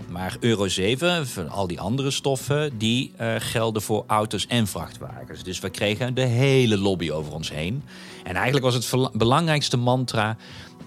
Maar 0.10 0.38
Euro 0.40 0.68
7, 0.68 1.28
van 1.28 1.50
al 1.50 1.68
die 1.68 1.80
andere 1.80 2.12
stoffen, 2.12 2.78
die 2.78 3.12
eh, 3.18 3.36
gelden 3.38 3.82
voor 3.82 4.04
auto's 4.08 4.48
en 4.48 4.68
vrachtwagens. 4.68 5.44
Dus 5.44 5.60
we 5.60 5.70
kregen 5.70 6.14
de 6.14 6.22
hele 6.26 6.78
lobby 6.78 7.12
over 7.12 7.34
ons 7.34 7.52
heen. 7.52 7.84
En 8.24 8.36
eigenlijk 8.36 8.66
was 8.66 8.74
het 8.74 9.18
belangrijkste 9.18 9.78
mantra... 9.78 10.38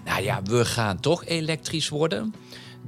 nou 0.05 0.23
ja, 0.23 0.41
we 0.43 0.65
gaan 0.65 0.99
toch 0.99 1.25
elektrisch 1.25 1.89
worden. 1.89 2.33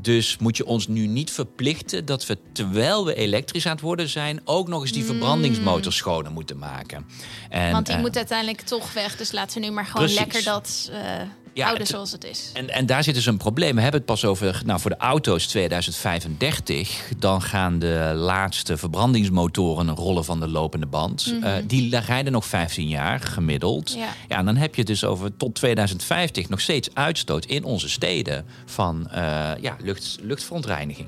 Dus 0.01 0.37
moet 0.37 0.57
je 0.57 0.65
ons 0.65 0.87
nu 0.87 1.07
niet 1.07 1.31
verplichten 1.31 2.05
dat 2.05 2.25
we, 2.25 2.37
terwijl 2.51 3.05
we 3.05 3.15
elektrisch 3.15 3.65
aan 3.65 3.71
het 3.71 3.81
worden 3.81 4.09
zijn... 4.09 4.41
ook 4.43 4.67
nog 4.67 4.81
eens 4.81 4.91
die 4.91 5.05
verbrandingsmotor 5.05 5.93
schoner 5.93 6.31
moeten 6.31 6.57
maken. 6.57 7.05
En. 7.49 7.71
Want 7.71 7.85
die 7.85 7.95
eh, 7.95 8.01
moet 8.01 8.15
uiteindelijk 8.15 8.61
toch 8.61 8.93
weg. 8.93 9.15
Dus 9.15 9.31
laten 9.31 9.61
we 9.61 9.67
nu 9.67 9.71
maar 9.71 9.85
gewoon 9.85 10.01
precies. 10.01 10.19
lekker 10.19 10.43
dat 10.43 10.89
eh, 10.91 11.21
Ja, 11.55 11.65
houden 11.65 11.87
zoals 11.87 12.11
het 12.11 12.23
is. 12.23 12.49
En, 12.53 12.69
en 12.69 12.85
daar 12.85 13.03
zit 13.03 13.15
dus 13.15 13.25
een 13.25 13.37
probleem. 13.37 13.75
We 13.75 13.81
hebben 13.81 13.99
het 13.99 14.09
pas 14.09 14.25
over, 14.25 14.61
nou 14.65 14.79
voor 14.79 14.91
de 14.91 14.97
auto's 14.97 15.47
2035. 15.47 17.11
Dan 17.17 17.41
gaan 17.41 17.79
de 17.79 18.11
laatste 18.15 18.77
verbrandingsmotoren 18.77 19.89
rollen 19.89 20.25
van 20.25 20.39
de 20.39 20.47
lopende 20.47 20.85
band. 20.85 21.33
Eh, 21.41 21.53
die 21.67 21.99
rijden 21.99 22.31
nog 22.31 22.45
15 22.45 22.87
jaar 22.87 23.19
gemiddeld. 23.19 23.89
Mhm. 23.89 23.99
Ja. 23.99 24.09
Ja, 24.27 24.37
en 24.37 24.45
dan 24.45 24.55
heb 24.55 24.75
je 24.75 24.83
dus 24.83 25.03
over 25.03 25.37
tot 25.37 25.55
2050 25.55 26.49
nog 26.49 26.61
steeds 26.61 26.89
uitstoot 26.93 27.45
in 27.45 27.63
onze 27.63 27.89
steden 27.89 28.45
van 28.65 29.09
eh, 29.09 29.51
ja, 29.61 29.75
lucht, 29.79 30.17
luchtverontreiniging. 30.21 31.07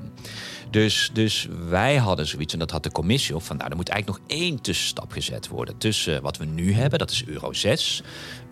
Dus, 0.70 1.10
dus 1.12 1.48
wij 1.68 1.96
hadden 1.96 2.26
zoiets, 2.26 2.52
en 2.52 2.58
dat 2.58 2.70
had 2.70 2.82
de 2.82 2.92
commissie 2.92 3.34
ook 3.34 3.42
van, 3.42 3.56
nou, 3.56 3.70
er 3.70 3.76
moet 3.76 3.88
eigenlijk 3.88 4.20
nog 4.20 4.38
één 4.38 4.60
tussenstap 4.60 5.12
gezet 5.12 5.48
worden 5.48 5.78
tussen 5.78 6.22
wat 6.22 6.36
we 6.36 6.44
nu 6.44 6.72
hebben, 6.72 6.98
dat 6.98 7.10
is 7.10 7.24
Euro 7.26 7.52
6, 7.52 8.02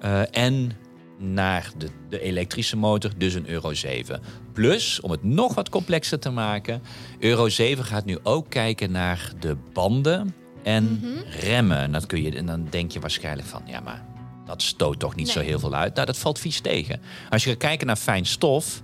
eh, 0.00 0.36
en 0.36 0.72
naar 1.18 1.70
de, 1.78 1.88
de 2.08 2.20
elektrische 2.20 2.76
motor, 2.76 3.10
dus 3.16 3.34
een 3.34 3.48
Euro 3.48 3.74
7. 3.74 4.20
Plus, 4.52 5.00
om 5.00 5.10
het 5.10 5.24
nog 5.24 5.54
wat 5.54 5.68
complexer 5.68 6.18
te 6.18 6.30
maken, 6.30 6.82
Euro 7.18 7.48
7 7.48 7.84
gaat 7.84 8.04
nu 8.04 8.18
ook 8.22 8.50
kijken 8.50 8.90
naar 8.90 9.32
de 9.40 9.56
banden 9.72 10.34
en 10.62 11.02
remmen. 11.40 11.78
En, 11.78 11.92
dat 11.92 12.06
kun 12.06 12.22
je, 12.22 12.36
en 12.36 12.46
dan 12.46 12.66
denk 12.70 12.90
je 12.90 13.00
waarschijnlijk 13.00 13.48
van, 13.48 13.62
ja, 13.66 13.80
maar 13.80 14.04
dat 14.46 14.62
stoot 14.62 14.98
toch 14.98 15.14
niet 15.14 15.28
zo 15.28 15.40
heel 15.40 15.58
veel 15.58 15.74
uit. 15.74 15.94
Nou, 15.94 16.06
dat 16.06 16.18
valt 16.18 16.38
vies 16.38 16.60
tegen. 16.60 17.00
Als 17.30 17.44
je 17.44 17.50
gaat 17.50 17.58
kijken 17.58 17.86
naar 17.86 17.96
fijn 17.96 18.26
stof, 18.26 18.82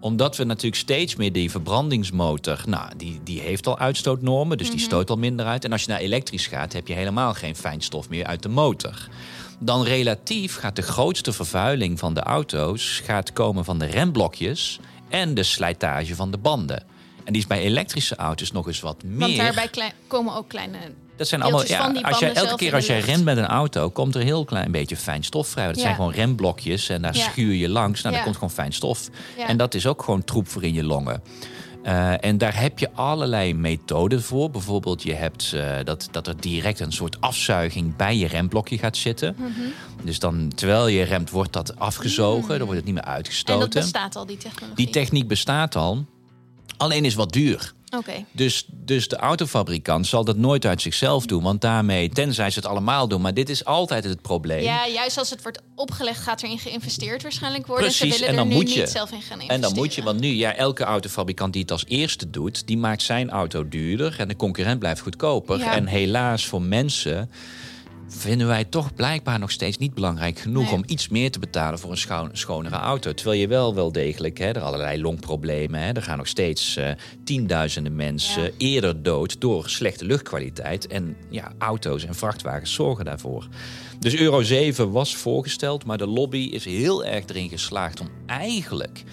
omdat 0.00 0.36
we 0.36 0.44
natuurlijk 0.44 0.76
steeds 0.76 1.16
meer 1.16 1.32
die 1.32 1.50
verbrandingsmotor, 1.50 2.62
nou, 2.66 2.90
die, 2.96 3.20
die 3.24 3.40
heeft 3.40 3.66
al 3.66 3.78
uitstootnormen, 3.78 4.58
dus 4.58 4.70
die 4.70 4.80
stoot 4.80 5.10
al 5.10 5.16
minder 5.16 5.46
uit. 5.46 5.64
En 5.64 5.72
als 5.72 5.82
je 5.82 5.90
naar 5.90 6.00
elektrisch 6.00 6.46
gaat, 6.46 6.72
heb 6.72 6.88
je 6.88 6.94
helemaal 6.94 7.34
geen 7.34 7.56
fijnstof 7.56 8.08
meer 8.08 8.24
uit 8.24 8.42
de 8.42 8.48
motor. 8.48 9.08
Dan 9.58 9.82
relatief 9.84 10.56
gaat 10.56 10.76
de 10.76 10.82
grootste 10.82 11.32
vervuiling 11.32 11.98
van 11.98 12.14
de 12.14 12.20
auto's 12.20 13.00
gaat 13.04 13.32
komen 13.32 13.64
van 13.64 13.78
de 13.78 13.86
remblokjes 13.86 14.80
en 15.08 15.34
de 15.34 15.42
slijtage 15.42 16.14
van 16.14 16.30
de 16.30 16.38
banden. 16.38 16.82
En 17.24 17.32
die 17.32 17.42
is 17.42 17.48
bij 17.48 17.60
elektrische 17.60 18.16
auto's 18.16 18.52
nog 18.52 18.66
eens 18.66 18.80
wat 18.80 19.02
meer. 19.02 19.18
Want 19.18 19.36
daarbij 19.36 19.92
komen 20.06 20.34
ook 20.34 20.48
kleine... 20.48 20.78
Dat 21.16 21.28
zijn 21.28 21.42
allemaal, 21.42 21.66
ja, 21.66 21.78
als 21.78 22.18
banden 22.18 22.34
elke 22.34 22.56
keer 22.56 22.74
als 22.74 22.86
jij 22.86 23.00
remt 23.00 23.24
met 23.24 23.36
een 23.36 23.46
auto, 23.46 23.90
komt 23.90 24.14
er 24.14 24.20
een 24.20 24.26
heel 24.26 24.44
klein 24.44 24.70
beetje 24.70 24.96
fijn 24.96 25.24
stof 25.24 25.48
vrij. 25.48 25.66
Dat 25.66 25.76
Ja. 25.76 25.80
zijn 25.82 25.94
gewoon 25.94 26.12
remblokjes 26.12 26.88
en 26.88 27.02
daar 27.02 27.16
Ja. 27.16 27.22
schuur 27.30 27.54
je 27.54 27.68
langs. 27.68 28.02
Nou, 28.02 28.14
daar 28.14 28.24
komt 28.24 28.34
gewoon 28.34 28.50
fijn 28.50 28.72
stof. 28.72 29.08
En 29.46 29.56
dat 29.56 29.74
is 29.74 29.86
ook 29.86 30.02
gewoon 30.02 30.24
troep 30.24 30.48
voor 30.48 30.64
in 30.64 30.74
je 30.74 30.84
longen. 30.84 31.22
Eh, 31.88 32.24
en 32.24 32.38
daar 32.38 32.60
heb 32.60 32.78
je 32.78 32.90
allerlei 32.94 33.54
methoden 33.54 34.22
voor. 34.22 34.50
Bijvoorbeeld, 34.50 35.02
je 35.02 35.14
hebt 35.14 35.52
eh, 35.52 35.76
dat, 35.84 36.08
dat 36.10 36.26
er 36.26 36.40
direct 36.40 36.80
een 36.80 36.92
soort 36.92 37.20
afzuiging 37.20 37.96
bij 37.96 38.16
je 38.16 38.26
remblokje 38.26 38.78
gaat 38.78 38.96
zitten. 38.96 39.34
Mhm. 39.38 39.50
Dus 40.02 40.18
dan, 40.18 40.52
terwijl 40.54 40.86
je 40.86 41.02
remt, 41.02 41.30
wordt 41.30 41.52
dat 41.52 41.78
afgezogen. 41.78 42.48
Dan 42.48 42.66
wordt 42.66 42.76
het 42.76 42.84
niet 42.84 42.94
meer 42.94 43.04
En 43.04 43.10
uitgestoten. 43.10 43.60
dat 43.60 43.82
bestaat 43.82 44.16
al, 44.16 44.26
die 44.26 44.36
technologie. 44.36 44.84
Die 44.84 44.90
techniek 44.90 45.28
bestaat 45.28 45.76
al. 45.76 46.04
Alleen 46.76 47.04
is 47.04 47.14
wat 47.14 47.32
duur. 47.32 47.72
Dus, 48.32 48.64
dus 48.68 49.08
de 49.08 49.16
autofabrikant 49.16 50.06
zal 50.06 50.24
dat 50.24 50.36
nooit 50.36 50.66
uit 50.66 50.82
zichzelf 50.82 51.26
doen. 51.26 51.42
Want 51.42 51.60
daarmee, 51.60 52.08
tenzij 52.08 52.50
ze 52.50 52.58
het 52.58 52.68
allemaal 52.68 53.08
doen. 53.08 53.20
Maar 53.20 53.34
dit 53.34 53.48
is 53.48 53.64
altijd 53.64 54.04
het 54.04 54.22
probleem. 54.22 54.62
Ja, 54.62 54.86
juist 54.88 55.18
als 55.18 55.30
het 55.30 55.42
wordt 55.42 55.60
opgelegd, 55.74 56.20
gaat 56.20 56.42
erin 56.42 56.58
geïnvesteerd 56.58 57.22
waarschijnlijk 57.22 57.66
worden. 57.66 57.84
Precies, 57.86 58.14
Ze 58.14 58.20
willen 58.20 58.28
en 58.28 58.34
dan 58.36 58.44
er 58.44 58.50
nu 58.50 58.54
moet 58.54 58.72
je. 58.72 58.80
niet 58.80 58.88
zelf 58.88 59.10
in 59.10 59.22
gaan 59.22 59.40
investeren. 59.40 59.54
En 59.54 59.60
dan 59.60 59.74
moet 59.74 59.94
je, 59.94 60.02
want 60.02 60.20
nu, 60.20 60.28
ja, 60.28 60.54
elke 60.54 60.84
autofabrikant 60.84 61.52
die 61.52 61.62
het 61.62 61.70
als 61.70 61.84
eerste 61.86 62.30
doet, 62.30 62.66
die 62.66 62.78
maakt 62.78 63.02
zijn 63.02 63.30
auto 63.30 63.68
duurder 63.68 64.14
en 64.18 64.28
de 64.28 64.36
concurrent 64.36 64.78
blijft 64.78 65.00
goedkoper. 65.00 65.58
Ja. 65.58 65.72
En 65.72 65.86
helaas 65.86 66.46
voor 66.46 66.62
mensen 66.62 67.30
vinden 68.08 68.46
wij 68.46 68.64
toch 68.64 68.94
blijkbaar 68.94 69.38
nog 69.38 69.50
steeds 69.50 69.78
niet 69.78 69.94
belangrijk 69.94 70.38
genoeg 70.38 70.64
Nee. 70.64 70.72
om 70.74 70.82
iets 70.86 71.08
meer 71.08 71.30
te 71.30 71.38
betalen 71.38 71.78
voor 71.78 71.90
een 71.90 71.96
scho- 71.96 72.28
schonere 72.32 72.74
auto. 72.76 73.14
Terwijl 73.14 73.40
je 73.40 73.46
wel 73.48 73.74
wel 73.74 73.92
degelijk, 73.92 74.38
hè, 74.38 74.46
er 74.46 74.60
allerlei 74.60 75.00
longproblemen, 75.00 75.80
hè, 75.80 75.92
er 75.92 76.02
gaan 76.02 76.16
nog 76.18 76.26
steeds 76.28 76.76
eh, 76.76 76.90
tienduizenden 77.24 77.96
mensen 77.96 78.42
Ja. 78.42 78.50
eerder 78.58 79.02
dood 79.02 79.40
door 79.40 79.68
slechte 79.68 80.04
luchtkwaliteit. 80.04 80.86
En 80.86 81.16
ja, 81.30 81.52
auto's 81.58 82.04
en 82.04 82.14
vrachtwagens 82.14 82.72
zorgen 82.72 83.04
daarvoor. 83.04 83.48
Dus 83.98 84.16
Euro 84.16 84.42
7 84.42 84.90
was 84.90 85.16
voorgesteld, 85.16 85.84
maar 85.84 85.98
de 85.98 86.06
lobby 86.06 86.48
is 86.52 86.64
heel 86.64 87.04
erg 87.04 87.24
erin 87.26 87.48
geslaagd 87.48 88.00
om 88.00 88.08
eigenlijk 88.26 89.04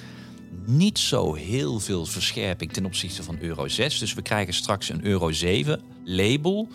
niet 0.66 1.00
zo 1.00 1.34
heel 1.34 1.80
veel 1.80 2.06
verscherping 2.06 2.74
ten 2.74 2.86
opzichte 2.86 3.24
van 3.24 3.38
Euro 3.42 3.68
6. 3.68 4.00
Dus 4.00 4.14
we 4.14 4.22
krijgen 4.22 4.54
straks 4.54 4.90
een 4.90 5.06
Euro 5.06 5.32
7 5.32 5.82
label. 6.04 6.68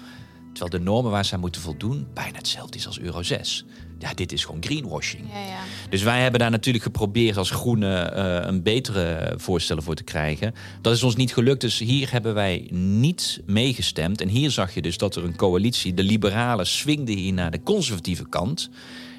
Terwijl 0.52 0.70
de 0.84 0.90
normen 0.90 1.10
waar 1.10 1.24
zij 1.24 1.38
moeten 1.38 1.60
voldoen 1.60 2.06
bijna 2.14 2.36
hetzelfde 2.36 2.78
is 2.78 2.86
als 2.86 2.98
Euro 3.00 3.22
6. 3.22 3.64
Ja, 3.98 4.14
dit 4.14 4.32
is 4.32 4.44
gewoon 4.44 4.62
greenwashing. 4.64 5.24
Ja, 5.32 5.38
ja. 5.38 5.60
Dus 5.90 6.02
wij 6.02 6.20
hebben 6.22 6.40
daar 6.40 6.50
natuurlijk 6.50 6.84
geprobeerd 6.84 7.36
als 7.36 7.50
Groene 7.50 7.98
eh, 7.98 8.48
een 8.48 8.62
betere 8.62 9.34
voorstellen 9.36 9.82
voor 9.82 9.94
te 9.94 10.02
krijgen. 10.02 10.54
Dat 10.82 10.94
is 10.94 11.02
ons 11.02 11.16
niet 11.16 11.32
gelukt, 11.32 11.60
dus 11.60 11.78
hier 11.78 12.12
hebben 12.12 12.34
wij 12.34 12.68
niet 12.72 13.40
meegestemd. 13.46 14.20
En 14.20 14.28
hier 14.28 14.50
zag 14.50 14.74
je 14.74 14.82
dus 14.82 14.98
dat 14.98 15.16
er 15.16 15.24
een 15.24 15.36
coalitie, 15.36 15.94
de 15.94 16.02
liberalen, 16.02 16.66
swingde 16.66 17.12
hier 17.12 17.32
naar 17.32 17.50
de 17.50 17.62
conservatieve 17.62 18.28
kant. 18.28 18.70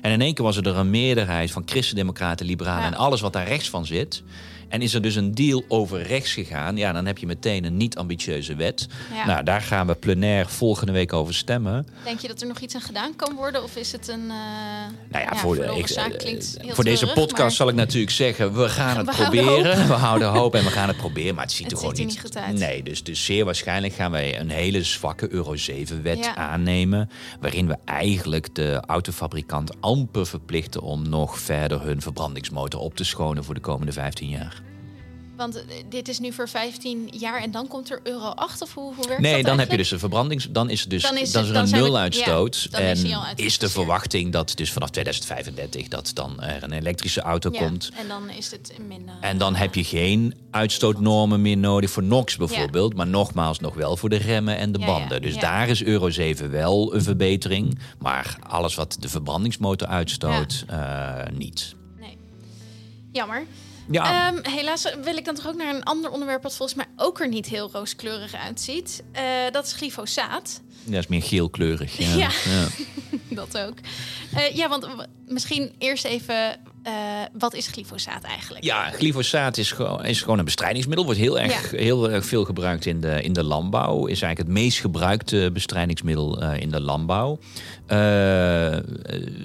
En 0.01 0.11
in 0.11 0.21
één 0.21 0.33
keer 0.33 0.45
was 0.45 0.57
er 0.57 0.67
een 0.67 0.89
meerderheid 0.89 1.51
van 1.51 1.63
christendemocraten, 1.65 2.45
liberalen 2.45 2.81
Ja. 2.81 2.87
en 2.87 2.95
alles 2.97 3.21
wat 3.21 3.33
daar 3.33 3.47
rechts 3.47 3.69
van 3.69 3.85
zit. 3.85 4.23
En 4.71 4.81
is 4.81 4.93
er 4.93 5.01
dus 5.01 5.15
een 5.15 5.35
deal 5.35 5.63
over 5.67 6.01
rechts 6.01 6.33
gegaan. 6.33 6.77
Ja, 6.77 6.91
dan 6.91 7.05
heb 7.05 7.17
je 7.17 7.25
meteen 7.25 7.63
een 7.65 7.77
niet-ambitieuze 7.77 8.55
wet. 8.55 8.87
Ja. 9.13 9.25
Nou, 9.25 9.43
daar 9.43 9.61
gaan 9.61 9.87
we 9.87 9.95
plenair 9.95 10.47
volgende 10.49 10.91
week 10.91 11.13
over 11.13 11.33
stemmen. 11.33 11.87
Denk 12.03 12.19
je 12.19 12.27
dat 12.27 12.41
er 12.41 12.47
nog 12.47 12.59
iets 12.59 12.75
aan 12.75 12.81
gedaan 12.81 13.15
kan 13.15 13.35
worden? 13.35 13.63
Of 13.63 13.75
is 13.75 13.91
het 13.91 14.07
een. 14.07 14.19
eh 14.21 14.27
Nou 15.11 15.23
ja, 15.23 15.29
ja, 15.31 15.35
voor, 15.35 15.55
de 15.55 15.61
ik- 15.77 15.89
eh, 15.89 16.17
klinkt 16.17 16.57
heel 16.61 16.73
voor 16.75 16.83
deze 16.83 17.05
podcast 17.05 17.39
maar- 17.39 17.51
zal 17.51 17.69
ik 17.69 17.75
natuurlijk 17.75 18.11
zeggen: 18.11 18.53
we 18.53 18.69
gaan 18.69 18.97
het 19.05 19.05
We 19.17 19.23
proberen. 19.23 19.87
We 19.87 19.93
houden 19.93 20.27
hoop 20.27 20.55
en 20.55 20.63
we 20.63 20.69
gaan 20.69 20.87
het 20.87 20.97
proberen. 20.97 21.35
Maar 21.35 21.43
het 21.43 21.53
ziet 21.53 21.63
Het 21.63 21.71
er 21.71 21.77
gewoon 21.77 21.95
ziet 21.95 22.05
er 22.05 22.11
niet, 22.11 22.23
niet 22.23 22.33
goed 22.33 22.43
uit. 22.43 22.57
Nee, 22.59 22.83
dus, 22.83 23.03
dus 23.03 23.25
zeer 23.25 23.45
waarschijnlijk 23.45 23.93
gaan 23.93 24.11
wij 24.11 24.39
een 24.39 24.49
hele 24.49 24.83
zwakke 24.83 25.31
Euro 25.31 25.55
7-wet 25.55 26.17
Ja. 26.17 26.35
aannemen. 26.35 27.09
Waarin 27.39 27.67
we 27.67 27.77
eigenlijk 27.85 28.55
de 28.55 28.81
autofabrikant 28.87 29.81
amper 29.81 30.25
verplichten 30.27 30.81
om 30.81 31.09
nog 31.09 31.39
verder 31.39 31.81
hun 31.81 32.01
verbrandingsmotor 32.01 32.79
op 32.79 32.95
te 32.95 33.03
schonen 33.03 33.43
voor 33.43 33.53
de 33.53 33.59
komende 33.61 33.91
15 33.91 34.29
jaar. 34.29 34.60
Want 35.35 35.55
eh, 35.55 35.61
dit 35.89 36.07
is 36.07 36.19
nu 36.19 36.31
voor 36.33 36.49
15 36.49 37.09
jaar 37.17 37.41
en 37.41 37.51
dan 37.51 37.67
komt 37.67 37.91
er 37.91 37.99
euro 38.03 38.25
8 38.27 38.61
of 38.61 38.73
hoe, 38.73 38.95
hoe 38.95 39.07
werkt 39.07 39.21
Nee, 39.21 39.35
dat 39.35 39.45
dan 39.45 39.59
heb 39.59 39.71
je 39.71 39.77
dus 39.77 39.91
een 39.91 39.99
verbrandings. 39.99 40.47
Dan 40.51 40.69
is, 40.69 40.81
het 40.81 40.89
dus, 40.89 41.01
Dan 41.01 41.13
dan 41.13 41.21
is 41.23 41.33
het- 41.33 41.47
er 41.47 41.53
dan 41.53 41.63
een 41.63 41.71
nuluitstoot. 41.71 42.67
ja, 42.71 42.77
dan 42.77 42.81
is 42.87 43.03
en 43.03 43.21
is 43.35 43.57
de 43.57 43.69
verwachting 43.69 44.31
dat 44.31 44.51
dus 44.55 44.71
vanaf 44.71 44.89
2035 44.89 45.87
dat 45.87 46.11
dan 46.13 46.41
er 46.41 46.63
een 46.63 46.71
elektrische 46.71 47.21
auto 47.21 47.49
Ja, 47.53 47.59
komt. 47.59 47.89
En 47.97 48.07
dan 48.07 48.29
is 48.29 48.51
het 48.51 48.73
minder. 48.87 49.15
En 49.21 49.37
dan 49.37 49.55
heb 49.55 49.75
je 49.75 49.83
geen 49.83 50.33
uitstootnormen 50.51 51.41
meer 51.41 51.57
nodig 51.57 51.89
voor 51.91 52.03
NOx 52.03 52.35
bijvoorbeeld. 52.37 52.93
Maar 52.95 53.07
nogmaals, 53.07 53.59
nog 53.59 53.73
wel 53.73 53.97
voor 53.97 54.09
de 54.09 54.15
remmen 54.17 54.57
en 54.57 54.71
de 54.71 54.79
banden. 54.79 55.21
Dus 55.21 55.37
daar 55.37 55.69
is 55.69 55.83
Euro 55.83 56.09
7 56.09 56.51
wel 56.51 56.93
een 56.95 57.03
verbetering. 57.03 57.79
Maar 57.99 58.37
alles 58.47 58.75
wat 58.75 58.97
de 58.99 59.09
verbrandingsmotor 59.09 59.87
uitstoot, 59.87 60.63
eh, 60.67 61.13
niet. 61.33 61.75
Nee. 61.99 62.17
Jammer. 63.11 63.45
Ja, 63.91 64.31
Ehm, 64.31 64.53
helaas 64.55 64.83
wil 65.03 65.17
ik 65.17 65.25
dan 65.25 65.35
toch 65.35 65.47
ook 65.47 65.55
naar 65.55 65.75
een 65.75 65.83
ander 65.83 66.11
onderwerp... 66.11 66.43
wat 66.43 66.55
volgens 66.55 66.77
mij 66.77 66.87
ook 66.95 67.19
er 67.19 67.27
niet 67.27 67.45
heel 67.47 67.69
rooskleurig 67.73 68.33
uitziet. 68.35 69.03
Eh, 69.11 69.23
dat 69.51 69.65
is 69.65 69.73
glyfosaat. 69.73 70.61
dat 70.83 70.99
is 70.99 71.07
meer 71.07 71.23
geelkleurig. 71.23 71.97
Ja. 71.97 72.15
Ja. 72.15 72.29
Ja. 72.49 72.67
dat 73.41 73.57
ook. 73.57 73.77
Eh, 74.35 74.55
ja, 74.55 74.69
want 74.69 74.87
misschien 75.27 75.71
eerst 75.77 76.05
even... 76.05 76.35
eh, 76.83 76.93
wat 77.33 77.53
is 77.53 77.67
glyfosaat 77.67 78.23
eigenlijk? 78.23 78.63
Ja, 78.63 78.89
glyfosaat 78.89 79.57
is 79.57 79.71
gewoon, 79.71 80.05
is 80.05 80.21
gewoon 80.21 80.39
een 80.39 80.45
bestrijdingsmiddel. 80.45 81.05
Wordt 81.05 81.19
heel 81.19 81.39
erg, 81.39 81.71
heel 81.71 82.09
erg 82.11 82.25
veel 82.25 82.45
gebruikt 82.45 82.85
in 82.85 83.01
de, 83.01 83.21
in 83.21 83.33
de 83.33 83.43
landbouw. 83.43 84.05
Is 84.05 84.21
eigenlijk 84.21 84.37
het 84.37 84.63
meest 84.63 84.79
gebruikte 84.79 85.49
bestrijdingsmiddel 85.53 86.43
in 86.53 86.71
de 86.71 86.81
landbouw. 86.81 87.39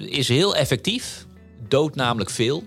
Is 0.05 0.27
heel 0.27 0.55
effectief. 0.55 1.25
Doodt 1.67 1.95
namelijk 1.95 2.29
veel. 2.29 2.63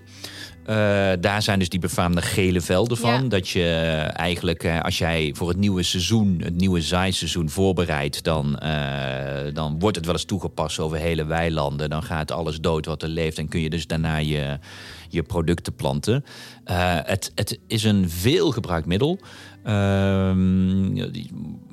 Eh, 0.70 0.76
daar 1.20 1.42
zijn 1.42 1.58
dus 1.58 1.68
die 1.68 1.80
befaamde 1.80 2.22
gele 2.22 2.60
velden 2.60 2.96
van. 2.96 3.22
Ja. 3.22 3.28
Dat 3.28 3.48
je 3.48 3.64
eigenlijk, 4.12 4.64
eh, 4.64 4.80
als 4.80 4.98
jij 4.98 5.32
voor 5.36 5.48
het 5.48 5.56
nieuwe 5.56 5.82
seizoen, 5.82 6.40
het 6.44 6.56
nieuwe 6.56 6.82
zaaiseizoen 6.82 7.50
voorbereidt, 7.50 8.24
dan, 8.24 8.58
eh, 8.58 9.54
dan 9.54 9.78
wordt 9.78 9.96
het 9.96 10.04
wel 10.04 10.14
eens 10.14 10.24
toegepast 10.24 10.78
over 10.78 10.98
hele 10.98 11.24
weilanden. 11.24 11.90
Dan 11.90 12.02
gaat 12.02 12.30
alles 12.30 12.60
dood 12.60 12.86
wat 12.86 13.02
er 13.02 13.08
leeft 13.08 13.38
en 13.38 13.48
kun 13.48 13.60
je 13.60 13.70
dus 13.70 13.86
daarna 13.86 14.16
je, 14.16 14.58
je 15.08 15.22
producten 15.22 15.74
planten. 15.74 16.24
Eh, 16.64 16.98
het, 17.02 17.32
het 17.34 17.58
is 17.66 17.84
een 17.84 18.10
veel 18.10 18.50
gebruikt 18.50 18.86
middel. 18.86 19.18
Ehm, 19.64 20.96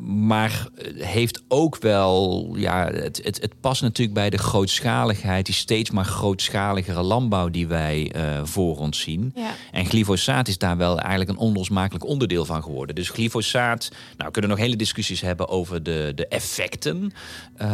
maar 0.06 0.68
heeft 0.96 1.44
ook 1.48 1.78
wel, 1.78 2.48
ja, 2.56 2.88
het, 2.92 3.22
het, 3.24 3.42
het 3.42 3.60
past 3.62 3.82
natuurlijk 3.82 4.18
bij 4.18 4.30
de 4.30 4.38
grootschaligheid, 4.38 5.46
die 5.46 5.56
steeds 5.56 5.92
maar 5.92 6.06
grootschaligere 6.06 7.02
landbouw 7.02 7.50
die 7.50 7.68
wij 7.68 8.12
eh, 8.12 8.44
voor 8.44 8.78
ons 8.78 9.00
zien. 9.00 9.32
Ja. 9.36 9.50
En 9.72 9.86
glyfosaat 9.86 10.48
is 10.48 10.58
daar 10.58 10.78
wel 10.78 11.00
eigenlijk 11.00 11.30
een 11.30 11.38
onlosmakelijk 11.38 12.06
onderdeel 12.06 12.46
van 12.46 12.64
geworden. 12.64 12.96
Dus 12.96 13.10
glyfosaat, 13.10 13.90
nou 13.92 14.26
we 14.26 14.32
kunnen 14.32 14.50
nog 14.50 14.60
hele 14.60 14.76
discussies 14.76 15.22
hebben 15.22 15.48
over 15.48 15.84
de, 15.84 16.12
de 16.16 16.28
effecten. 16.28 17.14
Eh, 17.56 17.68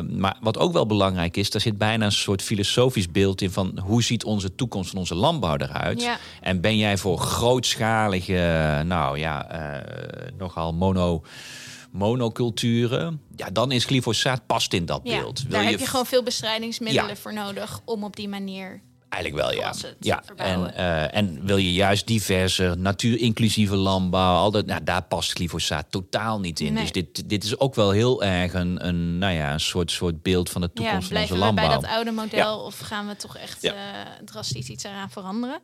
maar 0.00 0.36
wat 0.40 0.58
ook 0.58 0.72
wel 0.72 0.86
belangrijk 0.86 1.36
is, 1.36 1.50
daar 1.50 1.60
zit 1.60 1.78
bijna 1.78 2.04
een 2.04 2.12
soort 2.12 2.42
filosofisch 2.42 3.10
beeld 3.10 3.40
in 3.40 3.50
van 3.50 3.78
hoe 3.82 4.02
ziet 4.02 4.24
onze 4.24 4.54
toekomst 4.54 4.90
van 4.90 4.98
onze 4.98 5.14
landbouw 5.14 5.56
eruit? 5.56 6.02
Ja. 6.02 6.18
En 6.40 6.60
ben 6.60 6.76
jij 6.76 6.96
voor 6.96 7.18
grootschalige, 7.18 8.82
nou 8.86 9.18
ja, 9.18 9.50
eh, 9.50 10.32
nogal 10.38 10.72
mono, 10.72 11.22
monoculturen? 11.98 13.20
Ja, 13.36 13.50
dan 13.50 13.72
is 13.72 13.84
glyfosaat 13.84 14.46
past 14.46 14.72
in 14.72 14.86
dat 14.86 15.00
Ja, 15.04 15.20
beeld. 15.20 15.42
Wil 15.42 15.50
daar 15.50 15.64
heb 15.64 15.78
je 15.78 15.86
gewoon 15.86 16.06
veel 16.06 16.22
bestrijdingsmiddelen 16.22 17.08
Ja. 17.08 17.16
voor 17.16 17.32
nodig... 17.34 17.80
om 17.84 18.04
op 18.04 18.16
die 18.16 18.28
manier... 18.28 18.82
Eigenlijk 19.08 19.42
wel, 19.44 19.52
ja. 19.60 19.74
ja. 20.00 20.22
En, 20.36 20.74
eh, 20.74 21.14
en 21.16 21.46
wil 21.46 21.56
je 21.56 21.72
juist 21.72 22.06
diverse, 22.06 22.74
natuurinclusieve 22.78 23.76
landbouw, 23.76 24.36
al 24.36 24.50
dat, 24.50 24.66
nou, 24.66 24.84
daar 24.84 25.02
past 25.02 25.32
glyfosaat 25.32 25.86
totaal 25.90 26.40
niet 26.40 26.60
in. 26.60 26.72
Nee. 26.72 26.82
Dus 26.82 26.92
dit, 26.92 27.28
dit 27.28 27.44
is 27.44 27.58
ook 27.58 27.74
wel 27.74 27.90
heel 27.90 28.22
erg 28.22 28.54
een, 28.54 28.86
een, 28.86 29.18
nou 29.18 29.34
ja, 29.34 29.52
een 29.52 29.60
soort, 29.60 29.90
soort 29.90 30.22
beeld 30.22 30.50
van 30.50 30.60
de 30.60 30.70
Ja, 30.72 30.74
toekomst 30.74 31.00
van 31.06 31.08
blijven 31.16 31.36
onze 31.36 31.48
we 31.48 31.54
bij 31.54 31.64
landbouw. 31.64 31.88
dat 31.90 31.96
oude 31.98 32.10
model... 32.10 32.58
of 32.58 32.78
gaan 32.78 33.06
we 33.06 33.16
toch 33.16 33.36
echt 33.36 33.64
eh, 33.64 33.72
drastisch 34.24 34.68
iets 34.68 34.84
eraan 34.84 35.10
veranderen? 35.10 35.60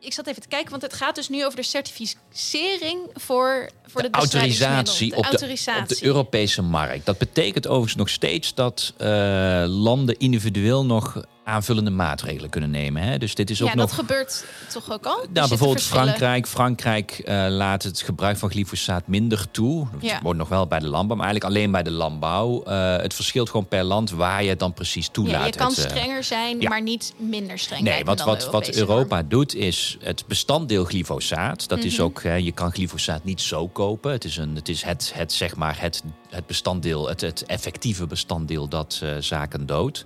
Ik 0.00 0.12
zat 0.12 0.26
even 0.26 0.42
te 0.42 0.48
kijken, 0.48 0.70
want 0.70 0.82
het 0.82 0.94
gaat 0.94 1.14
dus 1.14 1.28
nu 1.28 1.44
over 1.44 1.56
de 1.56 1.64
certificering 1.64 2.98
voor, 3.14 3.70
voor 3.86 4.02
de, 4.02 4.10
de 4.10 4.18
autorisatie, 4.18 5.16
op, 5.16 5.30
de, 5.30 5.60
op 5.80 5.88
de 5.88 6.04
Europese 6.04 6.62
markt. 6.62 7.06
Dat 7.06 7.18
betekent 7.18 7.66
overigens 7.66 7.96
nog 7.96 8.08
steeds 8.08 8.54
dat 8.54 8.92
eh, 8.96 9.64
landen 9.66 10.18
individueel 10.18 10.84
nog 10.84 11.24
aanvullende 11.44 11.90
maatregelen 11.90 12.50
kunnen 12.50 12.70
nemen. 12.70 13.02
Hè? 13.02 13.18
Dus 13.18 13.34
dit 13.34 13.50
is 13.50 13.62
ook 13.62 13.68
ja, 13.68 13.74
nog. 13.74 13.86
dat 13.86 13.98
gebeurt 13.98 14.44
toch 14.72 14.92
ook 14.92 15.06
al? 15.06 15.24
Nou, 15.32 15.48
bijvoorbeeld. 15.48 15.82
Frankrijk. 15.82 16.46
Frankrijk 16.46 17.10
eh, 17.10 17.46
laat 17.48 17.82
het 17.82 18.00
gebruik 18.00 18.36
van 18.36 18.50
glyfosaat 18.50 19.06
minder 19.06 19.50
toe. 19.50 19.86
Ja. 20.00 20.12
Het 20.12 20.22
wordt 20.22 20.38
nog 20.38 20.48
wel 20.48 20.66
bij 20.66 20.78
de 20.78 20.88
landbouw, 20.88 21.16
maar 21.16 21.26
eigenlijk 21.26 21.56
alleen 21.56 21.70
bij 21.70 21.82
de 21.82 21.90
landbouw. 21.90 22.62
Eh, 22.62 22.96
het 22.96 23.14
verschilt 23.14 23.50
gewoon 23.50 23.68
per 23.68 23.84
land 23.84 24.10
waar 24.10 24.42
je 24.42 24.48
het 24.48 24.58
dan 24.58 24.72
precies 24.72 25.08
toelaat. 25.08 25.40
Ja, 25.40 25.46
je 25.46 25.52
kan 25.52 25.68
Het, 25.68 25.78
eh, 25.78 25.90
strenger 25.90 26.24
zijn, 26.24 26.60
ja. 26.60 26.68
maar 26.68 26.82
niet 26.82 27.14
minder 27.16 27.58
streng. 27.58 27.82
Nee, 27.82 28.04
want 28.04 28.22
wat, 28.22 28.44
wat 28.44 28.68
Europese 28.68 28.78
Europa 28.80 29.22
doet 29.22 29.54
is 29.54 29.96
het 30.00 30.24
bestanddeel 30.26 30.84
glyfosaat. 30.84 31.68
Dat 31.68 31.84
is 31.84 31.94
Mhm. 31.96 32.02
ook, 32.02 32.22
je 32.22 32.52
kan 32.52 32.72
glyfosaat 32.72 33.24
niet 33.24 33.40
zo 33.40 33.68
kopen. 33.68 34.12
Het 34.12 34.24
is, 34.24 34.36
een, 34.36 34.54
het, 34.54 34.68
is 34.68 34.82
het, 34.82 35.12
het, 35.14 35.32
zeg 35.32 35.56
maar 35.56 35.80
het, 35.80 36.02
het 36.30 36.46
bestanddeel, 36.46 37.08
het, 37.08 37.20
het 37.20 37.44
effectieve 37.46 38.06
bestanddeel 38.06 38.68
dat 38.68 39.00
eh, 39.02 39.10
zaken 39.20 39.66
doodt. 39.66 40.04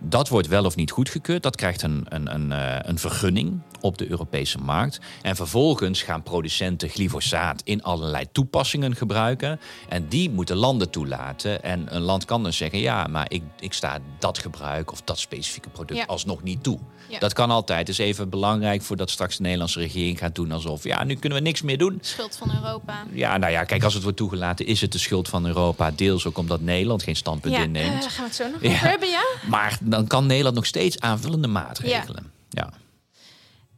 Dat 0.00 0.28
wordt 0.28 0.48
wel 0.48 0.64
of 0.64 0.76
niet 0.76 0.90
goedgekeurd. 0.90 1.42
Dat 1.42 1.56
krijgt 1.56 1.82
een, 1.82 2.06
een, 2.08 2.34
een, 2.34 2.52
eh, 2.52 2.78
een 2.82 2.98
vergunning 2.98 3.60
op 3.80 3.98
de 3.98 4.10
Europese 4.10 4.58
markt. 4.58 4.98
En 5.22 5.36
vervolgens 5.36 6.02
gaan 6.02 6.22
producenten 6.22 6.88
glyfosaat 6.88 7.60
in 7.64 7.82
allerlei 7.82 8.24
toepassingen 8.32 8.96
gebruiken. 8.96 9.60
En 9.88 10.08
die 10.08 10.30
moeten 10.30 10.56
landen 10.56 10.90
toelaten. 10.90 11.62
En 11.62 11.94
een 11.94 12.02
land 12.02 12.24
kan 12.24 12.42
dan 12.42 12.52
zeggen: 12.52 12.78
ja, 12.78 13.06
maar 13.06 13.26
ik, 13.28 13.42
ik 13.60 13.72
sta 13.72 13.98
dat 14.18 14.38
gebruik 14.38 14.92
of 14.92 15.02
dat 15.02 15.18
specifieke 15.18 15.68
product 15.68 15.98
Ja. 15.98 16.04
alsnog 16.06 16.42
niet 16.42 16.62
toe. 16.62 16.78
Ja. 17.08 17.18
Dat 17.18 17.32
kan 17.32 17.50
altijd. 17.50 17.78
Het 17.78 17.88
is 17.88 17.98
even 17.98 18.28
belangrijk 18.28 18.82
voordat 18.82 19.10
straks 19.10 19.36
de 19.36 19.42
Nederlandse 19.42 19.78
regering 19.78 20.18
gaat 20.18 20.34
doen 20.34 20.52
alsof 20.52 20.84
ja, 20.84 21.04
nu 21.04 21.14
kunnen 21.14 21.38
we 21.38 21.44
niks 21.44 21.62
meer 21.62 21.78
doen. 21.78 21.98
Schuld 22.00 22.36
van 22.36 22.50
Europa. 22.54 23.04
Ja, 23.12 23.36
nou 23.36 23.52
ja, 23.52 23.64
kijk, 23.64 23.84
als 23.84 23.94
het 23.94 24.02
wordt 24.02 24.18
toegelaten, 24.18 24.66
is 24.66 24.80
het 24.80 24.92
de 24.92 24.98
schuld 24.98 25.28
van 25.28 25.46
Europa. 25.46 25.64
Deels 25.96 26.26
ook 26.26 26.38
omdat 26.38 26.60
Nederland 26.60 27.02
geen 27.02 27.16
standpunt 27.16 27.54
Ja, 27.54 27.62
inneemt. 27.62 28.04
eh, 28.04 28.10
gaan 28.10 28.16
we 28.16 28.22
het 28.22 28.34
zo 28.34 28.48
nog 28.50 28.62
Ja. 28.62 28.68
hebben, 28.68 29.08
ja? 29.08 29.24
Maar 29.48 29.78
dan 29.80 30.06
kan 30.06 30.26
Nederland 30.26 30.54
nog 30.56 30.66
steeds 30.66 31.00
aanvullende 31.00 31.48
maatregelen. 31.48 32.30
Ja. 32.50 32.70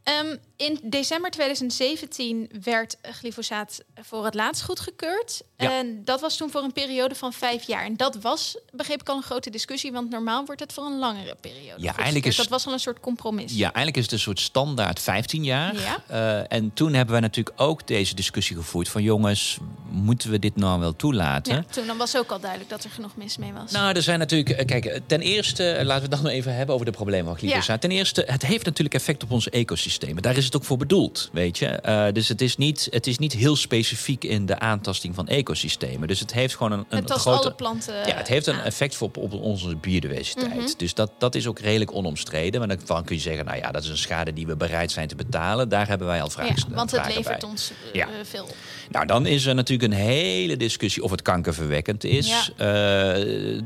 Ehm, 0.03 0.35
in 0.59 0.79
december 0.83 1.31
2017 1.31 2.49
werd 2.63 2.97
glyfosaat 3.01 3.81
voor 4.01 4.25
het 4.25 4.33
laatst 4.33 4.63
goedgekeurd. 4.63 5.41
Ja. 5.57 5.77
En 5.77 6.01
dat 6.05 6.21
was 6.21 6.37
toen 6.37 6.49
voor 6.51 6.61
een 6.63 6.73
periode 6.73 7.15
van 7.15 7.33
vijf 7.33 7.63
jaar. 7.67 7.85
En 7.85 7.97
dat 7.97 8.15
was, 8.21 8.57
begreep 8.71 9.01
ik 9.01 9.09
al, 9.09 9.15
een 9.17 9.23
grote 9.23 9.49
discussie. 9.49 9.91
Want 9.91 10.09
normaal 10.09 10.45
wordt 10.45 10.61
het 10.61 10.73
voor 10.73 10.85
een 10.85 10.97
langere 10.99 11.35
periode 11.41 11.67
eigenlijk 11.69 11.95
goedgekeurd. 11.95 12.25
is- 12.25 12.35
Dat 12.37 12.47
was 12.49 12.65
al 12.65 12.73
een 12.73 12.79
soort 12.79 12.99
compromis. 12.99 13.51
ja, 13.53 13.63
eigenlijk 13.63 13.97
is 13.97 14.03
het 14.03 14.11
een 14.11 14.19
soort 14.19 14.39
standaard 14.39 14.99
15 14.99 15.43
jaar. 15.43 15.75
Ja. 15.75 16.03
Eh, 16.07 16.57
en 16.57 16.73
toen 16.73 16.93
hebben 16.93 17.11
wij 17.11 17.21
natuurlijk 17.21 17.61
ook 17.61 17.87
deze 17.87 18.15
discussie 18.15 18.55
gevoerd 18.55 18.89
van 18.89 19.03
jongens, 19.03 19.57
moeten 19.89 20.31
we 20.31 20.39
dit 20.39 20.55
nou 20.55 20.79
wel 20.79 20.95
toelaten? 20.95 21.53
Ja, 21.55 21.63
toen 21.71 21.87
dan 21.87 21.97
was 21.97 22.17
ook 22.17 22.31
al 22.31 22.39
duidelijk 22.39 22.69
dat 22.69 22.83
er 22.83 22.89
genoeg 22.89 23.15
mis 23.15 23.37
mee 23.37 23.53
was. 23.53 23.71
Nou, 23.71 23.95
er 23.95 24.01
zijn 24.01 24.19
natuurlijk. 24.19 24.49
eh, 24.49 24.65
Kijk, 24.65 24.85
eh, 24.85 24.99
ten 25.05 25.21
eerste, 25.21 25.63
laten 25.83 26.09
we 26.09 26.15
het 26.15 26.23
dan 26.23 26.31
even 26.31 26.55
hebben 26.55 26.73
over 26.75 26.85
de 26.85 26.91
problemen 26.91 27.25
van 27.25 27.37
glyfosaat. 27.37 27.81
Ten 27.81 27.91
eerste, 27.91 28.23
het 28.27 28.45
heeft 28.45 28.65
natuurlijk 28.65 28.95
effect 28.95 29.23
op 29.23 29.31
onze 29.31 29.49
ecosystemen. 29.49 30.21
Daar 30.23 30.37
is 30.37 30.48
het 30.51 30.61
ook 30.61 30.67
voor 30.67 30.77
bedoeld, 30.77 31.29
weet 31.33 31.57
je. 31.57 31.79
Uh, 31.85 32.05
dus 32.13 32.27
het 32.27 32.41
is, 32.41 32.57
niet, 32.57 32.87
het 32.91 33.07
is 33.07 33.17
niet 33.17 33.33
heel 33.33 33.55
specifiek 33.55 34.23
in 34.23 34.45
de 34.45 34.59
aantasting 34.59 35.15
van 35.15 35.27
ecosystemen. 35.27 36.07
Dus 36.07 36.19
het 36.19 36.33
heeft 36.33 36.55
gewoon 36.55 36.71
een, 36.71 36.85
een 36.89 36.97
het 36.97 37.11
grote... 37.11 37.41
alle 37.41 37.53
planten 37.53 37.95
Ja, 38.07 38.15
het 38.15 38.27
heeft 38.27 38.47
een 38.47 38.59
effect 38.59 39.01
op, 39.01 39.17
op 39.17 39.33
onze 39.33 39.75
biodiversiteit. 39.75 40.55
Mhm. 40.55 40.77
Dus 40.77 40.93
dat, 40.93 41.11
dat 41.17 41.35
is 41.35 41.47
ook 41.47 41.59
redelijk 41.59 41.93
onomstreden. 41.93 42.59
Maar 42.59 42.77
dan 42.85 43.03
kun 43.03 43.15
je 43.15 43.21
zeggen, 43.21 43.45
nou 43.45 43.57
ja, 43.57 43.71
dat 43.71 43.83
is 43.83 43.89
een 43.89 43.97
schade 43.97 44.33
die 44.33 44.47
we 44.47 44.55
bereid 44.55 44.91
zijn 44.91 45.07
te 45.07 45.15
betalen. 45.15 45.69
Daar 45.69 45.87
hebben 45.87 46.07
wij 46.07 46.21
al 46.21 46.29
vragen 46.29 46.55
ja, 46.69 46.75
Want 46.75 46.91
het 46.91 47.15
levert 47.15 47.39
bij. 47.39 47.49
ons 47.49 47.71
uh, 47.71 47.93
Ja. 47.93 48.07
veel 48.23 48.43
op. 48.43 48.55
Nou, 48.89 49.05
dan 49.05 49.25
is 49.25 49.45
er 49.45 49.55
natuurlijk 49.55 49.93
een 49.93 49.99
hele 49.99 50.57
discussie 50.57 51.03
of 51.03 51.11
het 51.11 51.21
kankerverwekkend 51.21 52.03
is. 52.03 52.51
Ja. 52.57 53.15
Eh, 53.15 53.61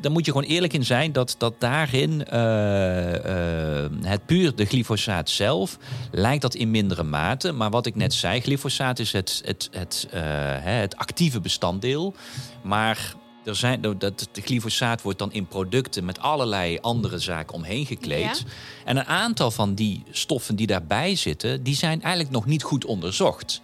Daar 0.00 0.12
moet 0.12 0.24
je 0.26 0.32
gewoon 0.32 0.46
eerlijk 0.46 0.72
in 0.72 0.84
zijn 0.84 1.12
dat, 1.12 1.34
dat 1.38 1.54
daarin 1.58 2.24
eh, 2.26 3.84
eh, 3.84 3.90
het 4.02 4.26
puur 4.26 4.54
de 4.54 4.64
glyfosaat 4.64 5.30
zelf 5.30 5.78
lijkt 6.10 6.42
dat 6.42 6.54
in 6.54 6.70
mindere 6.70 7.02
mate. 7.02 7.52
Maar 7.52 7.70
wat 7.70 7.86
ik 7.86 7.94
net 7.94 8.14
zei, 8.14 8.40
glyfosaat 8.40 8.98
is 8.98 9.12
het, 9.12 9.42
het, 9.44 9.68
het, 9.72 10.08
eh, 10.10 10.22
het 10.58 10.96
actieve 10.96 11.40
bestanddeel. 11.40 12.14
Maar 12.62 13.14
er 13.44 13.56
zijn, 13.56 13.80
dat, 13.80 14.28
de 14.32 14.40
glyfosaat 14.40 15.02
wordt 15.02 15.18
dan 15.18 15.32
in 15.32 15.46
producten 15.46 16.04
met 16.04 16.18
allerlei 16.18 16.78
andere 16.80 17.18
zaken 17.18 17.54
omheen 17.54 17.86
gekleed. 17.86 18.44
Ja. 18.44 18.50
En 18.84 18.96
een 18.96 19.06
aantal 19.06 19.50
van 19.50 19.74
die 19.74 20.02
stoffen 20.10 20.56
die 20.56 20.66
daarbij 20.66 21.14
zitten, 21.16 21.62
die 21.62 21.74
zijn 21.74 22.02
eigenlijk 22.02 22.32
nog 22.32 22.46
niet 22.46 22.62
goed 22.62 22.84
onderzocht. 22.84 23.60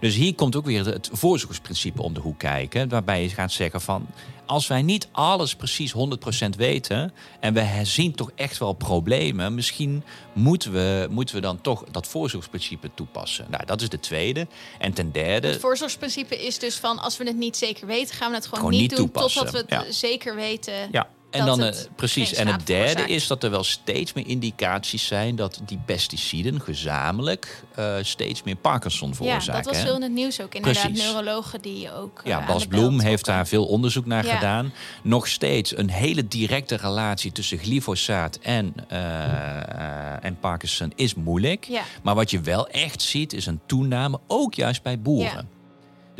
Dus 0.00 0.14
hier 0.14 0.34
komt 0.34 0.56
ook 0.56 0.64
weer 0.64 0.86
het 0.86 1.10
voorzorgsprincipe 1.12 2.02
om 2.02 2.14
de 2.14 2.20
hoek 2.20 2.38
kijken. 2.38 2.88
Waarbij 2.88 3.22
je 3.22 3.28
gaat 3.28 3.52
zeggen 3.52 3.80
van... 3.80 4.06
als 4.50 4.66
wij 4.66 4.82
niet 4.82 5.08
alles 5.12 5.54
precies 5.54 5.94
100% 5.94 5.96
weten... 6.56 7.12
en 7.40 7.54
we 7.54 7.80
zien 7.82 8.14
toch 8.14 8.30
echt 8.34 8.58
wel 8.58 8.72
problemen... 8.72 9.54
misschien 9.54 10.04
moeten 10.32 10.72
we, 10.72 11.06
moeten 11.10 11.34
we 11.34 11.40
dan 11.40 11.60
toch 11.60 11.84
dat 11.90 12.06
voorzorgsprincipe 12.06 12.90
toepassen. 12.94 13.46
Nou, 13.50 13.64
dat 13.66 13.80
is 13.80 13.88
de 13.88 14.00
tweede. 14.00 14.46
En 14.78 14.92
ten 14.92 15.12
derde... 15.12 15.48
Het 15.48 15.60
voorzorgsprincipe 15.60 16.46
is 16.46 16.58
dus 16.58 16.76
van 16.76 16.98
als 16.98 17.16
we 17.16 17.24
het 17.24 17.36
niet 17.36 17.56
zeker 17.56 17.86
weten, 17.86 18.14
gaan 18.14 18.28
we 18.30 18.34
het 18.36 18.44
gewoon, 18.44 18.58
Gewoon 18.58 18.80
niet 18.80 18.90
niet 18.90 18.98
doen 18.98 19.10
toepassen. 19.10 19.44
totdat 19.44 19.68
we 19.68 19.74
het 19.74 19.86
Ja. 19.86 19.92
zeker 19.92 20.34
weten. 20.34 20.88
Ja, 20.92 21.08
en 21.30 21.46
dan 21.46 21.60
het 21.60 21.84
eh, 21.86 21.90
precies. 21.96 22.28
geen 22.28 22.46
En 22.46 22.52
het 22.52 22.66
derde 22.66 23.02
is 23.02 23.26
dat 23.26 23.44
er 23.44 23.50
wel 23.50 23.64
steeds 23.64 24.12
meer 24.12 24.26
indicaties 24.26 25.06
zijn 25.06 25.36
dat 25.36 25.60
die 25.66 25.78
pesticiden 25.86 26.60
gezamenlijk 26.60 27.62
eh, 27.74 27.94
steeds 28.02 28.42
meer 28.42 28.56
Parkinson 28.56 29.08
Ja, 29.08 29.14
veroorzaken. 29.14 29.62
dat 29.62 29.72
was 29.74 29.82
veel 29.82 29.94
in 29.94 30.02
het 30.02 30.12
nieuws 30.12 30.40
ook. 30.40 30.54
Inderdaad, 30.54 30.82
Precies. 30.82 31.04
neurologen 31.04 31.60
die 31.62 31.92
ook. 31.92 32.18
eh, 32.18 32.30
Ja, 32.30 32.38
aan 32.40 32.46
Bas 32.46 32.66
Bloem 32.66 33.00
heeft 33.00 33.24
daar 33.24 33.46
veel 33.46 33.66
onderzoek 33.66 34.06
naar 34.06 34.24
Ja. 34.26 34.34
gedaan. 34.34 34.72
Nog 35.02 35.28
steeds 35.28 35.76
een 35.76 35.90
hele 35.90 36.28
directe 36.28 36.76
relatie 36.76 37.32
tussen 37.32 37.58
glyfosaat 37.58 38.36
en, 38.42 38.74
eh, 38.88 38.98
eh, 39.60 40.24
en 40.24 40.36
Parkinson 40.40 40.92
is 40.96 41.14
moeilijk. 41.14 41.64
Ja. 41.64 41.82
Maar 42.02 42.14
wat 42.14 42.30
je 42.30 42.40
wel 42.40 42.68
echt 42.68 43.02
ziet 43.02 43.32
is 43.32 43.46
een 43.46 43.60
toename, 43.66 44.18
ook 44.26 44.54
juist 44.54 44.82
bij 44.82 45.00
boeren. 45.00 45.48
Ja. 45.50 45.58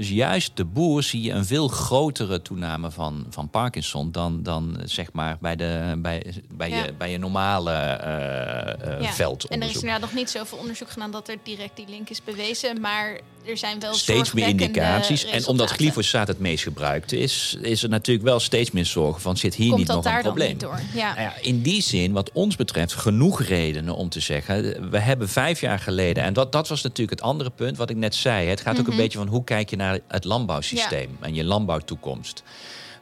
Dus 0.00 0.08
juist 0.08 0.56
de 0.56 0.64
boer 0.64 1.02
zie 1.02 1.22
je 1.22 1.32
een 1.32 1.44
veel 1.44 1.68
grotere 1.68 2.42
toename 2.42 2.90
van, 2.90 3.26
van 3.30 3.48
Parkinson 3.50 4.12
dan, 4.12 4.42
dan 4.42 4.76
zeg 4.84 5.12
maar 5.12 5.36
bij, 5.40 5.56
de, 5.56 5.94
bij, 5.98 6.34
bij, 6.54 6.70
Ja. 6.70 6.84
je, 6.84 6.92
bij 6.92 7.10
je 7.10 7.18
normale 7.18 7.72
eh 7.72 8.94
eh 8.96 9.02
Ja. 9.02 9.12
veldonderzoek. 9.12 9.50
En 9.50 9.60
er 9.62 9.68
is 9.68 9.74
inderdaad 9.74 10.00
nog 10.00 10.12
niet 10.12 10.30
zoveel 10.30 10.58
onderzoek 10.58 10.90
gedaan 10.90 11.10
dat 11.10 11.28
er 11.28 11.36
direct 11.42 11.76
die 11.76 11.88
link 11.88 12.10
is 12.10 12.24
bewezen. 12.24 12.80
Maar 12.80 13.20
er 13.44 13.56
zijn 13.56 13.80
wel 13.80 13.94
steeds 13.94 14.32
meer 14.32 14.48
indicaties. 14.48 15.24
En 15.24 15.46
omdat 15.46 15.70
glyfosaat 15.70 16.28
het 16.28 16.38
meest 16.38 16.62
gebruikt 16.62 17.12
is, 17.12 17.56
is 17.60 17.82
er 17.82 17.88
natuurlijk 17.88 18.26
wel 18.26 18.40
steeds 18.40 18.70
meer 18.70 18.86
zorgen 18.86 19.20
van 19.22 19.36
zit 19.36 19.54
hier 19.54 19.66
Komt 19.68 19.78
niet 19.78 19.88
nog 19.88 20.04
een 20.04 20.20
probleem. 20.22 20.58
door? 20.58 20.80
Ja. 20.94 21.08
Nou 21.14 21.20
ja, 21.20 21.32
in 21.40 21.62
die 21.62 21.82
zin, 21.82 22.12
wat 22.12 22.30
ons 22.32 22.56
betreft, 22.56 22.92
genoeg 22.94 23.42
redenen 23.42 23.94
om 23.94 24.08
te 24.08 24.20
zeggen. 24.20 24.90
We 24.90 24.98
hebben 24.98 25.28
vijf 25.28 25.60
jaar 25.60 25.78
geleden, 25.78 26.22
en 26.22 26.32
dat, 26.32 26.52
dat 26.52 26.68
was 26.68 26.82
natuurlijk 26.82 27.18
het 27.18 27.28
andere 27.28 27.50
punt 27.50 27.76
wat 27.76 27.90
ik 27.90 27.96
net 27.96 28.14
zei. 28.14 28.48
Het 28.48 28.60
gaat 28.60 28.74
ook 28.78 28.82
Mhm. 28.82 28.90
een 28.90 28.96
beetje 28.96 29.18
van 29.18 29.26
hoe 29.28 29.44
kijk 29.44 29.70
je 29.70 29.76
naar 29.76 29.98
het 30.08 30.24
landbouwsysteem 30.24 31.16
en 31.20 31.34
je 31.34 31.44
landbouwtoekomst. 31.44 32.42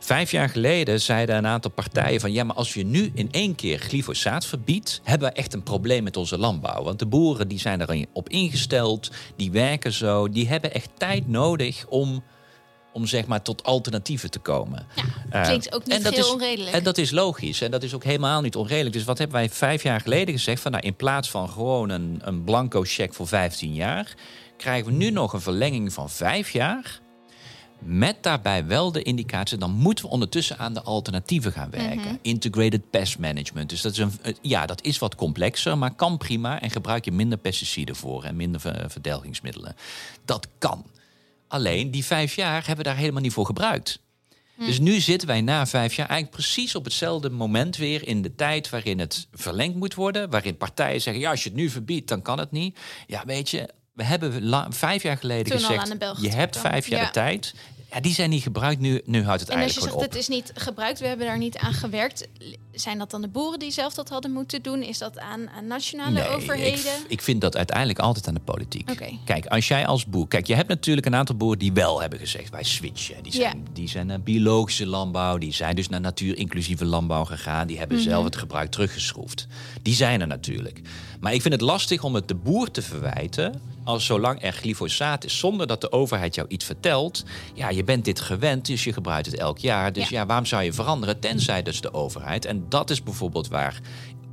Vijf 0.09 0.31
jaar 0.31 0.49
geleden 0.49 1.01
zeiden 1.01 1.37
een 1.37 1.47
aantal 1.47 1.71
partijen 1.71 2.21
van 2.21 2.33
ja, 2.33 2.44
maar 2.44 2.57
als 2.57 2.75
je 2.75 2.85
nu 2.85 3.11
in 3.14 3.29
één 3.31 3.55
keer 3.55 3.79
glyfosaat 3.79 4.47
verbiedt, 4.47 5.01
hebben 5.05 5.29
we 5.29 5.35
echt 5.35 5.55
een 5.55 5.62
probleem 5.62 6.03
met 6.03 6.16
onze 6.16 6.38
landbouw. 6.38 6.83
Want 6.83 6.99
de 6.99 7.07
boeren 7.07 7.49
die 7.49 7.59
zijn 7.59 7.81
erop 7.81 8.29
ingesteld, 8.29 9.11
die 9.37 9.51
werken 9.51 9.92
zo, 9.92 10.29
die 10.29 10.49
hebben 10.49 10.75
echt 10.75 10.90
tijd 10.99 11.29
nodig 11.29 11.87
om, 11.88 12.25
om 12.92 13.07
zeg 13.07 13.27
maar 13.27 13.42
tot 13.42 13.62
alternatieven 13.62 14.31
te 14.31 14.38
komen. 14.38 14.87
Ja, 15.31 15.42
klinkt 15.42 15.73
ook 15.75 15.85
niet 15.85 15.97
en 15.97 16.03
dat 16.03 16.14
heel 16.14 16.25
is, 16.25 16.33
onredelijk. 16.33 16.75
En 16.75 16.83
dat 16.83 16.99
is 16.99 17.11
logisch. 17.11 17.61
En 17.61 17.71
dat 17.71 17.83
is 17.83 17.94
ook 17.94 18.05
helemaal 18.05 18.40
niet 18.40 18.57
onredelijk. 18.57 18.94
Dus 18.94 19.05
wat 19.05 19.18
hebben 19.18 19.37
wij 19.37 19.51
vijf 19.51 19.83
jaar 19.83 20.01
geleden 20.01 20.35
gezegd? 20.35 20.62
Van, 20.62 20.73
nou, 20.73 20.87
in 20.87 20.97
plaats 20.97 21.31
van 21.31 21.49
gewoon 21.49 21.88
een, 21.88 22.21
een 22.25 22.44
blanco 22.44 22.83
cheque 22.85 23.14
voor 23.14 23.29
15 23.29 23.75
jaar... 23.75 24.14
krijgen 24.57 24.87
we 24.87 24.92
nu 24.92 25.11
nog 25.11 25.33
een 25.33 25.40
verlenging 25.40 25.92
van 25.92 26.11
vijf 26.11 26.51
jaar... 26.51 27.01
Met 27.78 28.22
daarbij 28.22 28.66
wel 28.66 28.92
de 28.92 29.02
indicatie, 29.02 29.58
dan 29.58 29.70
moeten 29.70 30.04
we 30.04 30.10
ondertussen 30.10 30.58
aan 30.58 30.74
de 30.74 30.82
alternatieven 30.82 31.52
gaan 31.52 31.70
werken. 31.70 31.98
Mhm. 31.98 32.16
Integrated 32.22 32.90
pest 32.90 33.18
management. 33.18 33.68
Dus 33.68 33.80
dat 33.82 33.92
is, 33.92 33.98
een, 33.98 34.12
ja, 34.42 34.66
dat 34.66 34.82
is 34.82 34.98
wat 34.98 35.14
complexer, 35.14 35.78
maar 35.78 35.94
kan 35.94 36.16
prima. 36.16 36.60
En 36.60 36.70
gebruik 36.70 37.04
je 37.04 37.12
minder 37.12 37.38
pesticiden 37.38 37.96
voor 37.96 38.24
en 38.24 38.36
minder 38.36 38.60
ver- 38.60 38.90
verdelgingsmiddelen. 38.90 39.74
Dat 40.24 40.48
kan. 40.58 40.84
Alleen 41.48 41.90
die 41.90 42.04
vijf 42.04 42.34
jaar 42.34 42.66
hebben 42.66 42.76
we 42.76 42.90
daar 42.90 42.96
helemaal 43.00 43.22
niet 43.22 43.32
voor 43.32 43.46
gebruikt. 43.46 44.00
Dus 44.58 44.78
nu 44.78 45.00
zitten 45.00 45.28
wij 45.28 45.40
na 45.40 45.66
vijf 45.66 45.94
jaar 45.94 46.08
eigenlijk 46.08 46.42
precies 46.42 46.74
op 46.74 46.84
hetzelfde 46.84 47.30
moment 47.30 47.76
weer 47.76 48.08
in 48.08 48.22
de 48.22 48.34
tijd 48.34 48.70
waarin 48.70 48.98
het 48.98 49.26
verlengd 49.32 49.76
moet 49.76 49.94
worden. 49.94 50.30
Waarin 50.30 50.56
partijen 50.56 51.00
zeggen, 51.00 51.22
ja, 51.22 51.30
als 51.30 51.42
je 51.42 51.48
het 51.48 51.58
nu 51.58 51.70
verbiedt, 51.70 52.08
dan 52.08 52.22
kan 52.22 52.38
het 52.38 52.50
niet. 52.50 52.78
Ja, 53.06 53.22
weet 53.26 53.50
je, 53.50 53.68
we 53.98 54.04
hebben 54.04 54.72
vijf 54.74 55.02
jaar 55.02 55.16
geleden 55.16 55.44
Toen 55.58 55.61
gezegd, 55.61 55.94
je 56.20 56.28
hebt 56.28 56.58
vijf 56.58 56.88
jaar 56.88 57.00
Ja. 57.00 57.06
de 57.06 57.12
tijd. 57.12 57.54
Ja, 57.92 58.00
die 58.00 58.12
zijn 58.14 58.30
niet 58.30 58.42
gebruikt, 58.42 58.80
nu, 58.80 59.00
nu 59.04 59.24
houdt 59.24 59.40
het 59.40 59.50
En 59.50 59.56
als 59.62 59.74
je 59.74 59.80
eigenlijk 59.80 60.00
zegt 60.00 60.14
het 60.14 60.22
is 60.22 60.28
niet 60.28 60.52
gebruikt, 60.54 61.00
we 61.00 61.06
hebben 61.06 61.26
daar 61.26 61.38
niet 61.38 61.56
aan 61.56 61.72
gewerkt. 61.72 62.28
Zijn 62.72 62.98
dat 62.98 63.11
dan 63.11 63.20
de 63.20 63.28
boeren 63.28 63.58
die 63.58 63.70
zelf 63.70 63.94
dat 63.94 64.08
hadden 64.08 64.32
moeten 64.32 64.62
doen? 64.62 64.82
Is 64.82 64.98
dat 64.98 65.18
aan, 65.18 65.48
aan 65.48 65.66
nationale 65.66 66.11
Nee, 66.11 66.28
overheden? 66.28 66.78
Ik, 66.78 67.04
ik 67.08 67.22
vind 67.22 67.40
dat 67.40 67.56
uiteindelijk 67.56 67.98
altijd 67.98 68.28
aan 68.28 68.34
de 68.34 68.40
politiek. 68.40 69.18
Kijk, 69.24 69.46
als 69.46 69.68
jij 69.68 69.87
als 69.87 70.06
boer. 70.06 70.28
Kijk, 70.28 70.46
je 70.46 70.54
hebt 70.54 70.68
natuurlijk 70.68 71.06
een 71.06 71.14
aantal 71.14 71.37
boeren 71.37 71.58
die 71.58 71.72
wel 71.72 72.00
hebben 72.00 72.18
gezegd: 72.18 72.50
wij 72.50 72.62
switchen. 72.62 73.22
Die 73.22 73.32
zijn, 73.32 73.66
die 73.72 73.88
zijn 73.88 74.06
naar 74.06 74.20
biologische 74.20 74.87
landbouw. 74.87 75.38
Die 75.38 75.52
zijn 75.52 75.76
dus 75.76 75.88
naar 75.88 76.00
natuur-inclusieve 76.00 76.84
landbouw 76.84 77.24
gegaan. 77.24 77.66
Die 77.66 77.78
hebben 77.78 78.00
zelf 78.00 78.24
het 78.24 78.37
gebruik 78.37 78.70
teruggeschroefd. 78.70 79.46
Die 79.82 79.94
zijn 79.94 80.20
er 80.20 80.26
natuurlijk. 80.26 80.80
Maar 81.20 81.34
ik 81.34 81.42
vind 81.42 81.54
het 81.54 81.62
lastig 81.62 82.02
om 82.04 82.14
het 82.14 82.28
de 82.28 82.34
boer 82.34 82.70
te 82.70 82.82
verwijten. 82.82 83.61
Als 83.88 84.07
zolang 84.07 84.42
er 84.42 84.53
glyfosaat 84.53 85.24
is, 85.24 85.38
zonder 85.38 85.66
dat 85.66 85.81
de 85.81 85.92
overheid 85.92 86.35
jou 86.35 86.48
iets 86.48 86.64
vertelt. 86.64 87.24
Ja, 87.55 87.70
je 87.70 87.85
bent 87.85 88.05
dit 88.05 88.20
gewend, 88.20 88.66
dus 88.66 88.85
je 88.85 88.92
gebruikt 88.92 89.27
het 89.27 89.37
elk 89.37 89.59
jaar. 89.59 89.92
Dus 89.92 90.09
Ja. 90.09 90.18
ja, 90.18 90.27
waarom 90.27 90.46
zou 90.46 90.62
je 90.62 90.72
veranderen? 90.72 91.20
Tenzij 91.20 91.62
dus 91.62 91.81
de 91.81 91.92
overheid. 91.94 92.44
En 92.44 92.66
dat 92.68 92.90
is 92.90 93.03
bijvoorbeeld 93.03 93.48
waar 93.48 93.81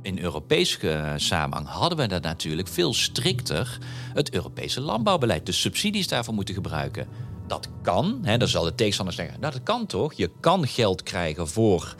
in 0.02 0.18
Europese 0.18 0.90
eh, 0.90 1.12
samenhang 1.16 1.68
hadden 1.68 1.98
we 1.98 2.06
dat 2.06 2.22
natuurlijk 2.22 2.68
veel 2.68 2.94
strikter 2.94 3.78
het 4.14 4.34
Europese 4.34 4.80
landbouwbeleid. 4.80 5.46
De 5.46 5.52
subsidies 5.52 6.08
daarvoor 6.08 6.34
moeten 6.34 6.54
gebruiken. 6.54 7.06
Dat 7.46 7.68
kan. 7.82 8.18
Hè, 8.22 8.38
dan 8.38 8.48
zal 8.48 8.64
de 8.64 8.74
tegenstander 8.74 9.14
zeggen, 9.14 9.40
nou 9.40 9.52
dat 9.52 9.62
kan 9.62 9.86
toch? 9.86 10.12
Je 10.12 10.30
kan 10.40 10.66
geld 10.66 11.02
krijgen 11.02 11.48
voor 11.48 11.94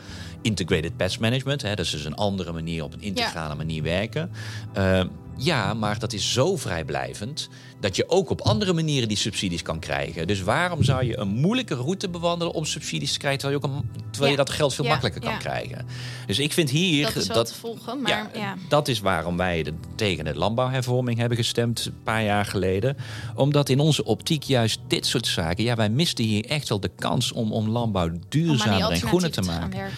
integrated 0.47 0.97
pest 0.97 1.19
management. 1.19 1.61
Hè, 1.61 1.75
dat 1.75 1.85
is 1.85 1.91
dus 1.91 2.05
een 2.05 2.15
andere 2.15 2.51
manier, 2.51 2.83
op 2.83 2.93
een 2.93 3.01
integrale 3.01 3.55
manier 3.55 3.83
werken. 3.83 4.31
Eh, 4.73 5.03
ja, 5.37 5.73
maar 5.73 5.99
dat 5.99 6.13
is 6.13 6.33
zo 6.33 6.55
vrijblijvend 6.55 7.49
dat 7.79 7.95
je 7.95 8.09
ook 8.09 8.29
op 8.29 8.41
andere 8.41 8.73
manieren 8.73 9.07
die 9.07 9.17
subsidies 9.17 9.61
kan 9.61 9.79
krijgen. 9.79 10.27
Dus 10.27 10.41
waarom 10.41 10.83
zou 10.83 11.05
je 11.05 11.17
een 11.17 11.27
moeilijke 11.27 11.75
route 11.75 12.09
bewandelen 12.09 12.53
om 12.53 12.65
subsidies 12.65 13.13
te 13.13 13.19
krijgen, 13.19 13.39
terwijl 13.39 13.61
je, 13.61 13.67
ook 13.67 13.73
een, 13.75 14.01
terwijl 14.11 14.31
je 14.31 14.37
dat 14.37 14.49
geld 14.49 14.73
veel 14.73 14.83
Ja, 14.83 14.89
makkelijker 14.89 15.21
kan 15.21 15.37
krijgen? 15.37 15.85
Dus 16.25 16.39
ik 16.39 16.53
vind 16.53 16.69
hier 16.69 17.03
dat 17.03 17.15
is 17.15 17.27
wel 17.27 17.43
te 17.43 17.53
volgen, 17.53 18.01
maar 18.01 18.29
ja. 18.33 18.55
dat 18.69 18.87
is 18.87 18.99
waarom 18.99 19.37
wij 19.37 19.63
de, 19.63 19.73
tegen 19.95 20.25
de 20.25 20.35
landbouwhervorming 20.35 21.17
hebben 21.17 21.37
gestemd 21.37 21.85
een 21.85 22.03
paar 22.03 22.23
jaar 22.23 22.45
geleden. 22.45 22.97
Omdat 23.35 23.69
in 23.69 23.79
onze 23.79 24.03
optiek 24.03 24.43
juist 24.43 24.79
dit 24.87 25.05
soort 25.05 25.27
zaken, 25.27 25.63
ja, 25.63 25.75
wij 25.75 25.89
misten 25.89 26.25
hier 26.25 26.45
echt 26.45 26.69
wel 26.69 26.79
de 26.79 26.91
kans 26.95 27.31
om, 27.31 27.51
om 27.51 27.69
landbouw 27.69 28.09
duurzamer 28.29 28.91
en 28.91 29.01
groener 29.01 29.31
te 29.31 29.41
maken. 29.41 29.89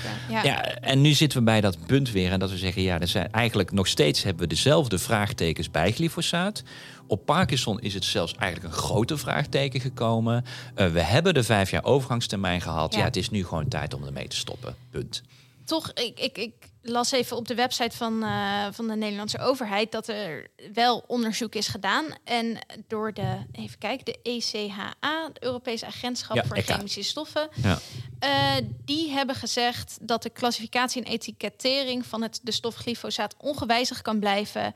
Ja. 0.43 0.53
Ja, 0.53 0.63
en 0.63 1.01
nu 1.01 1.13
zitten 1.13 1.39
we 1.39 1.43
bij 1.43 1.61
dat 1.61 1.77
punt 1.85 2.11
weer. 2.11 2.31
En 2.31 2.39
dat 2.39 2.49
we 2.49 2.57
zeggen, 2.57 2.81
ja, 2.81 2.99
er 2.99 3.07
zijn 3.07 3.31
eigenlijk 3.31 3.71
nog 3.71 3.87
steeds 3.87 4.23
hebben 4.23 4.43
we 4.43 4.49
dezelfde 4.49 4.97
vraagtekens 4.99 5.71
bij 5.71 5.91
glyfosaat. 5.91 6.63
Op 7.07 7.25
Parkinson 7.25 7.79
is 7.79 7.93
het 7.93 8.05
zelfs 8.05 8.35
eigenlijk 8.35 8.73
een 8.73 8.79
groter 8.81 9.19
vraagteken 9.19 9.81
gekomen. 9.81 10.45
Eh, 10.75 10.87
we 10.87 11.01
hebben 11.01 11.33
de 11.33 11.43
vijf 11.43 11.71
jaar 11.71 11.83
overgangstermijn 11.83 12.61
gehad. 12.61 12.93
Ja. 12.93 12.99
Ja. 12.99 13.05
het 13.05 13.15
is 13.15 13.29
nu 13.29 13.45
gewoon 13.45 13.67
tijd 13.67 13.93
om 13.93 14.03
ermee 14.03 14.27
te 14.27 14.35
stoppen. 14.35 14.75
Punt. 14.89 15.23
Toch, 15.65 15.91
ik, 15.93 16.19
ik, 16.19 16.37
ik 16.37 16.53
las 16.81 17.11
even 17.11 17.37
op 17.37 17.47
de 17.47 17.55
website 17.55 17.97
van, 17.97 18.23
eh, 18.23 18.65
van 18.71 18.87
de 18.87 18.95
Nederlandse 18.95 19.39
overheid 19.39 19.91
dat 19.91 20.07
er 20.07 20.47
wel 20.73 21.03
onderzoek 21.07 21.55
is 21.55 21.67
gedaan. 21.67 22.05
En 22.23 22.57
door 22.87 23.13
de, 23.13 23.37
even 23.51 23.77
kijken, 23.77 24.05
de 24.05 24.19
ECHA, 24.23 25.29
de 25.33 25.43
Europese 25.43 25.85
Agentschap 25.85 26.35
Ja, 26.35 26.45
voor 26.45 26.55
ECHA. 26.55 26.75
Chemische 26.75 27.03
Stoffen. 27.03 27.49
Ja. 27.55 27.79
eh, 28.19 28.65
die 28.85 29.09
hebben 29.09 29.35
gezegd 29.35 29.97
dat 30.01 30.23
de 30.23 30.29
klassificatie 30.29 31.03
en 31.03 31.11
etikettering 31.11 32.05
van 32.05 32.21
het, 32.21 32.39
de 32.43 32.51
stof 32.51 32.75
glyfosaat 32.75 33.35
ongewijzigd 33.37 34.01
kan 34.01 34.19
blijven. 34.19 34.73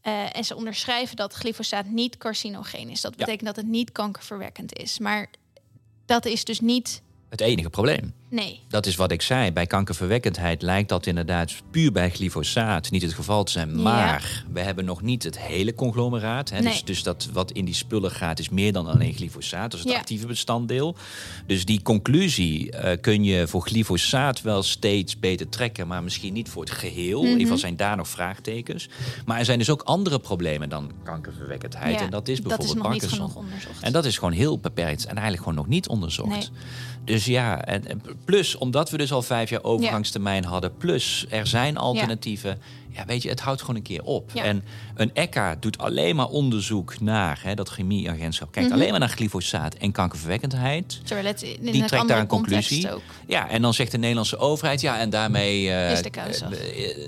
Eh, 0.00 0.36
en 0.36 0.44
ze 0.44 0.56
onderschrijven 0.56 1.16
dat 1.16 1.32
glyfosaat 1.32 1.86
niet 1.86 2.16
carcinogeen 2.16 2.88
is. 2.88 3.00
Dat 3.00 3.16
betekent 3.16 3.44
dat 3.44 3.56
het 3.56 3.66
niet 3.66 3.92
kankerverwekkend 3.92 4.78
is. 4.78 4.98
Maar 4.98 5.30
dat 6.06 6.24
is 6.24 6.44
dus 6.44 6.60
niet 6.60 7.02
het 7.28 7.40
enige 7.40 7.70
probleem. 7.70 8.14
Nee. 8.34 8.60
Dat 8.68 8.86
is 8.86 8.96
wat 8.96 9.10
ik 9.10 9.22
zei. 9.22 9.52
Bij 9.52 9.66
kankerverwekkendheid 9.66 10.62
lijkt 10.62 10.88
dat 10.88 11.06
inderdaad 11.06 11.54
puur 11.70 11.92
bij 11.92 12.10
glyfosaat 12.10 12.90
niet 12.90 13.02
het 13.02 13.12
geval 13.12 13.44
te 13.44 13.52
zijn. 13.52 13.82
Maar 13.82 14.44
we 14.52 14.60
hebben 14.60 14.84
nog 14.84 15.02
niet 15.02 15.22
het 15.22 15.38
hele 15.38 15.74
conglomeraat. 15.74 16.50
Hè. 16.50 16.60
Dus, 16.60 16.84
dus, 16.84 17.02
dat 17.02 17.28
wat 17.32 17.50
in 17.50 17.64
die 17.64 17.74
spullen 17.74 18.10
gaat 18.10 18.38
is 18.38 18.48
meer 18.48 18.72
dan 18.72 18.86
alleen 18.86 19.14
glyfosaat. 19.14 19.70
Dat 19.70 19.80
is 19.80 19.86
het 19.86 19.94
actieve 19.94 20.26
bestanddeel. 20.26 20.96
Dus 21.46 21.64
die 21.64 21.82
conclusie 21.82 22.72
uh, 22.72 22.90
kun 23.00 23.24
je 23.24 23.48
voor 23.48 23.62
glyfosaat 23.62 24.42
wel 24.42 24.62
steeds 24.62 25.18
beter 25.18 25.48
trekken. 25.48 25.86
Maar 25.86 26.02
misschien 26.02 26.32
niet 26.32 26.48
voor 26.48 26.62
het 26.62 26.72
geheel. 26.72 27.18
In 27.18 27.24
ieder 27.24 27.40
geval 27.40 27.52
mhm. 27.52 27.64
zijn 27.64 27.76
daar 27.76 27.96
nog 27.96 28.08
vraagtekens. 28.08 28.88
Maar 29.26 29.38
er 29.38 29.44
zijn 29.44 29.58
dus 29.58 29.70
ook 29.70 29.82
andere 29.82 30.18
problemen 30.18 30.68
dan 30.68 30.92
kankerverwekkendheid. 31.04 32.00
En 32.00 32.10
dat 32.10 32.28
is 32.28 32.40
bijvoorbeeld 32.40 32.68
dat 32.68 32.76
is 32.76 32.82
nog 32.82 32.92
niet 32.92 33.12
genoeg 33.12 33.34
onderzocht. 33.34 33.82
En 33.82 33.92
dat 33.92 34.04
is 34.04 34.18
gewoon 34.18 34.34
heel 34.34 34.58
beperkt 34.58 35.02
en 35.02 35.12
eigenlijk 35.12 35.38
gewoon 35.38 35.58
nog 35.58 35.66
niet 35.66 35.88
onderzocht. 35.88 36.28
Nee. 36.28 36.48
Dus 37.04 37.24
ja, 37.24 37.64
en, 37.64 38.02
plus 38.24 38.56
omdat 38.56 38.90
we 38.90 38.96
dus 38.96 39.12
al 39.12 39.22
vijf 39.22 39.50
jaar 39.50 39.62
overgangstermijn 39.62 40.44
hadden, 40.44 40.76
plus 40.76 41.26
er 41.28 41.46
zijn 41.46 41.76
alternatieven. 41.76 42.50
ja, 42.50 42.56
weet 43.06 43.22
je, 43.22 43.28
het 43.28 43.40
houdt 43.40 43.60
gewoon 43.60 43.76
een 43.76 43.82
keer 43.82 44.02
op. 44.02 44.30
En 44.34 44.64
een 44.94 45.10
ECHA 45.14 45.56
doet 45.60 45.78
alleen 45.78 46.16
maar 46.16 46.28
onderzoek 46.28 47.00
naar 47.00 47.40
hè, 47.42 47.54
dat 47.54 47.68
chemieagentschap. 47.68 48.52
Kijkt 48.52 48.68
mhm. 48.68 48.78
alleen 48.78 48.90
maar 48.90 49.00
naar 49.00 49.08
glyfosaat 49.08 49.74
en 49.74 49.92
kankerverwekkendheid. 49.92 51.00
Terwijl 51.04 51.26
het 51.26 51.42
in 51.42 51.72
die 51.72 51.84
trekt 51.84 52.08
daar 52.08 52.18
een 52.18 52.26
conclusie. 52.26 52.92
Ook. 52.92 53.02
Ja, 53.26 53.48
en 53.48 53.62
dan 53.62 53.74
zegt 53.74 53.90
de 53.90 53.98
Nederlandse 53.98 54.38
overheid, 54.38 54.80
ja, 54.80 54.98
en 54.98 55.10
daarmee 55.10 55.64
uh, 55.64 55.96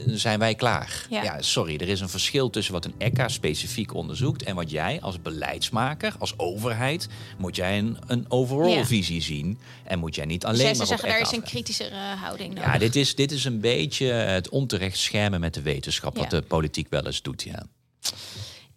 zijn 0.07 0.39
wij 0.39 0.55
klaar. 0.55 1.07
Ja. 1.11 1.43
sorry, 1.43 1.77
er 1.77 1.89
is 1.89 2.01
een 2.01 2.09
verschil 2.09 2.51
tussen 2.51 2.73
wat 2.73 2.85
een 2.85 2.95
ECHA 2.99 3.29
specifiek 3.29 3.95
onderzoekt 3.95 4.43
en 4.43 4.55
wat 4.55 4.71
jij 4.71 5.01
als 5.01 5.23
beleidsmaker, 5.23 6.15
als 6.19 6.39
overheid, 6.39 7.09
moet 7.39 7.57
jij 7.57 7.79
een, 7.79 7.99
een 8.07 8.25
overall 8.29 8.85
visie 8.85 9.23
zien. 9.23 9.59
En 9.85 9.99
moet 9.99 10.15
jij 10.15 10.25
niet 10.25 10.45
alleen 10.45 10.69
dus 10.69 10.79
maar. 10.79 10.87
Ze 10.87 10.93
zeggen, 10.93 11.09
daar 11.09 11.21
is 11.21 11.33
een 11.33 11.43
kritischere 11.43 11.95
houding. 12.21 12.55
Nodig. 12.55 12.73
Ja, 12.73 12.79
dit 12.79 12.97
is, 12.97 13.15
dit 13.15 13.33
is 13.33 13.45
een 13.45 13.61
beetje 13.61 14.07
het 14.07 14.49
onterecht 14.49 14.99
schermen 14.99 15.41
met 15.41 15.55
de 15.55 15.63
wetenschap, 15.77 16.17
wat 16.17 16.31
de 16.31 16.43
politiek 16.43 16.87
wel 16.91 17.07
eens 17.07 17.23
doet. 17.23 17.43
Ja. 17.43 17.67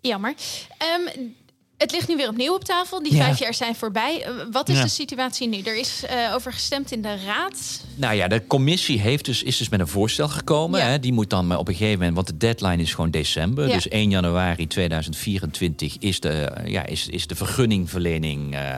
Jammer. 0.01 0.33
Um, 1.17 1.35
het 1.79 1.91
ligt 1.91 2.07
nu 2.07 2.15
weer 2.15 2.27
opnieuw 2.29 2.53
op 2.53 2.63
tafel. 2.63 3.03
Die 3.03 3.15
vijf 3.15 3.39
jaar 3.39 3.53
zijn 3.53 3.75
voorbij. 3.75 4.23
Eh, 4.23 4.31
wat 4.51 4.69
is 4.69 4.81
de 4.81 4.87
situatie 4.87 5.47
nu? 5.47 5.61
Er 5.61 5.77
is 5.77 6.03
uh, 6.03 6.33
over 6.33 6.53
gestemd 6.53 6.91
in 6.91 7.01
de 7.01 7.15
raad. 7.25 7.83
Nou 7.95 8.15
ja, 8.15 8.27
de 8.27 8.47
commissie 8.47 8.99
heeft 8.99 9.25
dus, 9.25 9.43
is 9.43 9.57
dus 9.57 9.69
met 9.69 9.79
een 9.79 9.87
voorstel 9.87 10.27
gekomen. 10.27 10.85
Hè. 10.85 10.99
Die 10.99 11.13
moet 11.13 11.29
dan 11.29 11.55
op 11.55 11.67
een 11.67 11.73
gegeven 11.73 11.97
moment, 11.97 12.15
want 12.15 12.27
de 12.27 12.37
deadline 12.37 12.81
is 12.81 12.93
gewoon 12.93 13.11
december. 13.11 13.67
Dus 13.67 13.87
1 13.87 14.09
januari 14.09 14.67
2024 14.67 15.97
is 15.99 16.19
de, 16.19 16.51
ja, 16.65 16.85
is, 16.85 17.07
is 17.07 17.27
de 17.27 17.35
vergunningverlening 17.35 18.55
uh, 18.55 18.75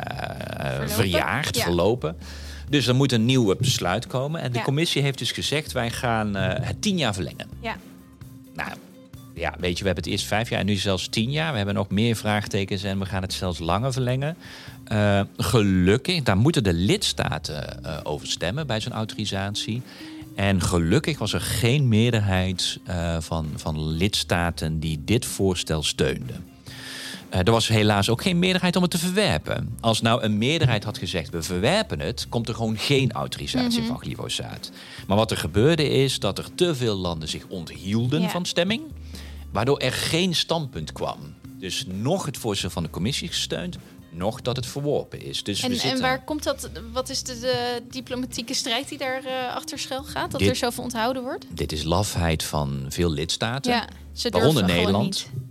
verjaard, 0.86 1.58
verlopen. 1.58 2.18
Dus 2.70 2.88
er 2.88 2.96
moet 2.96 3.12
een 3.12 3.26
nieuw 3.26 3.56
besluit 3.56 4.08
komen. 4.08 4.42
En 4.42 4.52
de 4.52 4.62
commissie 4.62 5.02
heeft 5.02 5.18
dus 5.18 5.32
gezegd: 5.32 5.72
wij 5.72 5.90
gaan 5.90 6.36
het 6.36 6.82
tien 6.82 6.98
jaar 6.98 7.14
verlengen. 7.14 7.50
Ja. 7.62 7.78
Nou, 8.66 8.78
ja, 9.34 9.56
weet 9.60 9.78
je, 9.78 9.80
we 9.80 9.86
hebben 9.86 10.04
het 10.04 10.14
eerst 10.14 10.26
vijf 10.26 10.50
jaar 10.50 10.60
en 10.60 10.66
nu 10.66 10.76
zelfs 10.76 11.08
tien 11.08 11.32
jaar. 11.32 11.52
We 11.52 11.58
hebben 11.58 11.76
nog 11.76 11.90
meer 11.90 12.16
vraagtekens 12.16 12.84
en 12.84 13.00
we 13.00 13.06
gaan 13.06 13.22
het 13.22 13.34
zelfs 13.34 13.60
langer 13.60 13.94
verlengen. 13.94 14.38
Uh, 14.92 15.22
gelukkig, 15.38 16.24
daar 16.24 16.38
moeten 16.38 16.64
de 16.64 16.74
lidstaten 16.74 17.80
uh, 17.86 17.98
over 18.04 18.28
stemmen 18.28 18.68
bij 18.68 18.82
zo'n 18.82 18.92
autorisatie. 18.92 19.82
En 20.36 20.62
gelukkig 20.62 21.20
was 21.20 21.34
er 21.34 21.42
geen 21.42 21.88
meerderheid 21.88 22.80
uh, 22.88 23.18
van, 23.20 23.50
van 23.56 23.88
lidstaten 23.88 24.80
die 24.80 25.02
dit 25.06 25.26
voorstel 25.26 25.84
steunden. 25.84 26.51
Er 27.32 27.52
was 27.52 27.68
helaas 27.68 28.10
ook 28.10 28.22
geen 28.22 28.40
meerderheid 28.40 28.76
om 28.76 28.82
het 28.82 28.92
te 28.92 28.98
verwerpen. 28.98 29.78
Als 29.80 30.02
nou 30.02 30.24
een 30.24 30.38
meerderheid 30.38 30.84
had 30.84 30.98
gezegd: 30.98 31.30
we 31.30 31.44
verwerpen 31.44 32.00
het, 32.00 32.26
komt 32.30 32.48
er 32.48 32.56
gewoon 32.56 32.78
geen 32.78 33.12
autorisatie 33.12 33.80
mhm. 33.80 33.88
van 33.88 34.00
glyfosaat. 34.00 34.72
Maar 35.08 35.18
wat 35.18 35.32
er 35.32 35.38
gebeurde 35.38 35.90
is 35.90 36.20
dat 36.20 36.38
er 36.38 36.56
te 36.56 36.76
veel 36.76 36.96
landen 36.96 37.30
zich 37.30 37.48
onthielden 37.48 38.30
van 38.30 38.46
stemming. 38.46 38.82
Waardoor 39.52 39.78
er 39.78 39.92
geen 39.92 40.36
standpunt 40.36 40.92
kwam. 40.94 41.18
Dus 41.60 41.86
nog 41.88 42.26
het 42.26 42.38
voorstel 42.38 42.70
van 42.70 42.84
de 42.84 42.90
commissie 42.90 43.28
gesteund, 43.28 43.78
nog 44.12 44.42
dat 44.42 44.56
het 44.56 44.66
verworpen 44.66 45.22
is. 45.22 45.44
Dus 45.44 45.64
en, 45.64 45.70
we 45.70 45.76
zitten... 45.76 45.92
en 45.92 46.02
waar 46.02 46.24
komt 46.24 46.44
dat? 46.44 46.70
Wat 46.92 47.10
is 47.10 47.24
de, 47.24 47.82
diplomatieke 47.90 48.54
strijd 48.54 48.90
die 48.90 48.98
daar 48.98 49.26
uh, 49.26 49.56
achter 49.56 49.80
schuil 49.80 50.04
gaat? 50.04 50.32
Dat 50.32 50.42
er 50.42 50.56
zoveel 50.56 50.84
onthouden 50.84 51.24
wordt? 51.24 51.46
Dit 51.50 51.72
is 51.72 51.84
lafheid 51.84 52.44
van 52.44 52.86
veel 52.90 53.12
lidstaten, 53.12 53.72
ja, 53.72 53.88
ze 54.14 54.30
waaronder 54.30 54.66
Nederland. 54.66 55.28
Niet. 55.34 55.50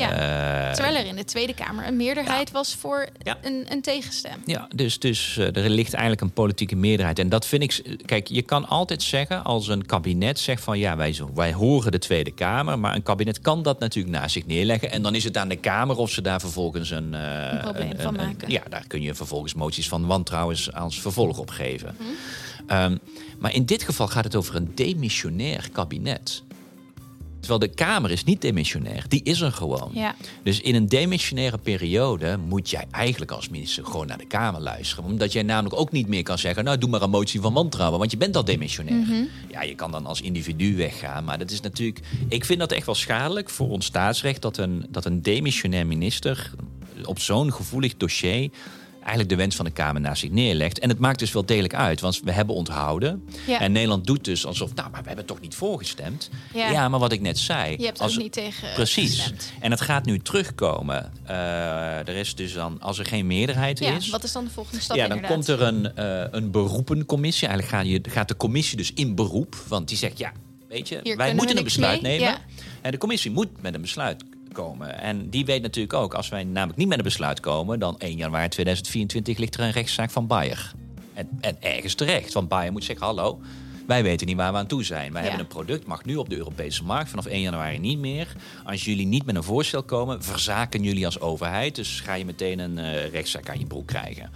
Ja. 0.00 0.68
Uh, 0.68 0.74
Terwijl 0.74 0.96
er 0.96 1.06
in 1.06 1.16
de 1.16 1.24
Tweede 1.24 1.54
Kamer 1.54 1.86
een 1.86 1.96
meerderheid 1.96 2.50
was 2.50 2.74
voor 2.74 3.08
een, 3.42 3.66
een, 3.68 3.82
tegenstem. 3.82 4.42
Ja, 4.44 4.68
dus, 4.74 4.98
dus 4.98 5.36
uh, 5.36 5.56
er 5.56 5.70
ligt 5.70 5.92
eigenlijk 5.92 6.22
een 6.22 6.32
politieke 6.32 6.76
meerderheid. 6.76 7.18
En 7.18 7.28
dat 7.28 7.46
vind 7.46 7.62
ik. 7.62 7.98
Kijk, 8.06 8.28
je 8.28 8.42
kan 8.42 8.68
altijd 8.68 9.02
zeggen 9.02 9.44
als 9.44 9.68
een 9.68 9.86
kabinet 9.86 10.38
zegt 10.38 10.62
van 10.62 10.78
ja, 10.78 10.96
wij, 10.96 11.18
wij 11.34 11.52
horen 11.52 11.92
de 11.92 11.98
Tweede 11.98 12.30
Kamer. 12.30 12.78
Maar 12.78 12.94
een 12.94 13.02
kabinet 13.02 13.40
kan 13.40 13.62
dat 13.62 13.78
natuurlijk 13.78 14.16
naast 14.16 14.32
zich 14.32 14.46
neerleggen. 14.46 14.90
En 14.90 15.02
dan 15.02 15.14
is 15.14 15.24
het 15.24 15.36
aan 15.36 15.48
de 15.48 15.56
Kamer 15.56 15.96
of 15.96 16.10
ze 16.10 16.22
daar 16.22 16.40
vervolgens 16.40 16.90
een, 16.90 17.12
een 17.12 17.60
probleem 17.60 17.98
van 17.98 18.14
maken. 18.14 18.50
ja, 18.50 18.62
daar 18.68 18.84
kun 18.86 19.02
je 19.02 19.14
vervolgens 19.14 19.54
moties 19.54 19.88
van 19.88 20.06
wantrouwen 20.06 20.56
als 20.72 21.00
vervolg 21.00 21.38
op 21.38 21.50
geven. 21.50 21.96
Hm. 21.98 22.74
Um, 22.74 22.98
maar 23.38 23.54
in 23.54 23.64
dit 23.64 23.82
geval 23.82 24.08
gaat 24.08 24.24
het 24.24 24.36
over 24.36 24.56
een 24.56 24.72
demissionair 24.74 25.68
kabinet. 25.72 26.42
Terwijl 27.40 27.58
de 27.58 27.68
Kamer 27.68 28.10
is 28.10 28.24
niet 28.24 28.40
demissionair, 28.40 29.04
die 29.08 29.20
is 29.22 29.40
er 29.40 29.52
gewoon. 29.52 29.90
Ja. 29.92 30.14
Dus 30.42 30.60
in 30.60 30.74
een 30.74 30.86
demissionaire 30.86 31.58
periode 31.58 32.38
moet 32.48 32.70
jij 32.70 32.84
eigenlijk 32.90 33.30
als 33.30 33.48
minister 33.48 33.84
gewoon 33.84 34.06
naar 34.06 34.18
de 34.18 34.26
Kamer 34.26 34.60
luisteren. 34.60 35.04
Omdat 35.04 35.32
jij 35.32 35.42
namelijk 35.42 35.80
ook 35.80 35.92
niet 35.92 36.08
meer 36.08 36.22
kan 36.22 36.38
zeggen, 36.38 36.64
nou 36.64 36.78
doe 36.78 36.90
maar 36.90 37.02
een 37.02 37.10
motie 37.10 37.40
van 37.40 37.52
wantrouwen, 37.52 37.98
want 37.98 38.10
je 38.10 38.16
bent 38.16 38.36
al 38.36 38.44
demissionair. 38.44 38.96
Mhm. 38.96 39.24
Ja, 39.50 39.62
je 39.62 39.74
kan 39.74 39.90
dan 39.90 40.06
als 40.06 40.20
individu 40.20 40.76
weggaan, 40.76 41.24
maar 41.24 41.38
dat 41.38 41.50
is 41.50 41.60
natuurlijk... 41.60 42.00
Ik 42.28 42.44
vind 42.44 42.58
dat 42.58 42.72
echt 42.72 42.86
wel 42.86 42.94
schadelijk 42.94 43.50
voor 43.50 43.68
ons 43.68 43.86
staatsrecht 43.86 44.42
dat 44.42 44.56
een, 44.56 44.86
dat 44.88 45.04
een 45.04 45.22
demissionair 45.22 45.86
minister 45.86 46.50
op 47.04 47.18
zo'n 47.18 47.52
gevoelig 47.52 47.96
dossier 47.96 48.50
eigenlijk 49.00 49.28
de 49.28 49.36
wens 49.36 49.56
van 49.56 49.64
de 49.64 49.70
Kamer 49.70 50.00
naast 50.00 50.20
zich 50.20 50.30
neerlegt. 50.30 50.78
En 50.78 50.88
het 50.88 50.98
maakt 50.98 51.18
dus 51.18 51.32
wel 51.32 51.46
degelijk 51.46 51.74
uit, 51.74 52.00
want 52.00 52.20
we 52.24 52.32
hebben 52.32 52.54
onthouden. 52.54 53.24
En 53.46 53.72
Nederland 53.72 54.06
doet 54.06 54.24
dus 54.24 54.46
alsof, 54.46 54.74
nou, 54.74 54.90
maar 54.90 55.00
we 55.00 55.06
hebben 55.06 55.26
toch 55.26 55.40
niet 55.40 55.54
voorgestemd. 55.54 56.30
Ja, 56.54 56.70
ja 56.70 56.88
maar 56.88 57.00
wat 57.00 57.12
ik 57.12 57.20
net 57.20 57.38
zei. 57.38 57.76
Je 57.78 57.84
hebt 57.84 58.00
als, 58.00 58.12
ook 58.12 58.22
niet 58.22 58.32
tegen 58.32 58.68
Precies. 58.74 59.14
Gestemd. 59.14 59.52
En 59.60 59.70
het 59.70 59.80
gaat 59.80 60.04
nu 60.04 60.18
terugkomen. 60.18 61.12
Uh, 61.30 62.08
er 62.08 62.16
is 62.16 62.34
dus 62.34 62.52
dan, 62.52 62.80
als 62.80 62.98
er 62.98 63.06
geen 63.06 63.26
meerderheid 63.26 63.78
ja, 63.78 63.96
is. 63.96 64.08
Wat 64.08 64.24
is 64.24 64.32
dan 64.32 64.44
de 64.44 64.50
volgende 64.50 64.80
stap? 64.80 64.96
Ja, 64.96 65.08
dan 65.08 65.20
komt 65.20 65.48
er 65.48 65.62
een, 65.62 65.92
uh, 65.98 66.24
een 66.30 66.50
beroepencommissie. 66.50 67.48
Eigenlijk 67.48 67.76
gaat, 67.76 67.92
je, 67.92 68.10
gaat 68.10 68.28
de 68.28 68.36
commissie 68.36 68.76
dus 68.76 68.92
in 68.92 69.14
beroep. 69.14 69.56
Want 69.68 69.88
die 69.88 69.96
zegt, 69.96 70.18
ja, 70.18 70.32
weet 70.68 70.88
je, 70.88 71.14
wij 71.16 71.34
moeten 71.34 71.56
een 71.56 71.64
besluit 71.64 72.02
nemen. 72.02 72.38
En 72.80 72.90
de 72.90 72.98
commissie 72.98 73.30
moet 73.30 73.62
met 73.62 73.74
een 73.74 73.80
besluit 73.80 74.24
komen. 74.52 75.00
En 75.00 75.30
die 75.30 75.44
weet 75.44 75.62
natuurlijk 75.62 75.94
ook, 75.94 76.14
als 76.14 76.28
wij 76.28 76.44
namelijk 76.44 76.78
niet 76.78 76.88
met 76.88 76.98
een 76.98 77.04
besluit 77.04 77.40
komen, 77.40 77.78
dan 77.78 77.98
1 77.98 78.16
januari 78.16 78.48
2024 78.48 79.38
ligt 79.38 79.54
er 79.54 79.60
een 79.60 79.70
rechtszaak 79.70 80.10
van 80.10 80.26
Bayer. 80.26 80.72
En, 81.14 81.28
en 81.40 81.56
ergens 81.60 81.94
terecht, 81.94 82.32
want 82.32 82.48
Bayer 82.48 82.72
moet 82.72 82.84
zeggen: 82.84 83.06
hallo. 83.06 83.40
Wij 83.90 84.02
weten 84.02 84.26
niet 84.26 84.36
waar 84.36 84.52
we 84.52 84.58
aan 84.58 84.66
toe 84.66 84.84
zijn. 84.84 85.12
Wij 85.12 85.22
hebben 85.22 85.40
een 85.40 85.46
product, 85.46 85.86
mag 85.86 86.04
nu 86.04 86.16
op 86.16 86.28
de 86.28 86.36
Europese 86.36 86.84
markt 86.84 87.10
vanaf 87.10 87.26
1 87.26 87.40
januari 87.40 87.78
niet 87.78 87.98
meer. 87.98 88.26
Als 88.64 88.84
jullie 88.84 89.06
niet 89.06 89.24
met 89.24 89.36
een 89.36 89.42
voorstel 89.42 89.82
komen, 89.82 90.22
verzaken 90.22 90.82
jullie 90.82 91.04
als 91.04 91.20
overheid. 91.20 91.74
Dus 91.74 92.00
ga 92.00 92.14
je 92.14 92.24
meteen 92.24 92.58
een 92.58 92.78
uh, 92.78 93.08
rechtszaak 93.08 93.48
aan 93.48 93.58
je 93.58 93.66
broek 93.66 93.86
krijgen. 93.86 94.30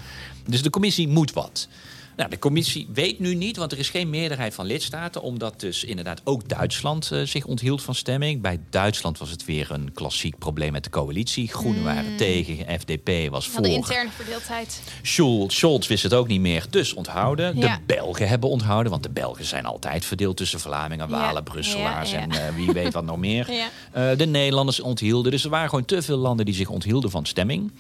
Dus 0.47 0.63
de 0.63 0.71
commissie 0.71 1.09
moet 1.09 1.33
wat. 1.33 1.69
Nou, 2.17 2.31
de 2.31 2.39
commissie 2.39 2.89
weet 2.93 3.19
nu 3.19 3.35
niet, 3.35 3.57
want 3.57 3.73
er 3.73 3.79
is 3.79 3.89
geen 3.89 4.11
meerderheid 4.11 4.55
van 4.55 4.67
lidstaten, 4.67 5.23
omdat 5.23 5.61
dus 5.61 5.85
inderdaad 5.85 6.21
ook 6.25 6.49
Duitsland 6.49 7.11
uh, 7.13 7.23
zich 7.23 7.45
onthield 7.45 7.83
van 7.83 7.95
stemming. 7.95 8.43
Bij 8.43 8.61
Duitsland 8.71 9.19
was 9.19 9.31
het 9.31 9.45
weer 9.45 9.71
een 9.71 9.93
klassiek 9.93 10.39
probleem 10.39 10.73
met 10.73 10.85
de 10.85 10.91
coalitie. 10.91 11.49
Groenen 11.49 11.81
mm. 11.81 11.87
waren 11.87 12.17
tegen, 12.17 12.81
FDP 12.81 13.31
was 13.31 13.49
voor. 13.49 13.63
de 13.63 13.73
interne 13.73 14.11
verdeeldheid. 14.11 14.83
Scholz, 15.03 15.57
Scholz 15.57 15.87
wist 15.87 16.03
het 16.03 16.15
ook 16.15 16.29
niet 16.29 16.41
meer, 16.41 16.67
dus 16.71 16.95
onthouden. 16.95 17.61
De 17.61 17.79
Belgen 17.87 18.29
hebben 18.29 18.51
onthouden, 18.51 18.91
want 18.91 19.03
de 19.03 19.11
Belgen 19.11 19.45
zijn 19.45 19.65
altijd 19.65 20.05
verdeeld 20.05 20.37
tussen 20.37 20.61
Vlamingen, 20.61 21.09
Walen, 21.09 21.43
Brusselaars 21.43 22.13
en 22.13 22.33
uh, 22.33 22.39
wie 22.55 22.73
weet 22.73 22.93
wat 22.93 23.05
nog 23.05 23.19
meer. 23.19 23.49
Uh, 23.97 24.17
de 24.17 24.27
Nederlanders 24.27 24.81
onthielden, 24.81 25.31
dus 25.31 25.45
er 25.45 25.51
waren 25.51 25.69
gewoon 25.69 25.85
te 25.85 26.03
veel 26.03 26.17
landen 26.17 26.45
die 26.45 26.55
zich 26.55 26.69
onthielden 26.69 27.11
van 27.11 27.27
stemming. 27.27 27.73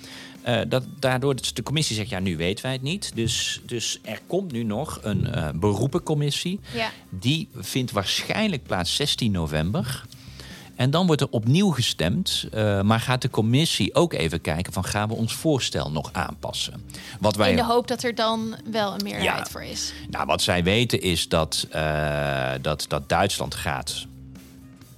Uh, 0.48 0.61
dat, 0.68 0.85
daardoor 0.98 1.35
de 1.54 1.62
commissie 1.62 1.96
zegt, 1.96 2.09
ja, 2.09 2.18
nu 2.18 2.37
weten 2.37 2.64
wij 2.64 2.72
het 2.72 2.83
niet. 2.83 3.12
Dus, 3.14 3.61
dus 3.66 3.98
er 4.02 4.20
komt 4.26 4.52
nu 4.52 4.62
nog 4.62 4.98
een 5.02 5.28
uh, 5.35 5.48
beroepencommissie. 5.54 6.61
Ja. 6.74 6.90
Die 7.11 7.48
vindt 7.54 7.92
waarschijnlijk 7.92 8.62
plaats 8.62 8.96
16 8.96 9.33
november. 9.33 10.04
En 10.76 10.90
dan 10.90 11.07
wordt 11.07 11.20
er 11.20 11.28
opnieuw 11.30 11.70
gestemd. 11.70 12.48
Uh, 12.54 12.83
maar 12.83 13.00
gaat 13.00 13.22
de 13.22 13.30
commissie 13.30 13.94
ook 13.94 14.12
even 14.12 14.40
kijken 14.40 14.72
van 14.72 14.85
gaan 14.85 15.09
we 15.09 15.14
ons 15.14 15.35
voorstel 15.35 15.90
nog 15.90 16.12
aanpassen? 16.12 16.85
Wat 17.20 17.37
wij... 17.37 17.50
In 17.50 17.57
de 17.57 17.64
hoop 17.64 17.88
dat 17.88 18.02
er 18.02 18.14
dan 18.14 18.57
wel 18.70 18.94
een 18.94 19.02
meerderheid 19.02 19.48
voor 19.48 19.62
is. 19.62 19.92
Nou, 20.11 20.26
wat 20.26 20.42
zij 20.42 20.64
weten 20.64 21.01
is 21.01 21.28
dat, 21.28 21.66
dat, 22.61 22.84
dat 22.88 23.09
Duitsland 23.09 23.55
gaat 23.55 24.07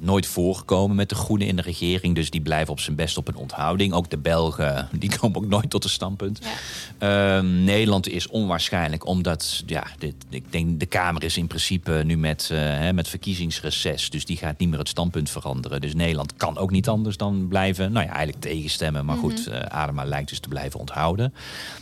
nooit 0.07 0.27
voorgekomen 0.27 0.97
met 0.97 1.09
de 1.09 1.15
Groenen 1.15 1.47
in 1.47 1.57
de 1.57 1.63
regering. 1.63 2.15
Dus 2.15 2.31
die 2.31 2.41
blijven 2.41 2.73
op 2.73 2.81
zijn 2.81 2.97
best 2.97 3.17
op 3.17 3.29
een 3.29 3.37
onthouding. 3.37 3.93
Ook 3.93 4.11
de 4.11 4.19
Belgen, 4.19 4.89
die 4.99 5.19
komen 5.19 5.37
ook 5.37 5.47
nooit 5.47 5.71
tot 5.71 5.85
een 5.85 5.91
standpunt. 5.91 6.41
Ja. 6.43 7.37
Ehm, 7.39 7.65
Nederland 7.65 8.09
is 8.09 8.27
onwaarschijnlijk, 8.27 9.07
omdat 9.07 9.63
ja, 9.67 9.87
dit, 9.99 10.15
ik 10.31 10.53
denk 10.53 10.81
de 10.81 10.87
Kamer 10.87 11.25
is 11.25 11.37
in 11.37 11.47
principe 11.47 12.03
nu 12.05 12.17
met, 12.17 12.49
uh, 12.53 12.59
hè, 12.59 12.93
met 12.93 13.09
verkiezingsreces. 13.09 14.11
Dus 14.11 14.25
die 14.25 14.37
gaat 14.37 14.59
niet 14.59 14.69
meer 14.69 14.79
het 14.79 14.89
standpunt 14.89 15.31
veranderen. 15.31 15.81
Dus 15.81 15.95
Nederland 15.95 16.37
kan 16.37 16.59
ook 16.59 16.71
niet 16.71 16.89
anders 16.89 17.17
dan 17.17 17.49
blijven, 17.49 17.93
nou 17.93 18.07
ja, 18.07 18.13
eigenlijk 18.13 18.43
tegenstemmen. 18.45 19.05
Maar 19.05 19.17
goed, 19.17 19.49
uh, 19.49 19.59
Adema 19.59 20.05
lijkt 20.05 20.29
dus 20.29 20.39
te 20.39 20.49
blijven 20.49 20.81
onthouden. 20.81 21.35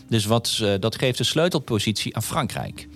Dus 0.09 0.25
wat, 0.25 0.59
uh, 0.63 0.73
dat 0.81 0.99
geeft 0.99 1.19
de 1.19 1.25
sleutelpositie 1.25 2.17
aan 2.17 2.23
Frankrijk. 2.23 2.89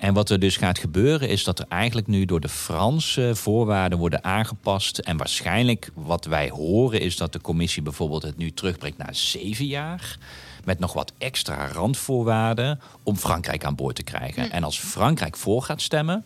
En 0.00 0.14
wat 0.14 0.30
er 0.30 0.40
dus 0.40 0.56
gaat 0.56 0.78
gebeuren 0.78 1.28
is 1.28 1.44
dat 1.44 1.58
er 1.58 1.66
eigenlijk 1.68 2.06
nu 2.06 2.24
door 2.24 2.40
de 2.40 2.48
Franse 2.48 3.30
voorwaarden 3.34 3.98
worden 3.98 4.24
aangepast. 4.24 4.98
En 4.98 5.16
waarschijnlijk 5.16 5.90
wat 5.94 6.24
wij 6.24 6.50
horen 6.50 7.00
is 7.00 7.16
dat 7.16 7.32
de 7.32 7.40
commissie 7.40 7.82
bijvoorbeeld 7.82 8.22
het 8.22 8.36
nu 8.36 8.52
terugbrengt 8.52 8.98
naar 8.98 9.14
zeven 9.14 9.66
jaar. 9.66 10.18
Met 10.64 10.78
nog 10.78 10.92
wat 10.92 11.12
extra 11.18 11.66
randvoorwaarden 11.66 12.80
om 13.02 13.16
Frankrijk 13.16 13.64
aan 13.64 13.74
boord 13.74 13.96
te 13.96 14.02
krijgen. 14.02 14.50
En 14.50 14.64
als 14.64 14.78
Frankrijk 14.78 15.36
voor 15.36 15.62
gaat 15.62 15.82
stemmen, 15.82 16.24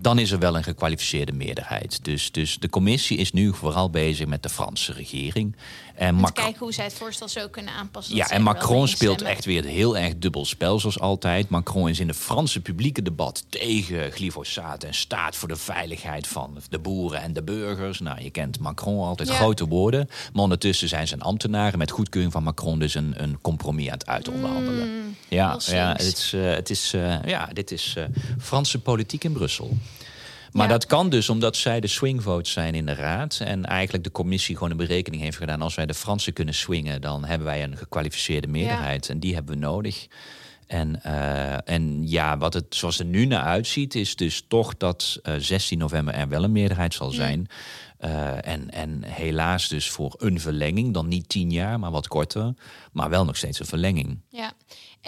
dan 0.00 0.18
is 0.18 0.30
er 0.30 0.38
wel 0.38 0.56
een 0.56 0.62
gekwalificeerde 0.62 1.32
meerderheid. 1.32 2.04
Dus, 2.04 2.32
dus 2.32 2.58
de 2.58 2.68
commissie 2.68 3.18
is 3.18 3.32
nu 3.32 3.54
vooral 3.54 3.90
bezig 3.90 4.26
met 4.26 4.42
de 4.42 4.48
Franse 4.48 4.92
regering. 4.92 5.56
En 5.98 6.14
Macron... 6.14 6.44
kijken 6.44 6.60
hoe 6.60 6.72
zij 6.72 6.84
het 6.84 6.94
voorstel 6.94 7.28
zo 7.28 7.48
kunnen 7.48 7.74
aanpassen. 7.74 8.16
Ja, 8.16 8.30
en 8.30 8.42
Macron 8.42 8.88
speelt 8.88 9.22
echt 9.22 9.44
weer 9.44 9.64
heel 9.64 9.96
erg 9.96 10.18
dubbel 10.18 10.44
spel, 10.44 10.80
zoals 10.80 11.00
altijd. 11.00 11.48
Macron 11.48 11.88
is 11.88 12.00
in 12.00 12.06
de 12.06 12.14
Franse 12.14 12.60
publieke 12.60 13.02
debat 13.02 13.44
tegen 13.48 14.12
glyfosaat 14.12 14.84
en 14.84 14.94
staat 14.94 15.36
voor 15.36 15.48
de 15.48 15.56
veiligheid 15.56 16.26
van 16.26 16.58
de 16.70 16.78
boeren 16.78 17.22
en 17.22 17.32
de 17.32 17.42
burgers. 17.42 18.00
Nou, 18.00 18.22
je 18.22 18.30
kent 18.30 18.58
Macron 18.58 19.06
altijd 19.06 19.30
grote 19.30 19.66
woorden. 19.66 20.08
Maar 20.32 20.42
ondertussen 20.42 20.88
zijn 20.88 21.08
zijn 21.08 21.22
ambtenaren 21.22 21.78
met 21.78 21.90
goedkeuring 21.90 22.32
van 22.32 22.42
Macron 22.42 22.78
dus 22.78 22.94
een, 22.94 23.14
een 23.16 23.40
compromis 23.40 23.86
aan 23.86 23.92
het 23.92 24.06
uitonderhandelen. 24.06 24.88
Mm, 24.88 25.16
ja, 25.28 25.58
ja, 25.66 25.92
het 25.92 26.02
is, 26.02 26.32
uh, 26.34 26.50
het 26.50 26.70
is, 26.70 26.94
uh, 26.94 27.24
ja, 27.24 27.48
dit 27.52 27.70
is 27.70 27.94
uh, 27.98 28.04
Franse 28.40 28.78
politiek 28.78 29.24
in 29.24 29.32
Brussel. 29.32 29.76
Maar 30.52 30.66
ja. 30.66 30.72
dat 30.72 30.86
kan 30.86 31.10
dus 31.10 31.28
omdat 31.28 31.56
zij 31.56 31.80
de 31.80 31.86
swingvotes 31.86 32.52
zijn 32.52 32.74
in 32.74 32.86
de 32.86 32.94
raad. 32.94 33.40
En 33.44 33.64
eigenlijk 33.64 34.04
de 34.04 34.10
commissie 34.10 34.54
gewoon 34.54 34.70
een 34.70 34.76
berekening 34.76 35.22
heeft 35.22 35.36
gedaan. 35.36 35.62
Als 35.62 35.74
wij 35.74 35.86
de 35.86 35.94
Fransen 35.94 36.32
kunnen 36.32 36.54
swingen, 36.54 37.00
dan 37.00 37.24
hebben 37.24 37.46
wij 37.46 37.62
een 37.62 37.76
gekwalificeerde 37.76 38.46
meerderheid. 38.46 39.06
Ja. 39.06 39.12
En 39.12 39.20
die 39.20 39.34
hebben 39.34 39.54
we 39.54 39.60
nodig. 39.60 40.08
En, 40.68 41.00
uh, 41.06 41.68
en 41.68 42.08
ja, 42.08 42.38
wat 42.38 42.54
het 42.54 42.74
zoals 42.74 42.98
het 42.98 43.06
er 43.06 43.12
nu 43.12 43.24
naar 43.24 43.42
uitziet, 43.42 43.94
is 43.94 44.16
dus 44.16 44.44
toch 44.48 44.76
dat 44.76 45.20
uh, 45.22 45.34
16 45.38 45.78
november 45.78 46.14
er 46.14 46.28
wel 46.28 46.44
een 46.44 46.52
meerderheid 46.52 46.94
zal 46.94 47.10
zijn. 47.10 47.48
Uh, 48.00 48.46
en, 48.46 48.70
en 48.70 49.04
helaas 49.04 49.68
dus 49.68 49.90
voor 49.90 50.14
een 50.18 50.40
verlenging, 50.40 50.94
dan 50.94 51.08
niet 51.08 51.28
tien 51.28 51.50
jaar, 51.50 51.78
maar 51.78 51.90
wat 51.90 52.08
korter. 52.08 52.54
Maar 52.92 53.10
wel 53.10 53.24
nog 53.24 53.36
steeds 53.36 53.60
een 53.60 53.66
verlenging. 53.66 54.18
Ja, 54.28 54.52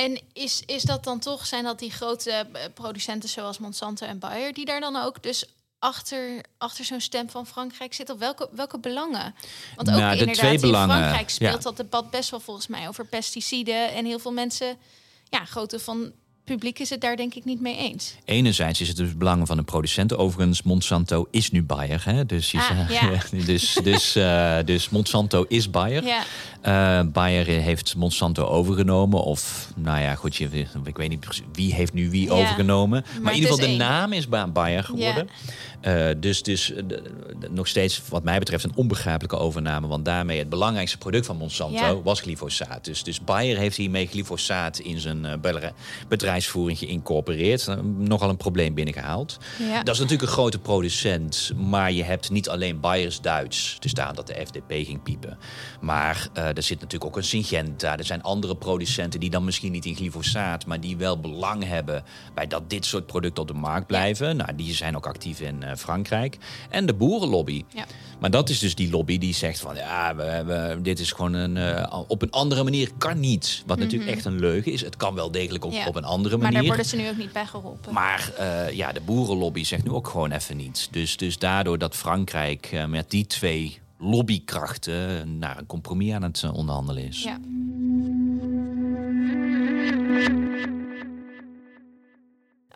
en 0.00 0.20
is, 0.32 0.62
is 0.66 0.82
dat 0.82 1.04
dan 1.04 1.18
toch, 1.18 1.46
zijn 1.46 1.64
dat 1.64 1.78
die 1.78 1.90
grote 1.90 2.46
producenten 2.74 3.28
zoals 3.28 3.58
Monsanto 3.58 4.06
en 4.06 4.18
Bayer, 4.18 4.52
die 4.52 4.64
daar 4.64 4.80
dan 4.80 4.96
ook 4.96 5.22
dus 5.22 5.44
achter, 5.78 6.44
achter 6.58 6.84
zo'n 6.84 7.00
stem 7.00 7.30
van 7.30 7.46
Frankrijk 7.46 7.94
zitten? 7.94 8.14
Of 8.14 8.20
welke, 8.20 8.48
welke 8.52 8.78
belangen? 8.78 9.34
Want 9.76 9.90
ook 9.90 9.96
nou, 9.96 10.12
de 10.12 10.20
inderdaad 10.20 10.52
in 10.52 10.58
Frankrijk 10.58 11.30
speelt 11.30 11.52
ja. 11.52 11.58
dat 11.58 11.76
debat 11.76 12.10
best 12.10 12.30
wel 12.30 12.40
volgens 12.40 12.66
mij 12.66 12.88
over 12.88 13.06
pesticiden. 13.06 13.92
En 13.92 14.04
heel 14.04 14.18
veel 14.18 14.32
mensen, 14.32 14.76
ja, 15.28 15.44
grote 15.44 15.78
van 15.78 16.12
publiek 16.54 16.78
is 16.78 16.90
het 16.90 17.00
daar 17.00 17.16
denk 17.16 17.34
ik 17.34 17.44
niet 17.44 17.60
mee 17.60 17.76
eens. 17.76 18.14
Enerzijds 18.24 18.80
is 18.80 18.88
het 18.88 18.96
dus 18.96 19.16
belangen 19.16 19.46
van 19.46 19.56
de 19.56 19.62
producenten. 19.62 20.18
Overigens, 20.18 20.62
Monsanto 20.62 21.26
is 21.30 21.50
nu 21.50 21.62
Bayer. 21.62 22.02
Hè? 22.04 22.26
Dus, 22.26 22.54
Ah, 22.54 22.90
ja. 22.90 23.18
dus, 23.46 23.78
dus, 23.84 24.16
eh, 24.16 24.56
dus 24.64 24.88
Monsanto 24.88 25.44
is 25.48 25.70
Bayer. 25.70 26.04
Ja. 26.04 26.22
Eh, 27.00 27.06
Bayer 27.06 27.46
heeft 27.46 27.96
Monsanto 27.96 28.44
overgenomen. 28.44 29.22
Of, 29.24 29.72
nou 29.76 30.00
ja, 30.00 30.14
goed, 30.14 30.36
je, 30.36 30.48
ik 30.84 30.96
weet 30.96 31.08
niet 31.08 31.20
precies 31.20 31.44
wie 31.52 31.74
heeft 31.74 31.92
nu 31.92 32.10
wie 32.10 32.26
Ja, 32.26 32.32
overgenomen. 32.32 33.04
Maar, 33.12 33.20
maar 33.22 33.32
in 33.32 33.38
ieder 33.38 33.50
geval, 33.50 33.66
is 33.68 33.76
de 33.76 33.82
één. 33.84 33.90
naam 33.90 34.12
is 34.12 34.28
Ba- 34.28 34.48
Bayer 34.48 34.84
geworden. 34.84 35.28
Eh, 35.80 36.08
dus 36.16 36.42
dus 36.42 36.72
nog 37.50 37.66
steeds, 37.68 38.02
wat 38.08 38.22
mij 38.22 38.38
betreft, 38.38 38.64
een 38.64 38.72
onbegrijpelijke 38.74 39.36
overname. 39.36 39.86
Want 39.86 40.04
daarmee 40.04 40.38
het 40.38 40.48
belangrijkste 40.48 40.98
product 40.98 41.26
van 41.26 41.36
Monsanto 41.36 42.02
was 42.02 42.20
glyfosaat. 42.20 42.84
Dus, 42.84 43.02
dus 43.02 43.20
Bayer 43.20 43.58
heeft 43.58 43.76
hiermee 43.76 44.06
glyfosaat 44.06 44.78
in 44.78 44.98
zijn 45.00 45.40
bedre- 45.40 45.72
bedrijfsvoering 46.40 46.78
geïncorporeerd. 46.78 47.68
Eh, 47.68 47.76
Nogal 47.98 48.28
een 48.28 48.36
probleem 48.36 48.74
binnengehaald. 48.74 49.38
Ja. 49.58 49.82
Dat 49.82 49.94
is 49.94 50.00
natuurlijk 50.00 50.28
een 50.28 50.36
grote 50.36 50.58
producent, 50.58 51.52
maar 51.56 51.92
je 51.92 52.02
hebt 52.02 52.30
niet 52.30 52.48
alleen 52.48 52.80
Bayers 52.80 53.20
Duits 53.20 53.76
te 53.78 53.88
staan 53.88 54.14
dat 54.14 54.26
de 54.26 54.46
FDP 54.46 54.68
ging 54.68 55.02
piepen. 55.02 55.38
Maar 55.80 56.28
eh, 56.32 56.56
er 56.56 56.62
zit 56.62 56.80
natuurlijk 56.80 57.10
ook 57.10 57.16
een 57.16 57.24
Syngenta. 57.24 57.98
Er 57.98 58.04
zijn 58.04 58.22
andere 58.22 58.56
producenten 58.56 59.20
die 59.20 59.30
dan 59.30 59.44
misschien 59.44 59.72
niet 59.72 59.84
in 59.84 59.96
glyfosaat, 59.96 60.66
maar 60.66 60.80
die 60.80 60.96
wel 60.96 61.20
belang 61.20 61.64
hebben 61.64 62.04
bij 62.34 62.46
dat 62.46 62.70
dit 62.70 62.84
soort 62.84 63.06
producten 63.06 63.42
op 63.42 63.48
de 63.48 63.54
markt 63.54 63.86
blijven. 63.86 64.36
Nou, 64.36 64.54
die 64.54 64.74
zijn 64.74 64.96
ook 64.96 65.06
actief 65.06 65.40
in 65.40 65.62
eh, 65.62 65.76
Frankrijk. 65.76 66.38
En 66.70 66.86
de 66.86 66.94
boerenlobby. 66.94 67.64
Ja. 67.74 67.84
Maar 68.20 68.30
dat 68.30 68.48
is 68.48 68.58
dus 68.58 68.74
die 68.74 68.90
lobby 68.90 69.18
die 69.18 69.34
zegt 69.34 69.60
van 69.60 69.74
ja, 69.74 70.14
we, 70.16 70.42
we- 70.46 70.78
dit 70.82 70.98
is 70.98 71.12
gewoon 71.12 71.32
een, 71.32 71.56
eh, 71.56 72.00
op 72.08 72.22
een 72.22 72.30
andere 72.30 72.62
manier 72.64 72.90
kan 72.98 73.20
niet. 73.20 73.62
Wat 73.66 73.78
natuurlijk 73.78 74.10
echt 74.10 74.24
een 74.24 74.38
leugen 74.38 74.72
is. 74.72 74.80
Het 74.80 74.96
kan 74.96 75.14
wel 75.14 75.30
degelijk 75.30 75.64
op, 75.64 75.72
Ja. 75.72 75.86
op 75.86 75.96
een 75.96 76.04
andere 76.04 76.34
Maar 76.36 76.42
daar 76.44 76.52
manier. 76.52 76.68
worden 76.68 76.86
ze 76.86 76.96
nu 76.96 77.08
ook 77.08 77.16
niet 77.16 77.32
bij 77.32 77.46
geholpen. 77.46 77.92
Maar 77.92 78.32
eh, 78.38 78.70
ja, 78.70 78.92
de 78.92 79.00
boerenlobby 79.00 79.64
zegt 79.64 79.84
nu 79.84 79.90
ook 79.90 80.08
gewoon 80.08 80.30
even 80.32 80.56
niets. 80.56 80.88
Dus, 80.90 81.16
dus 81.16 81.38
daardoor 81.38 81.78
dat 81.78 81.96
Frankrijk 81.96 82.66
eh, 82.72 82.86
met 82.86 83.10
die 83.10 83.26
twee 83.26 83.78
lobbykrachten 83.98 85.38
naar 85.38 85.58
een 85.58 85.66
compromis 85.66 86.12
aan 86.12 86.22
het 86.22 86.44
onderhandelen 86.52 87.02
is. 87.08 87.22
Ja. 87.22 87.38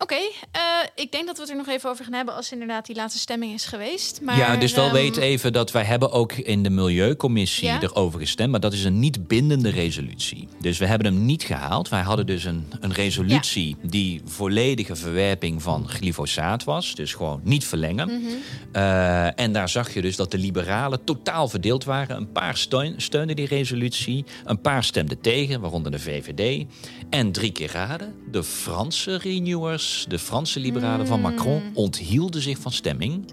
Oké, 0.04 0.14
eh, 0.14 0.60
ik 0.94 1.12
denk 1.12 1.26
dat 1.26 1.36
we 1.36 1.42
het 1.42 1.50
er 1.50 1.56
nog 1.56 1.68
even 1.68 1.90
over 1.90 2.04
gaan 2.04 2.12
hebben 2.12 2.34
als 2.34 2.52
inderdaad 2.52 2.86
die 2.86 2.96
laatste 2.96 3.18
stemming 3.20 3.52
is 3.52 3.64
geweest. 3.64 4.20
Maar, 4.22 4.36
ja, 4.36 4.56
dus 4.56 4.74
wel 4.74 4.84
ehm, 4.84 4.94
weet 4.94 5.16
even 5.16 5.52
dat 5.52 5.72
wij 5.72 5.84
hebben 5.84 6.12
ook 6.12 6.32
in 6.32 6.62
de 6.62 6.70
Milieucommissie 6.70 7.66
Ja? 7.66 7.82
erover 7.82 8.20
gestemd. 8.20 8.50
Maar 8.50 8.60
dat 8.60 8.72
is 8.72 8.84
een 8.84 8.98
niet 8.98 9.28
bindende 9.28 9.70
resolutie. 9.70 10.48
Dus 10.60 10.78
we 10.78 10.86
hebben 10.86 11.12
hem 11.12 11.24
niet 11.24 11.42
gehaald. 11.42 11.88
Wij 11.88 12.00
hadden 12.00 12.26
dus 12.26 12.44
een, 12.44 12.72
een 12.80 12.92
resolutie 12.92 13.76
die 13.82 14.20
volledige 14.24 14.96
verwerping 14.96 15.62
van 15.62 15.88
glyfosaat 15.88 16.64
was. 16.64 16.94
Dus 16.94 17.14
gewoon 17.14 17.40
niet 17.44 17.64
verlengen. 17.64 18.06
Mhm. 18.06 18.32
Eh, 18.72 19.40
en 19.40 19.52
daar 19.52 19.68
zag 19.68 19.94
je 19.94 20.02
dus 20.02 20.16
dat 20.16 20.30
de 20.30 20.38
liberalen 20.38 21.04
totaal 21.04 21.48
verdeeld 21.48 21.84
waren. 21.84 22.16
Een 22.16 22.32
paar 22.32 22.56
steun, 22.56 22.94
steunden 22.96 23.36
die 23.36 23.46
resolutie. 23.46 24.24
Een 24.44 24.60
paar 24.60 24.84
stemden 24.84 25.20
tegen, 25.20 25.60
waaronder 25.60 25.90
de 25.90 25.98
VVD. 25.98 26.64
En 27.10 27.32
drie 27.32 27.52
keer 27.52 27.70
raden. 27.72 28.14
De 28.30 28.42
Franse 28.44 29.16
renewers, 29.16 29.93
de 30.08 30.18
Franse 30.18 30.60
liberalen 30.60 31.06
van 31.06 31.20
Macron, 31.20 31.62
Mm. 31.62 31.70
onthielden 31.74 32.42
zich 32.42 32.58
van 32.58 32.72
stemming. 32.72 33.24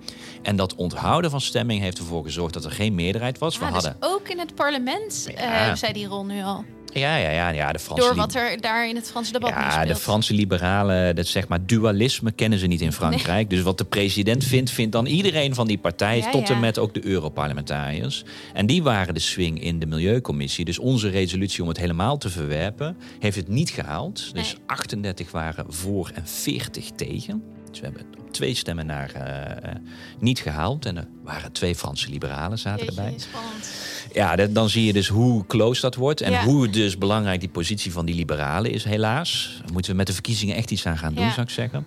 En 0.41 0.55
dat 0.55 0.75
onthouden 0.75 1.31
van 1.31 1.41
stemming 1.41 1.81
heeft 1.81 1.97
ervoor 1.97 2.23
gezorgd 2.23 2.53
dat 2.53 2.65
er 2.65 2.71
geen 2.71 2.95
meerderheid 2.95 3.37
was. 3.37 3.57
We 3.57 3.65
ah, 3.65 3.73
dus 3.73 3.83
hadden. 3.83 4.09
ook 4.09 4.29
in 4.29 4.39
het 4.39 4.55
parlement 4.55 5.27
Ja. 5.35 5.41
hebben 5.49 5.77
zij 5.77 5.93
die 5.93 6.05
rol 6.07 6.25
nu 6.25 6.43
al. 6.43 6.65
Ja, 6.93 7.15
ja, 7.17 7.29
ja, 7.29 7.49
ja, 7.49 7.71
de 7.71 7.79
Franse 7.79 8.03
Door 8.05 8.15
wat 8.15 8.35
er 8.35 8.61
daar 8.61 8.89
in 8.89 8.95
het 8.95 9.09
Franse 9.09 9.31
debat 9.31 9.49
Ja, 9.49 9.71
speelt. 9.71 9.87
de 9.87 9.95
Franse 9.95 10.33
liberalen, 10.33 11.15
dat 11.15 11.27
zeg 11.27 11.47
maar 11.47 11.65
dualisme 11.65 12.31
kennen 12.31 12.59
ze 12.59 12.67
niet 12.67 12.81
in 12.81 12.91
Frankrijk. 12.91 13.49
Dus 13.49 13.61
wat 13.61 13.77
de 13.77 13.85
president 13.85 14.43
vindt, 14.43 14.69
vindt 14.71 14.91
dan 14.91 15.05
iedereen 15.05 15.55
van 15.55 15.67
die 15.67 15.77
partij, 15.77 16.17
Ja, 16.17 16.29
tot 16.31 16.47
ja. 16.47 16.53
en 16.53 16.59
met 16.59 16.77
ook 16.79 16.93
de 16.93 17.05
Europarlementariërs. 17.05 18.23
En 18.53 18.65
die 18.65 18.83
waren 18.83 19.13
de 19.13 19.19
swing 19.19 19.61
in 19.63 19.79
de 19.79 19.85
Milieucommissie. 19.85 20.65
Dus 20.65 20.79
onze 20.79 21.09
resolutie 21.09 21.61
om 21.61 21.67
het 21.67 21.77
helemaal 21.77 22.17
te 22.17 22.29
verwerpen, 22.29 22.97
heeft 23.19 23.35
het 23.35 23.47
niet 23.47 23.69
gehaald. 23.69 24.33
Dus 24.33 24.53
Nee. 24.53 24.61
38 24.65 25.31
waren 25.31 25.65
voor 25.67 26.11
en 26.13 26.27
40 26.27 26.89
tegen. 26.95 27.43
Dus 27.71 27.79
we 27.79 27.85
hebben 27.85 28.05
op 28.19 28.33
twee 28.33 28.53
stemmen 28.55 28.85
naar 28.85 29.11
eh, 29.11 29.69
eh, 29.71 29.75
niet 30.19 30.39
gehaald. 30.39 30.85
En 30.85 30.97
er 30.97 31.07
waren 31.23 31.51
twee 31.51 31.75
Franse 31.75 32.09
liberalen 32.09 32.57
zaten 32.59 32.85
Jeetje, 32.85 33.01
erbij. 33.01 33.19
spannend. 33.19 33.69
Ja, 34.13 34.35
dat- 34.35 34.55
dan 34.55 34.69
zie 34.69 34.85
je 34.85 34.93
dus 34.93 35.07
hoe 35.07 35.45
close 35.45 35.81
dat 35.81 35.95
wordt. 35.95 36.21
En 36.21 36.31
Ja. 36.31 36.43
hoe 36.43 36.69
dus 36.69 36.97
belangrijk 36.97 37.39
die 37.39 37.49
positie 37.49 37.91
van 37.91 38.05
die 38.05 38.15
liberalen 38.15 38.71
is, 38.71 38.83
helaas. 38.83 39.57
Daar 39.63 39.73
moeten 39.73 39.91
we 39.91 39.97
met 39.97 40.07
de 40.07 40.13
verkiezingen 40.13 40.55
echt 40.55 40.71
iets 40.71 40.85
aan 40.85 40.97
gaan 40.97 41.13
doen, 41.13 41.23
Ja. 41.23 41.31
zou 41.31 41.41
ik 41.41 41.49
zeggen. 41.53 41.85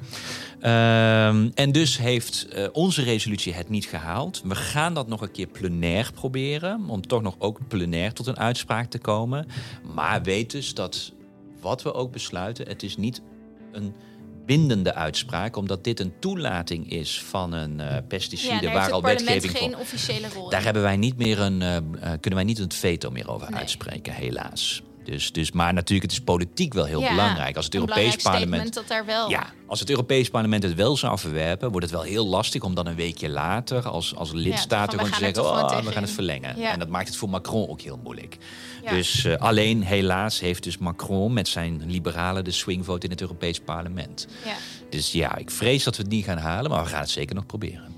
Ehm, 0.60 1.50
en 1.54 1.72
dus 1.72 1.98
heeft 1.98 2.48
eh, 2.48 2.66
onze 2.72 3.02
resolutie 3.02 3.54
het 3.54 3.68
niet 3.68 3.84
gehaald. 3.86 4.42
We 4.44 4.54
gaan 4.54 4.94
dat 4.94 5.08
nog 5.08 5.20
een 5.20 5.30
keer 5.30 5.46
plenair 5.46 6.10
proberen. 6.14 6.84
Om 6.88 7.06
toch 7.06 7.22
nog 7.22 7.34
ook 7.38 7.58
plenair 7.68 8.12
tot 8.12 8.26
een 8.26 8.38
uitspraak 8.38 8.90
te 8.90 8.98
komen. 8.98 9.46
Maar 9.94 10.22
weet 10.22 10.50
dus 10.50 10.74
dat 10.74 11.12
wat 11.60 11.82
we 11.82 11.92
ook 11.94 12.12
besluiten, 12.12 12.68
het 12.68 12.82
is 12.82 12.96
niet 12.96 13.20
een 13.72 13.94
bindende 14.46 14.94
uitspraak. 14.94 15.56
Omdat 15.56 15.84
dit 15.84 16.00
een 16.00 16.12
toelating 16.18 16.90
is 16.90 17.22
van 17.22 17.52
een 17.52 17.80
eh, 17.80 17.96
pesticide 18.08 18.70
waar 18.70 18.90
al 18.90 19.02
wetgeving 19.02 19.52
voor... 19.52 19.60
geen 19.60 19.76
officiële 19.76 20.28
rol 20.34 20.50
Daar 20.50 20.64
hebben 20.64 20.82
wij 20.82 20.96
niet 20.96 21.16
meer 21.16 21.40
een, 21.40 21.62
eh, 21.62 21.76
eh, 21.76 21.82
kunnen 22.00 22.34
wij 22.34 22.44
niet 22.44 22.58
een 22.58 22.72
veto 22.72 23.10
meer 23.10 23.30
over 23.30 23.50
Nee. 23.50 23.60
uitspreken, 23.60 24.14
helaas. 24.14 24.82
Dus, 25.04 25.32
dus, 25.32 25.52
maar 25.52 25.74
natuurlijk, 25.74 26.10
het 26.10 26.12
is 26.12 26.24
politiek 26.24 26.74
wel 26.74 26.84
heel 26.84 27.00
Ja, 27.00 27.08
belangrijk. 27.08 27.56
Als 27.56 27.64
het 27.64 27.74
Europees 27.74 28.16
parlement. 28.16 28.74
dat 28.74 28.88
daar 28.88 29.06
wel... 29.06 29.30
Ja, 29.30 29.52
als 29.66 29.80
het 29.80 29.90
Europees 29.90 30.30
parlement 30.30 30.62
het 30.62 30.74
wel 30.74 30.96
zou 30.96 31.18
verwerpen, 31.18 31.70
wordt 31.70 31.86
het 31.86 31.94
wel 31.94 32.04
heel 32.04 32.26
lastig 32.26 32.62
om 32.62 32.74
dan 32.74 32.86
een 32.86 32.94
weekje 32.94 33.28
later 33.28 33.88
als, 33.88 34.14
als 34.14 34.32
lidstaten 34.32 34.98
van, 34.98 35.08
we 35.08 35.14
gewoon 35.14 35.32
te 35.32 35.40
zeggen: 35.40 35.62
oh, 35.62 35.68
we 35.84 35.92
gaan 35.92 36.02
het 36.02 36.08
in." 36.08 36.14
verlengen. 36.14 36.58
Ja. 36.58 36.72
En 36.72 36.78
dat 36.78 36.88
maakt 36.88 37.08
het 37.08 37.16
voor 37.16 37.28
Macron 37.28 37.68
ook 37.68 37.80
heel 37.80 38.00
moeilijk. 38.02 38.36
Ja. 38.82 38.90
Dus 38.90 39.24
eh, 39.24 39.36
alleen 39.36 39.82
helaas 39.82 40.40
heeft 40.40 40.62
dus 40.62 40.78
Macron 40.78 41.32
met 41.32 41.48
zijn 41.48 41.82
liberalen 41.86 42.44
de 42.44 42.50
swingvote 42.50 43.04
in 43.04 43.10
het 43.10 43.20
Europees 43.20 43.60
parlement. 43.60 44.26
Ja. 44.44 44.54
Dus 44.90 45.12
ja, 45.12 45.36
ik 45.36 45.50
vrees 45.50 45.84
dat 45.84 45.96
we 45.96 46.02
het 46.02 46.10
niet 46.10 46.24
gaan 46.24 46.38
halen, 46.38 46.70
maar 46.70 46.82
we 46.82 46.88
gaan 46.88 47.00
het 47.00 47.10
zeker 47.10 47.34
nog 47.34 47.46
proberen. 47.46 47.93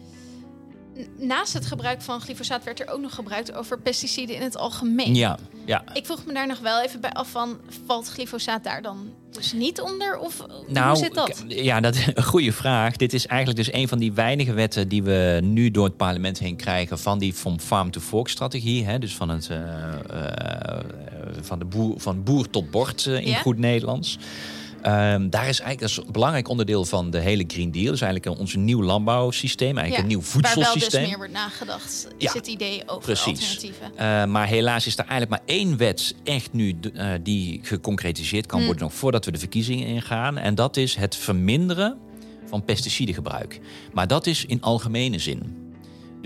Naast 1.19 1.53
het 1.53 1.67
gebruik 1.67 2.03
van 2.03 2.21
glyfosaat 2.21 2.65
werd 2.65 2.81
er 2.81 2.91
ook 2.91 3.01
nog 3.01 3.15
gebruikt 3.15 3.53
over 3.53 3.79
pesticiden 3.81 4.37
in 4.37 4.43
het 4.43 4.57
algemeen. 4.57 5.15
Ja, 5.15 5.39
ja. 5.65 5.85
Ik 5.93 6.07
vroeg 6.07 6.27
me 6.27 6.33
daar 6.33 6.47
nog 6.47 6.59
wel 6.59 6.83
even 6.83 7.01
bij 7.01 7.11
af 7.13 7.31
van, 7.31 7.57
valt 7.87 8.09
glyfosaat 8.09 8.65
daar 8.65 8.83
dan 8.83 9.11
dus 9.31 9.53
niet 9.53 9.81
onder? 9.81 10.19
Of 10.19 10.39
hoe 10.39 10.65
Nou, 10.73 10.97
zit 10.97 11.15
dat? 11.15 11.45
ja, 11.49 11.81
dat 11.81 11.95
is 11.95 12.07
een 12.15 12.25
goede 12.25 12.53
vraag. 12.53 12.97
Dit 12.97 13.13
is 13.13 13.27
eigenlijk 13.27 13.59
dus 13.65 13.73
een 13.81 13.89
van 13.89 13.99
die 13.99 14.13
weinige 14.13 14.53
wetten 14.53 14.89
die 14.89 15.03
we 15.03 15.41
nu 15.43 15.71
door 15.71 15.85
het 15.85 15.97
parlement 15.97 16.39
heen 16.39 16.57
krijgen 16.57 16.99
van 16.99 17.19
die 17.19 17.35
van 17.35 17.61
farm 17.61 17.91
to 17.91 18.01
fork 18.01 18.29
strategie. 18.29 18.85
Hè? 18.85 18.99
Dus 18.99 19.15
van, 19.17 19.29
het, 19.29 19.49
eh, 19.51 19.59
eh, 19.59 20.85
van, 21.41 21.59
de 21.59 21.65
boer, 21.65 22.01
van 22.01 22.23
boer 22.23 22.51
tot 22.51 22.71
bord 22.71 23.07
eh, 23.07 23.15
in 23.21 23.29
Ja. 23.29 23.39
goed 23.39 23.59
Nederlands. 23.59 24.19
Ehm, 24.87 25.29
daar 25.29 25.49
is 25.49 25.61
eigenlijk 25.61 25.81
dat 25.81 25.89
is 25.91 25.97
een 25.97 26.13
belangrijk 26.13 26.49
onderdeel 26.49 26.85
van 26.85 27.11
de 27.11 27.19
hele 27.19 27.45
Green 27.47 27.71
Deal. 27.73 27.91
Dus 27.91 28.01
eigenlijk 28.01 28.25
een- 28.35 28.41
ons 28.43 28.55
nieuw 28.55 28.83
landbouwsysteem, 28.83 29.77
eigenlijk 29.79 29.99
een 29.99 30.09
nieuw 30.09 30.21
Waar 30.33 30.43
wel 30.43 30.43
voedselsysteem. 30.53 31.01
dus 31.01 31.09
meer 31.09 31.19
wordt 31.19 31.33
nagedacht, 31.33 32.07
is 32.19 32.33
Ja, 32.33 32.33
het 32.33 32.47
idee 32.47 32.83
over 32.89 33.03
precies. 33.03 33.27
alternatieven. 33.27 33.97
Eh, 33.97 34.25
maar 34.25 34.47
helaas 34.47 34.87
is 34.87 34.93
er 34.99 35.05
eigenlijk 35.07 35.31
maar 35.31 35.57
één 35.57 35.77
wet 35.77 36.15
echt 36.25 36.53
nu 36.53 36.77
eh, 36.95 37.09
die 37.23 37.61
geconcretiseerd 37.63 38.47
kan 38.47 38.57
Hmm. 38.59 38.67
worden 38.67 38.85
nog 38.87 38.95
voordat 38.95 39.25
we 39.25 39.31
de 39.31 39.39
verkiezingen 39.39 39.87
ingaan. 39.87 40.39
En 40.39 40.55
dat 40.55 40.77
is 40.77 40.95
het 40.97 41.17
verminderen 41.17 41.97
van 42.49 42.65
pesticidengebruik. 42.65 43.61
Maar 43.93 44.07
dat 44.07 44.27
is 44.27 44.45
in 44.45 44.63
algemene 44.63 45.19
zin. 45.19 45.66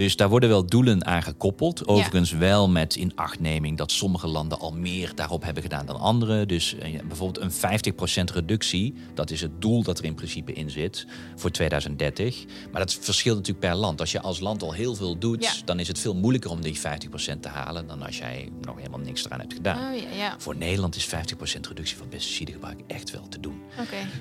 Dus 0.01 0.17
daar 0.17 0.29
worden 0.29 0.49
wel 0.49 0.67
doelen 0.67 1.07
aan 1.07 1.23
gekoppeld. 1.23 1.89
Overigens 1.89 2.33
wel 2.33 2.69
met 2.69 2.95
inachtneming 2.95 3.79
dat 3.79 3.93
sommige 3.93 4.27
landen 4.27 4.59
al 4.59 4.73
meer 4.73 5.13
daarop 5.15 5.43
hebben 5.43 5.63
gedaan 5.63 5.87
dan 5.87 6.01
andere. 6.01 6.47
Dus 6.47 6.75
eh, 6.75 7.01
bijvoorbeeld 7.09 7.45
een 7.63 7.93
50% 8.31 8.35
reductie, 8.35 8.95
dat 9.15 9.31
is 9.31 9.41
het 9.41 9.61
doel 9.61 9.83
dat 9.83 9.99
er 9.99 10.05
in 10.05 10.15
principe 10.15 10.53
in 10.53 10.71
zit 10.71 11.07
voor 11.37 11.51
2030. 11.51 12.45
Maar 12.73 12.81
dat 12.81 12.99
verschilt 13.01 13.37
natuurlijk 13.37 13.67
per 13.67 13.75
land. 13.77 14.01
Als 14.01 14.13
je 14.13 14.21
als 14.21 14.41
land 14.41 14.63
al 14.63 14.73
heel 14.73 14.95
veel 14.95 15.19
doet, 15.19 15.45
Ja. 15.45 15.53
dan 15.65 15.81
is 15.81 15.89
het 15.89 15.99
veel 15.99 16.15
moeilijker 16.15 16.51
om 16.51 16.61
die 16.63 16.79
50% 16.79 17.43
te 17.43 17.49
halen 17.49 17.87
dan 17.87 18.03
als 18.03 18.19
jij 18.19 18.49
nog 18.61 18.77
helemaal 18.77 18.99
niks 18.99 19.25
eraan 19.25 19.41
hebt 19.41 19.55
gedaan. 19.55 19.95
Oh 19.95 20.17
ja. 20.17 20.35
Voor 20.39 20.57
Nederland 20.57 20.97
is 20.97 21.07
50% 21.07 21.67
reductie 21.69 21.97
van 21.97 22.09
pesticidengebruik 22.09 22.81
echt 22.87 23.11
wel 23.11 23.29
te 23.29 23.41
doen. 23.41 23.61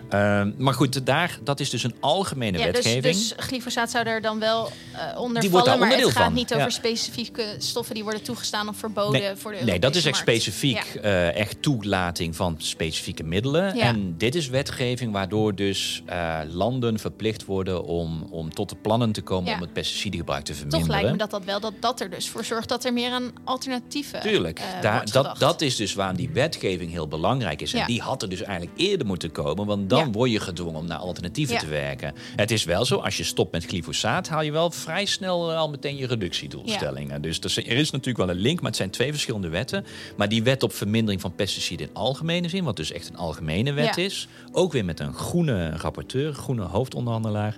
Ehm, 0.10 0.52
maar 0.58 0.74
goed, 0.74 1.06
daar, 1.06 1.40
dat 1.44 1.60
is 1.60 1.70
dus 1.70 1.84
een 1.84 1.96
algemene 2.00 2.58
Ja, 2.58 2.66
dus, 2.66 2.74
wetgeving. 2.74 3.16
dus 3.16 3.34
glyfosaat 3.38 3.90
zou 3.92 4.06
er 4.06 4.22
dan 4.22 4.40
wel 4.40 4.72
eh 4.94 5.20
onder 5.20 5.42
Die 5.42 5.50
vallen, 5.50 5.69
maar 5.78 5.92
het 5.92 6.04
gaat 6.04 6.24
van, 6.24 6.34
niet 6.34 6.54
over 6.54 6.66
ja. 6.66 6.70
specifieke 6.70 7.56
stoffen 7.58 7.96
die 7.96 8.04
worden 8.04 8.22
toegestaan 8.22 8.70
of 8.70 8.78
verboden 8.78 9.22
Nee, 9.22 9.36
voor 9.36 9.52
de 9.52 9.64
nee, 9.64 9.80
dat 9.80 9.96
is 9.96 10.06
echt 10.06 10.20
Europese 10.20 10.52
specifiek 10.52 11.04
eh, 11.04 11.36
echt 11.36 11.62
toelating 11.62 12.36
van 12.36 12.56
specifieke 12.58 13.24
middelen. 13.24 13.76
Ja. 13.76 13.84
En 13.84 14.18
dit 14.18 14.36
is 14.36 14.48
wetgeving 14.50 15.12
waardoor 15.12 15.56
dus 15.56 16.04
eh, 16.06 16.40
landen 16.48 17.00
verplicht 17.00 17.46
worden 17.46 17.84
om, 17.84 18.28
om 18.30 18.54
tot 18.54 18.70
de 18.70 18.76
plannen 18.76 19.12
te 19.12 19.22
komen 19.22 19.54
om 19.54 19.62
het 19.62 19.74
pesticidengebruik 19.74 20.44
te 20.44 20.54
verminderen. 20.54 20.88
Toch 20.88 20.96
lijkt 20.96 21.12
me 21.12 21.18
dat 21.18 21.32
dat 21.32 21.44
wel 21.44 21.60
dat 21.60 21.74
dat 21.80 22.02
er 22.02 22.10
dus 22.10 22.30
voor 22.30 22.46
zorgt 22.46 22.70
dat 22.70 22.86
er 22.86 22.94
meer 22.94 23.12
aan 23.12 23.32
alternatieven 23.44 24.22
Tuurlijk, 24.22 24.60
eh, 24.60 24.82
daar, 24.82 24.96
wordt 24.96 25.14
dat, 25.14 25.40
dat 25.40 25.62
is 25.62 25.76
dus 25.76 25.94
waarom 25.94 26.16
die 26.16 26.30
wetgeving 26.30 26.92
heel 26.92 27.08
belangrijk 27.08 27.62
is. 27.62 27.74
En 27.74 27.86
die 27.86 28.02
had 28.02 28.22
er 28.22 28.30
dus 28.30 28.42
eigenlijk 28.42 28.80
eerder 28.80 29.08
moeten 29.08 29.32
komen, 29.32 29.66
want 29.66 29.90
dan 29.90 30.12
word 30.12 30.32
je 30.32 30.40
gedwongen 30.40 30.80
om 30.80 30.86
naar 30.86 30.98
alternatieven 30.98 31.58
te 31.58 31.68
werken. 31.68 32.14
Het 32.36 32.52
is 32.52 32.64
wel 32.64 32.86
zo, 32.86 32.96
als 32.96 33.18
je 33.18 33.24
stopt 33.24 33.52
met 33.52 33.66
glyfosaat, 33.66 34.28
haal 34.28 34.42
je 34.42 34.52
wel 34.52 34.72
vrij 34.72 35.06
snel 35.06 35.52
al 35.60 35.70
meteen 35.70 35.96
je 35.98 36.08
reductiedoelstellingen. 36.08 37.22
Dus 37.22 37.40
er 37.58 37.68
is- 37.68 37.92
natuurlijk 37.92 38.18
wel 38.26 38.30
een 38.36 38.42
link, 38.42 38.58
maar 38.60 38.68
het 38.68 38.76
zijn 38.76 38.90
twee 38.90 39.12
verschillende 39.12 39.50
wetten. 39.50 39.86
Maar 40.18 40.30
die 40.30 40.44
wet 40.44 40.64
op 40.64 40.74
vermindering 40.74 41.22
van 41.22 41.36
pesticiden 41.36 41.88
in 41.88 41.94
algemene 41.94 42.50
zin, 42.50 42.64
wat 42.64 42.76
dus 42.76 42.92
echt 42.92 43.10
een 43.10 43.16
algemene 43.18 43.74
wet 43.74 43.96
Ja. 43.96 44.04
is, 44.04 44.28
ook 44.52 44.72
weer 44.72 44.86
met 44.86 45.00
een 45.00 45.14
groene 45.14 45.70
rapporteur, 45.78 46.34
groene 46.34 46.64
hoofdonderhandelaar. 46.64 47.58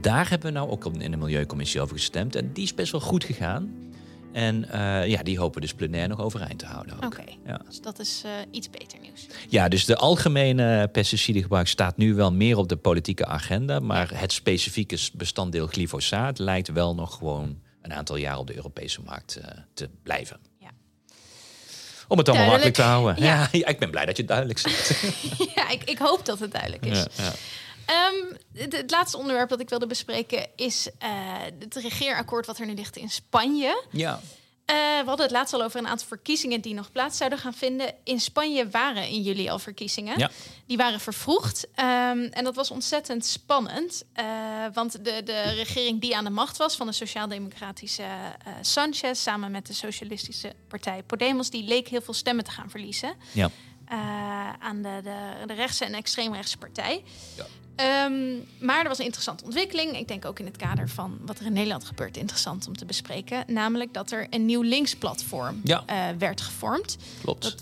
Daar 0.00 0.28
hebben 0.30 0.52
we 0.52 0.58
nou 0.58 0.70
ook 0.70 0.84
in 0.98 1.10
de 1.10 1.16
Milieucommissie 1.16 1.80
over 1.80 1.96
gestemd. 1.96 2.34
En 2.36 2.50
die 2.52 2.64
is 2.64 2.74
best 2.74 2.92
wel 2.92 3.00
goed 3.00 3.24
gegaan. 3.24 3.74
En 4.36 4.70
eh, 4.70 5.06
ja, 5.08 5.22
die 5.22 5.38
hopen 5.38 5.60
dus 5.60 5.74
plenair 5.74 6.08
nog 6.08 6.20
overeind 6.20 6.58
te 6.58 6.66
houden. 6.66 6.96
Oké, 7.04 7.24
Ja. 7.46 7.60
dus 7.66 7.80
dat 7.80 7.98
is 7.98 8.22
eh, 8.24 8.30
iets 8.50 8.70
beter 8.70 8.98
nieuws. 9.00 9.26
ja, 9.48 9.68
dus 9.68 9.84
de 9.84 9.96
algemene 9.96 10.88
pesticidengebruik 10.88 11.68
staat 11.68 11.96
nu 11.96 12.14
wel 12.14 12.32
meer 12.32 12.56
op 12.56 12.68
de 12.68 12.76
politieke 12.76 13.26
agenda. 13.26 13.80
Maar 13.80 14.10
het 14.14 14.32
specifieke 14.32 14.98
bestanddeel 15.12 15.66
glyfosaat 15.66 16.38
lijkt 16.38 16.68
wel 16.72 16.94
nog 16.94 17.14
gewoon 17.16 17.58
een 17.82 17.92
aantal 17.92 18.16
jaar 18.16 18.38
op 18.38 18.46
de 18.46 18.54
Europese 18.56 19.00
markt 19.04 19.36
eh, 19.36 19.50
te 19.74 19.88
blijven. 20.02 20.38
Ja. 20.58 20.70
Om 22.08 22.18
het 22.18 22.28
allemaal 22.28 22.46
Duidelijk. 22.48 22.48
makkelijk 22.48 22.74
te 22.74 22.82
houden. 22.82 23.22
Ja, 23.24 23.68
ik 23.72 23.78
ben 23.78 23.90
blij 23.90 24.04
dat 24.06 24.16
je 24.16 24.22
het 24.22 24.30
duidelijk 24.30 24.58
zegt. 24.58 25.00
ja, 25.56 25.68
ik, 25.70 25.84
ik 25.84 25.98
hoop 25.98 26.24
dat 26.26 26.38
het 26.38 26.52
duidelijk 26.52 26.86
is. 26.86 27.04
Ja, 27.16 27.32
Ehm, 27.86 28.36
het, 28.52 28.72
het 28.72 28.90
laatste 28.90 29.18
onderwerp 29.18 29.48
dat 29.48 29.60
ik 29.60 29.68
wilde 29.68 29.86
bespreken 29.86 30.46
is 30.56 30.88
eh, 30.98 31.10
het 31.58 31.74
regeerakkoord 31.74 32.46
wat 32.46 32.58
er 32.58 32.66
nu 32.66 32.74
ligt 32.74 32.96
in 32.96 33.10
Spanje. 33.10 33.84
ja. 33.90 34.20
Eh, 34.66 34.76
we 34.76 35.06
hadden 35.06 35.26
het 35.26 35.34
laatst 35.34 35.54
al 35.54 35.62
over 35.62 35.78
een 35.78 35.86
aantal 35.86 36.06
verkiezingen 36.06 36.60
die 36.60 36.74
nog 36.74 36.92
plaats 36.92 37.16
zouden 37.16 37.38
gaan 37.38 37.54
vinden. 37.54 37.94
In 38.04 38.20
Spanje 38.20 38.68
waren 38.68 39.08
in 39.08 39.22
juli 39.22 39.48
al 39.48 39.58
verkiezingen. 39.58 40.18
Ja. 40.18 40.30
Die 40.66 40.76
waren 40.76 41.00
vervroegd. 41.00 41.66
Ehm, 41.74 42.18
en 42.30 42.44
dat 42.44 42.54
was 42.54 42.70
ontzettend 42.70 43.26
spannend. 43.26 44.04
eh, 44.12 44.24
want 44.72 45.04
de, 45.04 45.22
de 45.24 45.42
regering 45.42 46.00
die 46.00 46.16
aan 46.16 46.24
de 46.24 46.30
macht 46.30 46.56
was 46.56 46.76
van 46.76 46.86
de 46.86 46.92
sociaal-democratische 46.92 48.04
Sanchez... 48.60 49.20
samen 49.20 49.50
met 49.50 49.66
de 49.66 49.72
socialistische 49.72 50.52
partij 50.68 51.02
Podemos... 51.02 51.50
die 51.50 51.64
leek 51.64 51.88
heel 51.88 52.02
veel 52.02 52.14
stemmen 52.14 52.44
te 52.44 52.50
gaan 52.50 52.70
verliezen 52.70 53.14
ja. 53.32 53.50
aan 54.58 54.82
de, 54.82 55.00
de, 55.02 55.46
de 55.46 55.54
rechtse 55.54 55.84
en 55.84 55.94
extreemrechtse 55.94 56.58
partij. 56.58 57.02
Ja. 57.36 57.46
Ehm, 57.76 58.34
maar 58.58 58.82
er 58.82 58.88
was 58.88 58.98
een 58.98 59.04
interessante 59.04 59.44
ontwikkeling. 59.44 59.96
Ik 59.98 60.08
denk 60.08 60.24
ook 60.24 60.38
in 60.38 60.46
het 60.46 60.56
kader 60.56 60.88
van 60.88 61.18
wat 61.20 61.38
er 61.38 61.46
in 61.46 61.52
Nederland 61.52 61.84
gebeurt 61.84 62.16
interessant 62.16 62.66
om 62.68 62.76
te 62.76 62.84
bespreken. 62.84 63.44
Namelijk 63.46 63.92
dat 63.94 64.10
er 64.10 64.26
een 64.30 64.46
nieuw 64.46 64.62
linksplatform 64.62 65.60
Ja. 65.64 65.82
eh, 65.86 66.04
werd 66.18 66.40
gevormd. 66.40 66.96
Klopt. 67.22 67.42
Dat 67.42 67.54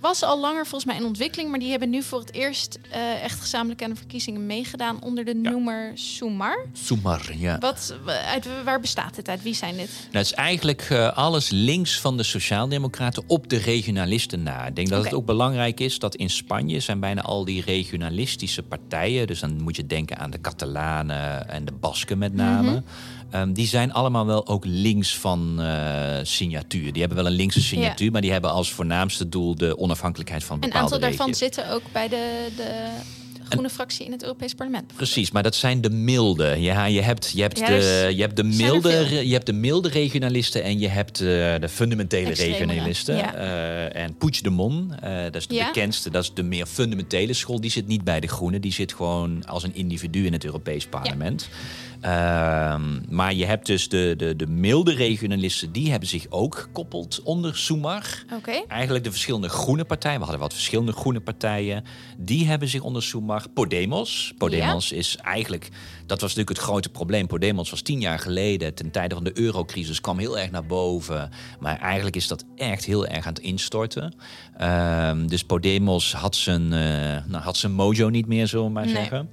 was 0.00 0.22
al 0.22 0.40
langer 0.40 0.62
volgens 0.66 0.84
mij 0.84 0.96
in 0.96 1.04
ontwikkeling, 1.06 1.50
maar 1.50 1.58
die 1.58 1.70
hebben 1.70 1.90
nu 1.90 2.02
voor 2.02 2.18
het 2.20 2.32
eerst 2.34 2.78
eh, 2.90 3.22
echt 3.22 3.40
gezamenlijk 3.40 3.82
aan 3.82 3.90
de 3.90 3.96
verkiezingen 3.96 4.46
meegedaan 4.46 5.02
onder 5.02 5.24
de 5.24 5.38
Ja. 5.42 5.50
noemer 5.50 5.90
Sumar. 5.94 6.66
Sumar, 6.72 7.30
ja. 7.36 7.58
Wat, 7.58 7.96
uit, 8.26 8.48
waar 8.64 8.80
bestaat 8.80 9.14
dit 9.14 9.28
uit? 9.28 9.42
Wie 9.42 9.54
zijn 9.54 9.76
dit? 9.76 9.90
Nou, 9.90 10.16
het 10.16 10.26
is 10.26 10.32
eigenlijk 10.32 10.82
eh, 10.90 11.16
alles 11.16 11.50
links 11.50 12.00
van 12.00 12.16
de 12.16 12.22
Sociaaldemocraten 12.22 13.22
op 13.26 13.48
de 13.48 13.56
regionalisten 13.56 14.42
na. 14.42 14.66
Ik 14.66 14.76
denk 14.76 14.88
dat 14.88 15.04
het 15.04 15.14
ook 15.14 15.26
belangrijk 15.26 15.80
is 15.80 15.98
dat 15.98 16.14
in 16.14 16.30
Spanje 16.30 16.80
zijn 16.80 17.00
bijna 17.00 17.22
al 17.22 17.44
die 17.44 17.62
regionalistische 17.62 18.62
partijen. 18.62 19.26
Dus 19.26 19.40
dan 19.40 19.62
moet 19.62 19.76
je 19.76 19.86
denken 19.86 20.18
aan 20.18 20.30
de 20.30 20.40
Catalanen 20.40 21.48
en 21.48 21.64
de 21.64 21.72
Basken 21.72 22.18
met 22.18 22.34
name. 22.34 22.70
Mhm. 22.70 22.80
Ehm, 23.30 23.52
die 23.52 23.66
zijn 23.66 23.92
allemaal 23.92 24.26
wel 24.26 24.46
ook 24.46 24.64
links 24.66 25.16
van 25.16 25.60
eh, 25.60 26.18
signatuur. 26.22 26.92
Die 26.92 27.00
hebben 27.02 27.22
wel 27.22 27.26
een 27.26 27.36
linkse 27.36 27.60
signatuur, 27.62 28.10
maar 28.10 28.20
die 28.20 28.32
hebben 28.32 28.50
als 28.50 28.70
voornaamste 28.72 29.28
doel 29.28 29.54
de 29.54 29.78
onafhankelijkheid 29.78 30.44
van 30.44 30.54
Een 30.54 30.60
bepaalde 30.60 30.84
aantal 30.94 31.08
daarvan 31.08 31.34
zitten 31.34 31.70
ook 31.70 31.82
bij 31.92 32.08
de, 32.08 32.48
de 32.56 32.88
groene 33.48 33.70
fractie 33.70 34.06
in 34.06 34.12
het 34.12 34.22
Europees 34.22 34.54
Parlement. 34.54 34.92
Precies, 34.96 35.30
maar 35.30 35.42
dat 35.42 35.54
zijn 35.54 35.80
de 35.80 35.90
milde. 35.90 36.56
Ja, 36.58 36.84
je 36.84 37.00
hebt, 37.00 37.30
je 37.34 37.40
hebt, 37.42 37.66
de, 37.66 38.12
je 38.14 38.20
hebt 38.20 38.36
de 38.36 38.42
milde, 38.44 39.26
je 39.26 39.32
hebt 39.32 39.46
de 39.46 39.52
milde 39.52 39.88
regionalisten 39.88 40.62
en 40.62 40.78
je 40.78 40.88
hebt 40.88 41.20
eh, 41.20 41.26
de 41.60 41.68
fundamentele 41.70 42.34
regionalisten. 42.34 43.16
ja. 43.16 43.34
Eh, 43.34 44.02
en 44.02 44.16
Puigdemont, 44.16 44.92
eh 45.00 45.22
dat 45.22 45.34
is 45.36 45.46
de 45.46 45.54
Ja. 45.54 45.66
bekendste, 45.66 46.10
dat 46.10 46.22
is 46.22 46.32
de 46.34 46.42
meer 46.42 46.66
fundamentele 46.66 47.32
school. 47.32 47.60
Die 47.60 47.70
zit 47.70 47.86
niet 47.86 48.04
bij 48.04 48.20
de 48.20 48.26
Groenen, 48.26 48.60
die 48.60 48.72
zit 48.72 48.92
gewoon 48.94 49.46
als 49.46 49.62
een 49.62 49.74
individu 49.74 50.26
in 50.26 50.32
het 50.32 50.44
Europees 50.44 50.86
Parlement. 50.86 51.48
Maar 53.08 53.34
je 53.34 53.44
hebt 53.44 53.66
dus 53.66 53.88
de, 53.88 54.14
de, 54.16 54.36
de 54.36 54.46
milde 54.46 54.94
regionalisten, 54.94 55.72
die 55.72 55.90
hebben 55.90 56.08
zich 56.08 56.26
ook 56.28 56.54
gekoppeld 56.54 57.20
onder 57.22 57.56
Sumar. 57.56 58.24
Oké. 58.32 58.62
Eigenlijk 58.68 59.04
de 59.04 59.10
verschillende 59.10 59.48
groene 59.48 59.84
partijen. 59.84 60.16
We 60.18 60.22
hadden 60.22 60.42
wat 60.42 60.52
verschillende 60.52 60.92
groene 60.92 61.20
partijen. 61.20 61.84
Die 62.16 62.46
hebben 62.46 62.68
zich 62.68 62.82
onder 62.82 63.02
Sumar. 63.02 63.44
Podemos. 63.54 64.32
Podemos 64.38 64.92
is 64.92 65.16
eigenlijk... 65.16 65.68
Dat 66.06 66.20
was 66.20 66.34
natuurlijk 66.34 66.58
het 66.58 66.68
grote 66.68 66.88
probleem. 66.88 67.26
Podemos 67.26 67.70
was 67.70 67.80
tien 67.80 68.00
jaar 68.00 68.18
geleden, 68.18 68.74
ten 68.74 68.90
tijde 68.90 69.14
van 69.14 69.24
de 69.24 69.38
eurocrisis, 69.38 70.00
kwam 70.00 70.18
heel 70.18 70.38
erg 70.38 70.50
naar 70.50 70.66
boven. 70.66 71.30
Maar 71.60 71.78
eigenlijk 71.78 72.16
is 72.16 72.28
dat 72.28 72.44
echt 72.56 72.84
heel 72.84 73.06
erg 73.06 73.26
aan 73.26 73.32
het 73.34 73.42
instorten. 73.42 74.14
Ehm, 74.56 75.26
dus 75.26 75.44
Podemos 75.44 76.12
had 76.14 76.36
zijn, 76.36 76.72
eh, 76.72 76.78
nou, 77.26 77.42
had 77.42 77.56
zijn 77.56 77.72
mojo 77.72 78.08
niet 78.08 78.26
meer, 78.26 78.46
zullen 78.46 78.66
we 78.66 78.72
maar 78.72 78.84
Nee. 78.84 78.94
zeggen. 78.94 79.28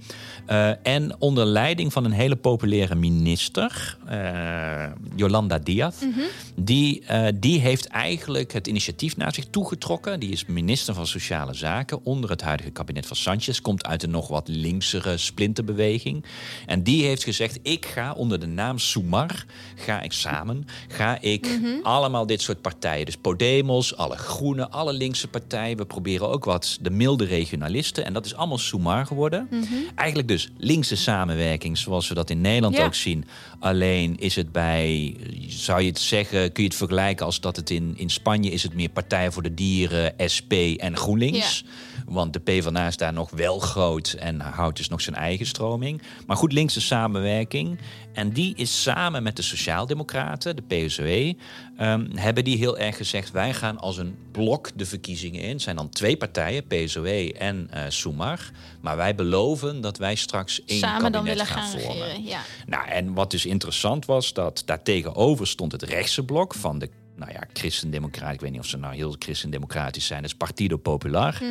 Eh, 0.45 0.88
en 0.88 1.15
onder 1.19 1.45
leiding 1.45 1.93
van 1.93 2.05
een 2.05 2.11
hele 2.11 2.36
populaire 2.36 2.95
minister, 2.95 3.97
uh, 4.09 4.86
Yolanda 5.15 5.59
Diaz, 5.59 6.01
Mhm. 6.01 6.19
die, 6.55 7.03
die 7.36 7.59
heeft 7.59 7.88
eigenlijk 7.88 8.53
het 8.53 8.67
initiatief 8.67 9.17
naar 9.17 9.34
zich 9.34 9.45
toegetrokken. 9.49 10.19
Die 10.19 10.32
is 10.32 10.45
minister 10.45 10.93
van 10.93 11.07
Sociale 11.07 11.53
Zaken 11.53 12.05
onder 12.05 12.30
het 12.30 12.41
huidige 12.41 12.69
kabinet 12.69 13.05
van 13.05 13.15
Sanchez. 13.15 13.59
Komt 13.59 13.86
uit 13.86 14.03
een 14.03 14.09
nog 14.11 14.28
wat 14.28 14.47
linksere 14.47 15.17
splinterbeweging. 15.17 16.26
En 16.66 16.84
die 16.84 17.05
heeft 17.05 17.24
gezegd, 17.24 17.59
ik 17.61 17.86
ga 17.86 18.14
onder 18.14 18.39
de 18.39 18.45
naam 18.47 18.80
Sumar, 18.80 19.45
ga 19.76 20.01
ik 20.01 20.11
samen, 20.11 20.68
ga 20.88 21.22
ik 21.22 21.47
allemaal 21.84 22.26
dit 22.26 22.41
soort 22.41 22.61
partijen. 22.61 23.05
Dus 23.05 23.18
Podemos, 23.18 23.95
alle 23.97 24.16
groene, 24.18 24.70
alle 24.70 24.93
linkse 24.93 25.28
partijen. 25.28 25.78
We 25.78 25.86
proberen 25.86 26.30
ook 26.30 26.45
wat 26.45 26.78
de 26.82 26.89
milde 26.89 27.26
regionalisten. 27.26 28.05
En 28.05 28.14
dat 28.14 28.26
is 28.26 28.36
allemaal 28.36 28.57
Sumar 28.57 29.05
geworden. 29.05 29.49
Eigenlijk 29.95 30.28
dus 30.28 30.49
linkse 30.57 30.95
samenwerking 30.95 31.78
zoals 31.78 32.07
we 32.07 32.14
dat 32.16 32.30
in 32.30 32.41
Nederland 32.41 32.76
Ja. 32.78 32.86
ook 32.86 32.95
zien. 32.95 33.26
Alleen 33.59 34.20
is 34.20 34.36
het 34.36 34.51
bij, 34.51 35.16
zou 35.47 35.82
je 35.82 35.88
het 35.88 35.99
zeggen, 35.99 36.51
kun 36.51 36.64
je 36.64 36.70
het 36.70 36.78
vergelijken 36.78 37.26
als 37.26 37.39
dat 37.39 37.55
het 37.55 37.70
in, 37.70 37.93
in 37.97 38.09
Spanje 38.09 38.49
is 38.51 38.64
het 38.64 38.74
meer 38.74 38.89
Partij 38.89 39.32
voor 39.32 39.43
de 39.43 39.53
Dieren, 39.53 40.14
SP 40.36 40.51
en 40.78 40.97
GroenLinks. 40.97 41.64
Want 42.06 42.34
de 42.34 42.39
PvdA 42.39 42.88
is 42.88 42.97
daar 42.97 43.14
nog 43.14 43.30
wel 43.30 43.60
groot 43.60 44.16
en 44.20 44.39
houdt 44.39 44.78
dus 44.78 44.89
nog 44.89 45.01
zijn 45.01 45.16
eigen 45.16 45.45
stroming. 45.45 46.01
Maar 46.28 46.38
goed, 46.38 46.51
linkse 46.51 46.82
samenwerking. 46.82 47.80
En 48.14 48.30
die 48.30 48.56
is 48.56 48.82
samen 48.82 49.24
met 49.24 49.36
de 49.36 49.41
Sociaaldemocraten, 49.41 50.56
de 50.56 50.62
PSOE, 50.62 51.36
ehm, 51.78 52.06
hebben 52.16 52.43
die 52.43 52.58
heel 52.58 52.78
erg 52.78 52.97
gezegd... 52.97 53.32
wij 53.32 53.54
gaan 53.54 53.80
als 53.80 53.97
een 53.97 54.16
blok 54.32 54.70
de 54.76 54.86
verkiezingen 54.86 55.41
in. 55.41 55.49
Het 55.49 55.62
zijn 55.62 55.76
dan 55.76 55.89
twee 55.89 56.18
partijen, 56.18 56.68
PSOE 56.68 57.34
en 57.34 57.68
eh 57.72 57.82
Sumar. 57.88 58.51
Maar 58.82 58.97
wij 58.97 59.16
beloven 59.16 59.82
dat 59.82 59.97
wij 59.97 60.16
straks 60.16 60.64
één 60.66 60.80
Samen 60.80 61.12
dan 61.12 61.12
kabinet 61.12 61.47
willen 61.47 61.62
gaan 61.62 61.70
vormen. 61.70 62.06
regeren. 62.06 62.24
Ja. 62.24 62.41
Nou, 62.66 62.88
en 62.88 63.14
wat 63.14 63.32
dus 63.32 63.45
interessant 63.45 64.06
was, 64.06 64.34
dat 64.34 64.64
daartegenover 64.66 65.47
stond 65.47 65.72
het 65.72 65.84
rechtse 65.84 66.24
blok 66.24 66.54
van 66.54 66.80
de 66.80 66.89
nou 67.16 67.32
ja, 67.32 67.43
christendemocraten. 67.53 68.34
Ik 68.34 68.41
weet 68.41 68.51
niet 68.51 68.59
of 68.59 68.68
ze 68.68 68.78
nou 68.78 68.95
heel 68.95 69.16
christendemocratisch 69.20 70.05
zijn. 70.05 70.22
Dat 70.22 70.32
is 70.32 70.38
Partido 70.38 70.78
Popular. 70.78 71.41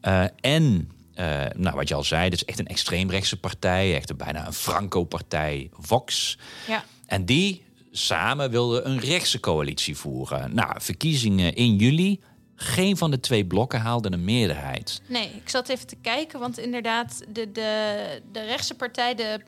Eh, 0.00 0.24
en, 0.40 0.90
eh, 1.14 1.44
nou, 1.56 1.76
wat 1.76 1.88
je 1.88 1.94
al 1.94 2.04
zei, 2.04 2.30
dat 2.30 2.38
is 2.38 2.44
echt 2.44 2.58
een 2.58 2.66
extreemrechtse 2.66 3.40
partij. 3.40 3.94
Echt 3.94 4.10
een, 4.10 4.16
bijna 4.16 4.46
een 4.46 4.52
Franco-partij, 4.52 5.70
Vox. 5.72 6.38
ja. 6.66 6.84
En 7.06 7.24
die 7.24 7.62
samen 7.90 8.50
wilden 8.50 8.88
een 8.88 9.00
rechtse 9.00 9.40
coalitie 9.40 9.96
voeren. 9.96 10.54
Nou, 10.54 10.80
verkiezingen 10.80 11.54
in 11.54 11.76
juli. 11.76 12.20
Geen 12.56 12.96
van 12.96 13.10
de 13.10 13.20
twee 13.20 13.46
blokken 13.46 13.80
haalde 13.80 14.12
een 14.12 14.24
meerderheid. 14.24 15.02
Nee, 15.08 15.28
ik 15.28 15.48
zat 15.48 15.68
even 15.68 15.86
te 15.86 15.96
kijken, 16.02 16.40
want 16.40 16.58
inderdaad, 16.58 17.22
de, 17.28 17.52
de, 17.52 18.20
de 18.32 18.44
rechtse 18.44 18.74
partij, 18.74 19.14
de 19.14 19.40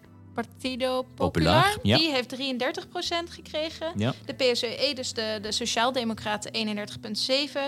Partido 0.44 1.02
Popular, 1.14 1.62
Popular, 1.62 1.78
ja. 1.82 1.96
die 1.98 2.10
heeft 2.10 2.36
33% 2.36 2.38
gekregen. 3.28 3.92
Ja. 3.96 4.14
De 4.24 4.32
PSOE, 4.34 4.92
dus 4.94 5.12
de, 5.12 5.38
de 5.42 5.52
Sociaaldemocraten, 5.52 6.52
31,7. 6.52 7.58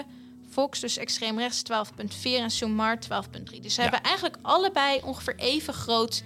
Vox, 0.50 0.80
dus 0.80 0.96
extreem 0.96 1.38
rechts, 1.38 1.62
12,4 1.72 2.06
en 2.22 2.50
Sumar 2.50 2.98
12,3. 2.98 3.60
Dus 3.60 3.74
ze 3.74 3.82
Ja. 3.82 3.88
hebben 3.88 4.02
eigenlijk 4.02 4.36
allebei 4.42 5.00
ongeveer 5.04 5.34
even 5.36 5.74
groot... 5.74 6.22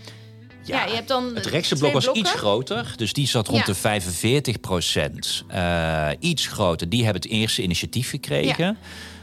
Ja, 0.64 0.84
je 0.84 0.94
hebt 0.94 1.08
dan 1.08 1.34
Het 1.34 1.46
rechtse 1.46 1.76
blok 1.76 1.92
was 1.92 2.02
blokken. 2.04 2.22
iets 2.24 2.32
groter, 2.32 2.92
dus 2.96 3.12
die 3.12 3.26
zat 3.26 3.46
rond 3.48 3.58
Ja. 3.60 3.64
de 3.66 3.74
45 3.74 4.60
procent. 4.60 5.44
Eh, 5.48 6.08
iets 6.18 6.46
groter, 6.46 6.88
die 6.88 7.04
hebben 7.04 7.22
het 7.22 7.30
eerste 7.30 7.62
initiatief 7.62 8.10
gekregen. 8.10 8.78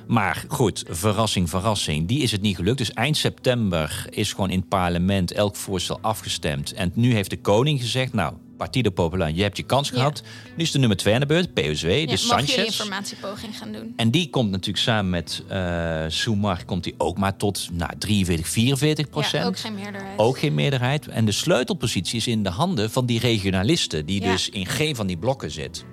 Maar 0.09 0.45
goed, 0.47 0.83
verrassing, 0.87 1.49
verrassing, 1.49 2.07
die 2.07 2.21
is 2.21 2.31
het 2.31 2.41
niet 2.41 2.55
gelukt. 2.55 2.77
Dus 2.77 2.93
eind 2.93 3.17
september 3.17 4.05
is 4.09 4.33
gewoon 4.33 4.49
in 4.49 4.59
het 4.59 4.67
parlement 4.69 5.31
elk 5.31 5.55
voorstel 5.55 5.99
afgestemd. 6.01 6.73
En 6.73 6.91
nu 6.95 7.13
heeft 7.13 7.29
de 7.29 7.37
koning 7.41 7.79
gezegd, 7.81 8.13
nou, 8.13 8.33
Partido 8.57 8.89
Popular, 8.89 9.31
je 9.31 9.41
hebt 9.41 9.57
je 9.57 9.63
kans 9.63 9.89
Ja. 9.89 9.95
gehad. 9.95 10.21
Nu 10.57 10.63
is 10.63 10.71
de 10.71 10.79
nummer 10.79 10.97
twee 10.97 11.13
aan 11.13 11.19
de 11.19 11.25
beurt, 11.25 11.53
PSW, 11.53 11.89
Ja, 11.89 12.05
dus 12.05 12.27
mag 12.27 12.37
Sanchez. 12.39 12.65
informatiepoging 12.79 13.57
gaan 13.57 13.71
doen? 13.71 13.93
En 13.95 14.11
die 14.11 14.29
komt 14.29 14.49
natuurlijk 14.51 14.77
samen 14.83 15.09
met 15.09 15.43
eh 15.47 16.05
Sumar 16.07 16.65
komt 16.65 16.83
die 16.83 16.93
ook 16.97 17.17
maar 17.17 17.37
tot 17.37 17.69
nou, 17.71 17.91
43, 17.97 18.47
44 18.47 19.09
procent. 19.09 19.43
Ja, 19.43 19.49
ook 19.49 19.59
geen 19.59 19.75
meerderheid. 19.75 20.19
Ook 20.19 20.39
geen 20.39 20.53
meerderheid. 20.53 21.07
En 21.07 21.25
de 21.25 21.31
sleutelpositie 21.31 22.17
is 22.17 22.27
in 22.27 22.43
de 22.43 22.49
handen 22.49 22.91
van 22.91 23.05
die 23.05 23.19
regionalisten, 23.19 24.05
die 24.05 24.21
dus 24.21 24.49
in 24.49 24.65
geen 24.65 24.95
van 24.95 25.07
die 25.07 25.17
blokken 25.17 25.51
zit. 25.51 25.85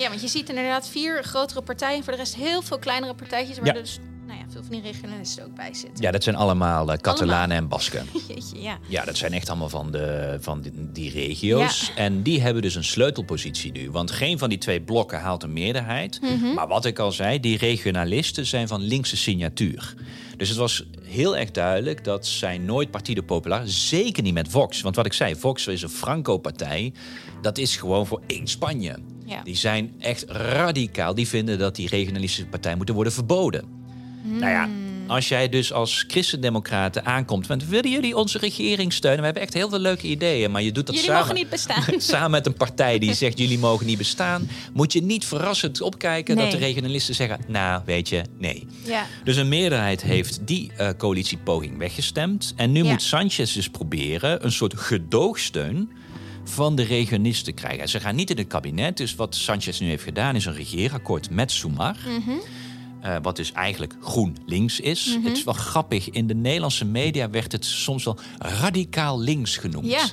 Ja, 0.00 0.08
want 0.08 0.20
je 0.20 0.28
ziet 0.28 0.48
inderdaad 0.48 0.88
vier 0.88 1.22
grotere 1.24 1.62
partijen. 1.62 2.04
Voor 2.04 2.12
de 2.12 2.18
rest 2.18 2.34
heel 2.34 2.62
veel 2.62 2.78
kleinere 2.78 3.14
partijtjes. 3.14 3.56
Waar 3.58 3.66
Ja. 3.66 3.72
dus 3.72 3.98
nou 4.26 4.38
ja, 4.38 4.44
veel 4.48 4.62
van 4.62 4.70
die 4.70 4.80
regionalisten 4.82 5.44
ook 5.44 5.54
bij 5.54 5.74
zitten. 5.74 6.04
Ja, 6.04 6.10
dat 6.10 6.22
zijn 6.22 6.36
allemaal 6.36 6.92
eh, 6.92 6.98
Catalanen 6.98 7.56
en 7.56 7.68
Basken. 7.68 8.06
Jeetje, 8.28 8.60
ja. 8.60 8.78
Ja, 8.88 9.04
dat 9.04 9.16
zijn 9.16 9.32
echt 9.32 9.48
allemaal 9.48 9.68
van, 9.68 9.90
de, 9.90 10.36
van 10.40 10.60
die, 10.60 10.72
die 10.74 11.10
regio's. 11.10 11.92
En 11.96 12.22
die 12.22 12.40
hebben 12.40 12.62
dus 12.62 12.74
een 12.74 12.84
sleutelpositie 12.84 13.72
nu. 13.72 13.90
Want 13.90 14.10
geen 14.10 14.38
van 14.38 14.48
die 14.48 14.58
twee 14.58 14.80
blokken 14.80 15.20
haalt 15.20 15.42
een 15.42 15.52
meerderheid. 15.52 16.20
Mhm. 16.20 16.54
Maar 16.54 16.68
wat 16.68 16.84
ik 16.84 16.98
al 16.98 17.12
zei, 17.12 17.40
die 17.40 17.58
regionalisten 17.58 18.46
zijn 18.46 18.68
van 18.68 18.80
linkse 18.80 19.16
signatuur. 19.16 19.94
Dus 20.36 20.48
het 20.48 20.58
was 20.58 20.84
heel 21.02 21.36
erg 21.36 21.50
duidelijk 21.50 22.04
dat 22.04 22.26
zij 22.26 22.58
nooit 22.58 22.90
Partido 22.90 23.22
Popular, 23.22 23.62
zeker 23.64 24.22
niet 24.22 24.34
met 24.34 24.48
Vox. 24.48 24.80
Want 24.80 24.96
wat 24.96 25.06
ik 25.06 25.12
zei, 25.12 25.36
Vox 25.36 25.66
is 25.66 25.82
een 25.82 25.88
Franco-partij. 25.88 26.92
Dat 27.42 27.58
is 27.58 27.76
gewoon 27.76 28.06
voor 28.06 28.20
één 28.26 28.46
Spanje. 28.46 28.96
Ja. 29.30 29.42
Die 29.42 29.56
zijn 29.56 29.92
echt 29.98 30.24
radicaal. 30.28 31.14
Die 31.14 31.28
vinden 31.28 31.58
dat 31.58 31.76
die 31.76 31.88
regionalistische 31.88 32.46
partijen 32.46 32.76
moeten 32.76 32.94
worden 32.94 33.12
verboden. 33.12 33.64
Nou 34.22 34.50
ja, 34.50 34.68
als 35.06 35.28
jij 35.28 35.48
dus 35.48 35.72
als 35.72 36.04
christendemocraten 36.08 37.04
aankomt... 37.04 37.46
want 37.46 37.66
willen 37.66 37.90
jullie 37.90 38.16
onze 38.16 38.38
regering 38.38 38.92
steunen? 38.92 39.18
We 39.18 39.24
hebben 39.24 39.42
echt 39.42 39.54
heel 39.54 39.68
veel 39.68 39.78
leuke 39.78 40.06
ideeën, 40.06 40.50
maar 40.50 40.62
je 40.62 40.72
doet 40.72 40.86
dat 40.86 40.94
Jullie 40.94 41.10
samen... 41.10 41.26
mogen 41.26 41.40
niet 41.40 41.50
bestaan. 41.50 41.84
Samen 42.00 42.30
met 42.30 42.46
een 42.46 42.54
partij 42.54 42.98
die 42.98 43.14
zegt 43.14 43.38
jullie 43.38 43.58
mogen 43.68 43.86
niet 43.86 43.98
bestaan... 43.98 44.48
moet 44.72 44.92
je 44.92 45.02
niet 45.02 45.24
verrassend 45.24 45.80
opkijken 45.80 46.36
dat 46.36 46.50
de 46.50 46.56
regionalisten 46.56 47.14
zeggen... 47.14 47.38
nou, 47.46 47.82
weet 47.84 48.08
je, 48.08 48.22
nee. 48.38 48.66
ja. 48.84 49.06
Dus 49.24 49.36
een 49.36 49.48
meerderheid 49.48 50.02
heeft 50.02 50.40
die 50.44 50.70
eh, 50.76 50.88
coalitiepoging 50.98 51.78
weggestemd. 51.78 52.52
En 52.56 52.72
nu 52.72 52.82
Ja. 52.84 52.90
moet 52.90 53.02
Sanchez 53.02 53.54
dus 53.54 53.68
proberen 53.68 54.44
een 54.44 54.52
soort 54.52 54.74
gedoogsteun 54.76 55.90
van 56.44 56.76
de 56.76 56.82
regionalisten 56.82 57.54
krijgen. 57.54 57.80
En 57.80 57.88
ze 57.88 58.00
gaan 58.00 58.14
niet 58.14 58.30
in 58.30 58.38
het 58.38 58.46
kabinet. 58.46 58.96
Dus 58.96 59.14
wat 59.14 59.34
Sanchez 59.34 59.80
nu 59.80 59.88
heeft 59.88 60.02
gedaan 60.02 60.36
is 60.36 60.44
een 60.44 60.54
regeerakkoord 60.54 61.30
met 61.30 61.52
Sumar. 61.52 61.96
Mhm. 62.06 62.30
Eh, 63.00 63.16
wat 63.22 63.36
dus 63.36 63.52
eigenlijk 63.52 63.94
GroenLinks 64.00 64.80
is. 64.80 65.18
Het 65.22 65.36
is 65.36 65.44
wel 65.44 65.54
grappig. 65.54 66.10
In 66.10 66.26
de 66.26 66.34
Nederlandse 66.34 66.84
media 66.84 67.30
werd 67.30 67.52
het 67.52 67.64
soms 67.64 68.04
wel 68.04 68.18
radicaal 68.38 69.20
links 69.20 69.56
genoemd. 69.56 69.86
Ja. 69.86 70.04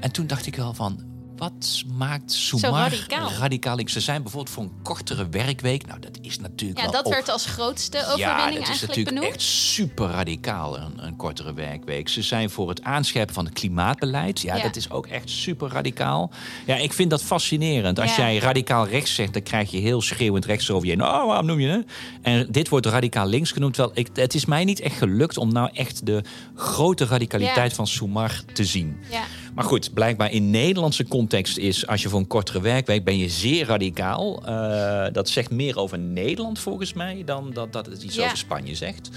En 0.00 0.12
toen 0.12 0.26
dacht 0.26 0.46
ik 0.46 0.56
wel 0.56 0.74
van... 0.74 1.11
Wat 1.42 1.82
maakt 1.96 2.32
Sumar 2.32 2.92
radicaal. 3.38 3.76
links? 3.76 3.92
Ze 3.92 4.00
zijn 4.00 4.22
bijvoorbeeld 4.22 4.54
voor 4.54 4.62
een 4.62 4.72
kortere 4.82 5.28
werkweek. 5.28 5.86
Nou, 5.86 6.00
dat 6.00 6.18
is 6.20 6.38
natuurlijk 6.38 6.80
ja, 6.80 6.90
wel 6.90 7.02
dat 7.02 7.12
werd 7.12 7.28
als 7.28 7.46
grootste 7.46 7.96
ja, 7.96 8.02
overwinning 8.12 8.36
dat 8.38 8.62
is 8.62 8.68
eigenlijk 8.68 8.86
natuurlijk 8.88 9.14
benoemd. 9.16 9.34
echt 9.34 9.42
super 9.42 10.06
radicaal, 10.08 10.78
een, 10.78 10.92
een 11.06 11.16
kortere 11.16 11.54
werkweek. 11.54 12.08
Ze 12.08 12.22
zijn 12.22 12.50
voor 12.50 12.68
het 12.68 12.82
aanscherpen 12.82 13.34
van 13.34 13.44
het 13.44 13.54
klimaatbeleid. 13.54 14.40
Ja, 14.40 14.56
Ja. 14.56 14.62
dat 14.62 14.76
is 14.76 14.90
ook 14.90 15.06
echt 15.06 15.30
super 15.30 15.68
radicaal. 15.68 16.30
Ja, 16.66 16.76
ik 16.76 16.92
vind 16.92 17.10
dat 17.10 17.22
fascinerend. 17.22 17.98
Als 17.98 18.16
Ja. 18.16 18.22
jij 18.30 18.38
radicaal 18.38 18.86
rechts 18.86 19.14
zegt, 19.14 19.32
dan 19.32 19.42
krijg 19.42 19.70
je 19.70 19.78
heel 19.78 20.02
schreeuwend 20.02 20.44
rechts 20.44 20.70
over 20.70 20.88
je. 20.88 20.94
Oh, 20.94 21.26
waarom 21.26 21.46
noem 21.46 21.60
je 21.60 21.68
het? 21.68 21.90
En 22.22 22.46
dit 22.50 22.68
wordt 22.68 22.86
radicaal 22.86 23.26
links 23.26 23.52
genoemd. 23.52 23.76
Wel, 23.76 23.90
ik, 23.94 24.08
het 24.14 24.34
is 24.34 24.44
mij 24.44 24.64
niet 24.64 24.80
echt 24.80 24.96
gelukt 24.96 25.36
om 25.36 25.52
nou 25.52 25.70
echt 25.72 26.06
de 26.06 26.24
grote 26.54 27.04
radicaliteit 27.04 27.70
Ja. 27.70 27.76
van 27.76 27.86
Soumar 27.86 28.42
te 28.52 28.64
zien. 28.64 28.96
Ja. 29.10 29.22
Maar 29.54 29.64
goed, 29.64 29.94
blijkbaar 29.94 30.32
in 30.32 30.50
Nederlandse 30.50 31.08
context 31.08 31.56
is... 31.58 31.86
als 31.86 32.02
je 32.02 32.08
voor 32.08 32.18
een 32.18 32.26
kortere 32.26 32.60
werkweek 32.60 33.04
ben 33.04 33.18
je 33.18 33.28
zeer 33.28 33.66
radicaal. 33.66 34.46
Eh, 34.46 35.12
dat 35.12 35.28
zegt 35.28 35.50
meer 35.50 35.78
over 35.78 35.98
Nederland 35.98 36.58
volgens 36.58 36.92
mij... 36.92 37.22
dan 37.24 37.50
dat, 37.52 37.72
dat 37.72 37.86
het 37.86 38.02
iets 38.02 38.14
Ja. 38.16 38.24
over 38.24 38.36
Spanje 38.36 38.74
zegt. 38.74 39.10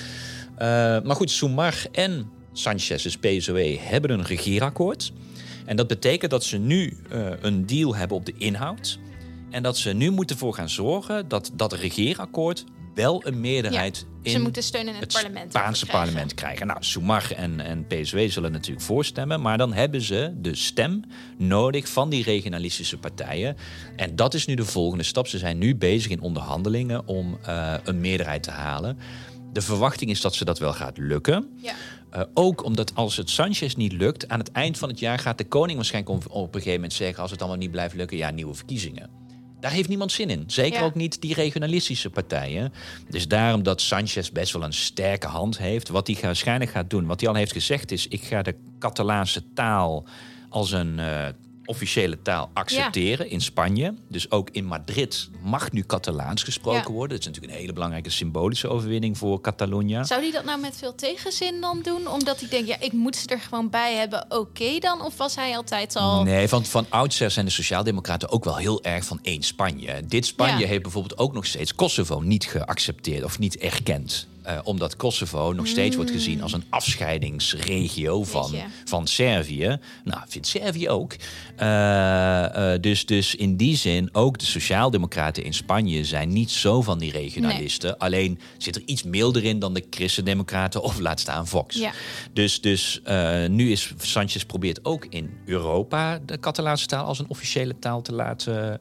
Eh, 0.57 0.67
maar 1.01 1.15
goed, 1.15 1.31
Sumar 1.31 1.85
en 1.91 2.29
Sanchez, 2.53 3.03
dus 3.03 3.17
PSOE, 3.17 3.77
hebben 3.79 4.11
een 4.11 4.23
regeerakkoord. 4.23 5.11
En 5.65 5.75
dat 5.75 5.87
betekent 5.87 6.31
dat 6.31 6.43
ze 6.43 6.57
nu 6.57 6.97
eh, 7.09 7.25
een 7.41 7.65
deal 7.65 7.95
hebben 7.95 8.17
op 8.17 8.25
de 8.25 8.33
inhoud. 8.37 8.99
En 9.49 9.63
dat 9.63 9.77
ze 9.77 9.93
nu 9.93 10.09
moeten 10.11 10.37
voor 10.37 10.53
gaan 10.53 10.69
zorgen 10.69 11.27
dat 11.27 11.51
dat 11.53 11.73
regeerakkoord 11.73 12.63
wel 12.95 13.27
een 13.27 13.39
meerderheid 13.41 14.05
in 14.25 14.31
Ze 14.31 14.39
moeten 14.39 14.63
steun 14.63 14.87
in 14.87 14.93
het, 14.93 15.03
het 15.03 15.13
parlement. 15.13 15.51
Spaanse 15.51 15.85
krijgen. 15.85 16.05
parlement 16.05 16.33
krijgen. 16.33 16.67
Nou, 16.67 16.83
Sumar 16.83 17.31
en, 17.31 17.59
en 17.59 17.87
PSW 17.87 18.17
zullen 18.27 18.51
natuurlijk 18.51 18.85
voorstemmen, 18.85 19.41
maar 19.41 19.57
dan 19.57 19.73
hebben 19.73 20.01
ze 20.01 20.33
de 20.37 20.55
stem 20.55 21.03
nodig 21.37 21.89
van 21.89 22.09
die 22.09 22.23
regionalistische 22.23 22.97
partijen. 22.97 23.57
En 23.95 24.15
dat 24.15 24.33
is 24.33 24.45
nu 24.45 24.55
de 24.55 24.65
volgende 24.65 25.03
stap. 25.03 25.27
Ze 25.27 25.37
zijn 25.37 25.57
nu 25.57 25.75
bezig 25.75 26.11
in 26.11 26.21
onderhandelingen 26.21 27.07
om 27.07 27.37
eh, 27.41 27.73
een 27.83 27.99
meerderheid 27.99 28.43
te 28.43 28.51
halen. 28.51 28.97
De 29.53 29.61
verwachting 29.61 30.11
is 30.11 30.21
dat 30.21 30.35
ze 30.35 30.45
dat 30.45 30.59
wel 30.59 30.73
gaat 30.73 30.97
lukken. 30.97 31.49
Ja. 31.61 31.73
Eh, 32.09 32.21
ook 32.33 32.63
omdat 32.63 32.95
als 32.95 33.17
het 33.17 33.29
Sanchez 33.29 33.75
niet 33.75 33.93
lukt, 33.93 34.27
aan 34.27 34.39
het 34.39 34.51
eind 34.51 34.77
van 34.77 34.89
het 34.89 34.99
jaar 34.99 35.19
gaat 35.19 35.37
de 35.37 35.47
koning 35.47 35.75
waarschijnlijk 35.75 36.15
op, 36.15 36.31
op 36.31 36.45
een 36.45 36.51
gegeven 36.53 36.73
moment 36.73 36.93
zeggen: 36.93 37.21
als 37.21 37.31
het 37.31 37.39
allemaal 37.39 37.59
niet 37.59 37.71
blijft 37.71 37.95
lukken, 37.95 38.17
ja, 38.17 38.29
nieuwe 38.29 38.53
verkiezingen. 38.53 39.24
Daar 39.65 39.73
heeft 39.73 39.89
niemand 39.89 40.11
zin 40.11 40.29
in. 40.29 40.43
Zeker 40.47 40.79
Ja. 40.79 40.85
ook 40.85 40.95
niet 40.95 41.21
die 41.21 41.33
regionalistische 41.33 42.09
partijen. 42.09 42.73
Dus 43.09 43.27
daarom 43.27 43.63
dat 43.63 43.81
Sanchez 43.81 44.29
best 44.29 44.53
wel 44.53 44.63
een 44.63 44.73
sterke 44.73 45.27
hand 45.27 45.57
heeft. 45.57 45.89
Wat 45.89 46.07
hij 46.07 46.17
waarschijnlijk 46.21 46.71
gaat 46.71 46.89
doen, 46.89 47.05
wat 47.05 47.19
hij 47.19 47.29
al 47.29 47.35
heeft 47.35 47.51
gezegd 47.51 47.91
is: 47.91 48.07
ik 48.07 48.23
ga 48.23 48.41
de 48.41 48.55
Catalaanse 48.79 49.43
taal 49.53 50.05
als 50.49 50.71
een 50.71 50.97
uh, 50.97 51.25
officiële 51.65 52.21
taal 52.21 52.49
accepteren 52.53 53.29
in 53.29 53.41
Spanje. 53.41 53.93
Dus 54.09 54.31
ook 54.31 54.49
in 54.49 54.65
Madrid 54.65 55.29
mag 55.41 55.71
nu 55.71 55.83
Catalaans 55.83 56.43
gesproken 56.43 56.91
worden. 56.91 57.09
Dat 57.09 57.19
is 57.19 57.25
natuurlijk 57.25 57.53
een 57.53 57.59
hele 57.59 57.73
belangrijke 57.73 58.09
symbolische 58.09 58.67
overwinning 58.67 59.17
voor 59.17 59.41
Catalonië. 59.41 59.99
Zou 60.01 60.21
hij 60.21 60.31
dat 60.31 60.45
nou 60.45 60.59
met 60.59 60.77
veel 60.77 60.95
tegenzin 60.95 61.61
dan 61.61 61.79
doen? 61.81 62.07
Omdat 62.07 62.39
hij 62.39 62.49
denkt, 62.49 62.67
ja, 62.67 62.79
ik 62.79 62.91
moet 62.91 63.15
ze 63.15 63.27
er 63.27 63.39
gewoon 63.39 63.69
bij 63.69 63.95
hebben. 63.95 64.25
Oké 64.29 64.79
dan? 64.79 65.01
Of 65.01 65.17
was 65.17 65.35
hij 65.35 65.55
altijd 65.55 65.95
al... 65.95 66.23
Nee, 66.23 66.47
van, 66.47 66.65
van 66.65 66.85
oudsher 66.89 67.31
zijn 67.31 67.45
de 67.45 67.51
Sociaaldemocraten 67.51 68.29
ook 68.29 68.43
wel 68.43 68.57
heel 68.57 68.83
erg 68.83 69.05
van 69.05 69.19
één 69.21 69.43
Spanje. 69.43 70.05
Dit 70.05 70.25
Spanje 70.25 70.65
heeft 70.65 70.81
bijvoorbeeld 70.81 71.17
ook 71.17 71.33
nog 71.33 71.45
steeds 71.45 71.75
Kosovo 71.75 72.19
niet 72.19 72.45
geaccepteerd 72.45 73.23
of 73.23 73.39
niet 73.39 73.57
erkend. 73.57 74.27
Uh, 74.47 74.59
omdat 74.63 74.95
Kosovo 74.95 75.53
nog 75.53 75.67
steeds 75.67 75.95
wordt 75.95 76.11
gezien 76.11 76.41
als 76.41 76.53
een 76.53 76.63
afscheidingsregio 76.69 78.23
van, 78.23 78.55
van 78.85 79.07
Servië. 79.07 79.77
Nou, 80.03 80.21
vindt 80.27 80.47
Servië 80.47 80.89
ook. 80.89 81.15
Uh, 81.59 81.65
uh, 81.65 82.71
dus, 82.81 83.05
dus 83.05 83.35
in 83.35 83.55
die 83.57 83.75
zin, 83.75 84.09
ook 84.11 84.39
de 84.39 84.45
Sociaaldemocraten 84.45 85.43
in 85.43 85.53
Spanje 85.53 86.03
zijn 86.03 86.29
niet 86.29 86.51
zo 86.51 86.81
van 86.81 86.99
die 86.99 87.11
regionalisten. 87.11 87.97
Alleen 87.97 88.39
zit 88.57 88.75
er 88.75 88.81
iets 88.85 89.03
milder 89.03 89.43
in 89.43 89.59
dan 89.59 89.73
de 89.73 89.85
Christendemocraten 89.89 90.83
of 90.83 90.99
laat 90.99 91.19
staan 91.19 91.47
Vox. 91.47 91.75
Ja. 91.75 91.91
Dus, 92.33 92.61
dus 92.61 93.01
nu 93.47 93.71
is 93.71 93.93
Sanchez 93.97 94.43
probeert 94.43 94.85
ook 94.85 95.05
in 95.09 95.37
Europa 95.45 96.19
de 96.25 96.39
Catalaanse 96.39 96.85
taal 96.85 97.05
als 97.05 97.19
een 97.19 97.29
officiële 97.29 97.79
taal 97.79 98.01
te 98.01 98.13
laten 98.13 98.79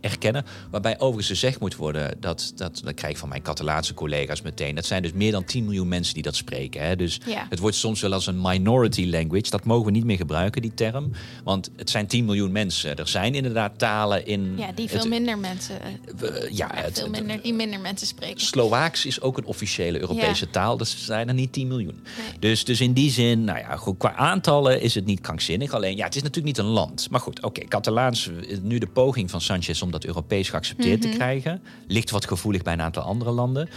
erkennen. 0.00 0.44
Waarbij 0.70 0.98
overigens 0.98 1.26
gezegd 1.28 1.60
moet 1.60 1.76
worden, 1.76 2.16
dat, 2.20 2.52
dat, 2.56 2.80
dat 2.84 2.94
krijg 2.94 3.12
ik 3.12 3.18
van 3.18 3.28
mijn 3.28 3.42
Catalaanse 3.42 3.94
collega's 3.94 4.42
meteen 4.42 4.67
dat 4.74 4.86
zijn 4.86 5.02
dus 5.02 5.12
meer 5.12 5.32
dan 5.32 5.44
10 5.44 5.64
miljoen 5.64 5.88
mensen 5.88 6.14
die 6.14 6.22
dat 6.22 6.36
spreken. 6.36 6.82
Hè. 6.82 6.96
Dus 6.96 7.20
het 7.48 7.58
wordt 7.58 7.76
soms 7.76 8.00
wel 8.00 8.12
als 8.12 8.26
een 8.26 8.40
minority 8.40 9.06
language. 9.06 9.50
Dat 9.50 9.64
mogen 9.64 9.84
we 9.84 9.90
niet 9.90 10.04
meer 10.04 10.16
gebruiken, 10.16 10.62
die 10.62 10.74
term. 10.74 11.10
Want 11.44 11.70
het 11.76 11.90
zijn 11.90 12.06
10 12.06 12.24
miljoen 12.24 12.52
mensen. 12.52 12.96
Er 12.96 13.08
zijn 13.08 13.34
inderdaad 13.34 13.78
talen 13.78 14.26
in... 14.26 14.54
Ja, 14.56 14.72
die 14.72 14.88
veel 14.88 15.08
minder 15.08 15.38
mensen... 15.38 15.78
Uh, 16.22 16.50
ja, 16.50 16.70
het, 16.74 16.98
veel 16.98 17.10
minder, 17.10 17.42
die 17.42 17.54
minder 17.54 17.80
mensen 17.80 18.06
spreken. 18.06 18.40
Slovaaks 18.40 19.06
is 19.06 19.20
ook 19.20 19.38
een 19.38 19.44
officiële 19.44 20.00
Europese 20.00 20.50
taal. 20.50 20.76
Dat 20.76 20.88
zijn 20.88 21.28
er 21.28 21.34
niet 21.34 21.52
10 21.52 21.68
miljoen. 21.68 22.02
Dus, 22.38 22.64
dus 22.64 22.80
in 22.80 22.92
die 22.92 23.10
zin, 23.10 23.44
nou 23.44 23.58
ja, 23.58 23.76
goed, 23.76 23.98
qua 23.98 24.14
aantallen 24.14 24.80
is 24.80 24.94
het 24.94 25.04
niet 25.04 25.20
krankzinnig. 25.20 25.72
Alleen, 25.72 25.96
ja, 25.96 26.04
het 26.04 26.16
is 26.16 26.22
natuurlijk 26.22 26.56
niet 26.56 26.66
een 26.66 26.72
land. 26.72 27.10
Maar 27.10 27.20
goed, 27.20 27.42
oké, 27.42 27.64
Catalaans, 27.64 28.30
nu 28.62 28.78
de 28.78 28.86
poging 28.86 29.30
van 29.30 29.40
Sanchez 29.40 29.82
om 29.82 29.90
dat 29.90 30.04
Europees 30.04 30.48
geaccepteerd 30.48 31.00
te 31.00 31.08
mhm. 31.08 31.16
krijgen. 31.16 31.62
Ligt 31.86 32.10
wat 32.10 32.26
gevoelig 32.26 32.62
bij 32.62 32.72
een 32.72 32.82
aantal 32.82 33.02
andere 33.02 33.30
landen. 33.30 33.68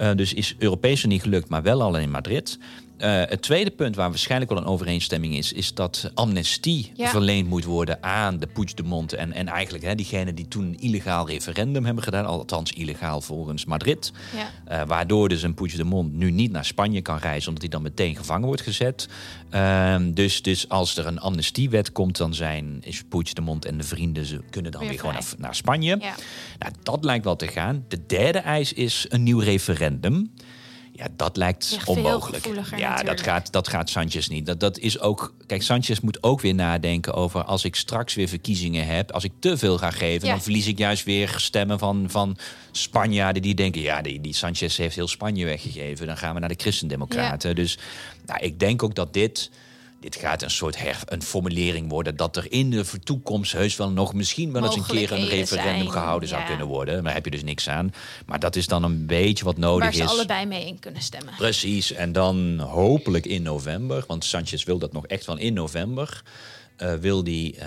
Uh, 0.00 0.10
dus 0.14 0.32
is 0.40 0.54
Europees 0.58 1.04
niet 1.04 1.22
gelukt, 1.22 1.48
maar 1.48 1.62
wel 1.62 1.82
al 1.82 1.98
in 1.98 2.10
Madrid. 2.10 2.58
Uh, 3.02 3.06
het 3.06 3.42
tweede 3.42 3.70
punt 3.70 3.96
waar 3.96 4.08
waarschijnlijk 4.08 4.50
wel 4.50 4.60
een 4.60 4.66
overeenstemming 4.66 5.36
is, 5.36 5.52
is 5.52 5.74
dat 5.74 6.10
amnestie 6.14 6.92
verleend 6.96 7.48
moet 7.48 7.64
worden 7.64 8.02
aan 8.02 8.38
de 8.38 8.46
Puigdemont 8.46 9.12
en, 9.12 9.32
en 9.32 9.48
eigenlijk 9.48 9.84
hè, 9.84 9.94
diegenen 9.94 10.34
die 10.34 10.48
toen 10.48 10.64
een 10.64 10.80
illegaal 10.80 11.28
referendum 11.28 11.84
hebben 11.84 12.04
gedaan, 12.04 12.26
althans 12.26 12.72
illegaal 12.72 13.20
volgens 13.20 13.64
Madrid. 13.64 14.12
Ja. 14.36 14.82
Uh, 14.82 14.86
waardoor 14.86 15.28
dus 15.28 15.42
een 15.42 15.54
Puigdemont 15.54 16.12
nu 16.12 16.30
niet 16.30 16.52
naar 16.52 16.64
Spanje 16.64 17.02
kan 17.02 17.18
reizen, 17.18 17.48
omdat 17.48 17.62
hij 17.62 17.72
dan 17.72 17.82
meteen 17.82 18.16
gevangen 18.16 18.46
wordt 18.46 18.62
gezet. 18.62 19.08
Uh, 19.54 19.96
dus, 20.14 20.42
dus 20.42 20.68
als 20.68 20.96
er 20.96 21.06
een 21.06 21.20
amnestiewet 21.20 21.92
komt, 21.92 22.16
dan 22.16 22.34
zijn 22.34 22.78
is 22.82 23.02
Puigdemont 23.08 23.64
en 23.64 23.78
de 23.78 23.84
vrienden 23.84 24.24
ze 24.24 24.40
kunnen 24.50 24.72
dan 24.72 24.80
weer, 24.88 24.98
gewoon 24.98 25.14
naar, 25.14 25.32
naar 25.38 25.54
Spanje. 25.54 25.96
Ja. 26.00 26.14
Nou, 26.58 26.72
dat 26.82 27.04
lijkt 27.04 27.24
wel 27.24 27.36
te 27.36 27.48
gaan. 27.48 27.84
De 27.88 28.06
derde 28.06 28.38
eis 28.38 28.72
is 28.72 29.06
een 29.08 29.22
nieuw 29.22 29.38
referendum. 29.38 30.32
Ja, 31.00 31.06
dat 31.16 31.36
lijkt 31.36 31.78
onmogelijk. 31.84 32.48
Ja, 32.76 33.02
dat 33.02 33.20
gaat, 33.20 33.52
dat 33.52 33.68
gaat 33.68 33.90
Sanchez 33.90 34.28
niet. 34.28 34.46
Dat, 34.46 34.60
dat 34.60 34.78
is 34.78 35.00
ook. 35.00 35.34
Kijk, 35.46 35.62
Sanchez 35.62 36.00
moet 36.00 36.22
ook 36.22 36.40
weer 36.40 36.54
nadenken 36.54 37.14
over 37.14 37.44
als 37.44 37.64
ik 37.64 37.76
straks 37.76 38.14
weer 38.14 38.28
verkiezingen 38.28 38.86
heb, 38.86 39.12
als 39.12 39.24
ik 39.24 39.32
te 39.38 39.58
veel 39.58 39.78
ga 39.78 39.90
geven, 39.90 40.28
dan 40.28 40.42
verlies 40.42 40.66
ik 40.66 40.78
juist 40.78 41.04
weer 41.04 41.34
stemmen 41.36 41.78
van, 41.78 42.04
van 42.08 42.36
Spanjaarden 42.70 43.42
die 43.42 43.54
denken, 43.54 43.80
ja, 43.80 44.02
die, 44.02 44.20
die 44.20 44.34
Sanchez 44.34 44.76
heeft 44.76 44.94
heel 44.94 45.08
Spanje 45.08 45.44
weggegeven. 45.44 46.06
Dan 46.06 46.16
gaan 46.16 46.34
we 46.34 46.40
naar 46.40 46.48
de 46.48 46.54
Christendemocraten. 46.58 47.54
Dus 47.54 47.78
nou, 48.26 48.40
ik 48.40 48.58
denk 48.58 48.82
ook 48.82 48.94
dat 48.94 49.12
dit 49.12 49.50
dit 50.00 50.16
gaat 50.16 50.42
een 50.42 50.50
soort 50.50 50.78
her, 50.78 50.98
een 51.04 51.22
formulering 51.22 51.88
worden 51.88 52.16
dat 52.16 52.36
er 52.36 52.52
in 52.52 52.70
de 52.70 52.84
toekomst 53.04 53.52
heus 53.52 53.76
wel 53.76 53.90
nog 53.90 54.14
misschien 54.14 54.52
wel 54.52 54.64
eens 54.64 54.74
een 54.74 54.86
keer 54.86 55.12
een 55.12 55.28
referendum 55.28 55.88
gehouden 55.88 56.28
zou 56.28 56.44
kunnen 56.44 56.66
worden. 56.66 57.04
Daar 57.04 57.14
heb 57.14 57.24
je 57.24 57.30
dus 57.30 57.42
niks 57.42 57.68
aan. 57.68 57.94
Maar 58.26 58.38
dat 58.38 58.56
is 58.56 58.66
dan 58.66 58.82
een 58.82 59.06
beetje 59.06 59.44
wat 59.44 59.56
nodig 59.56 59.88
is. 59.90 59.98
Waar 59.98 60.08
ze 60.08 60.14
allebei 60.14 60.46
mee 60.46 60.66
in 60.66 60.78
kunnen 60.78 61.02
stemmen. 61.02 61.34
Precies. 61.36 61.92
En 61.92 62.12
dan 62.12 62.58
hopelijk 62.58 63.26
in 63.26 63.42
november, 63.42 64.04
want 64.06 64.24
Sanchez 64.24 64.64
wil 64.64 64.78
dat 64.78 64.92
nog 64.92 65.06
echt 65.06 65.26
wel 65.26 65.38
in 65.38 65.52
november. 65.52 66.22
Uh, 66.78 66.94
wil 66.94 67.24
die, 67.24 67.56
uh, 67.56 67.64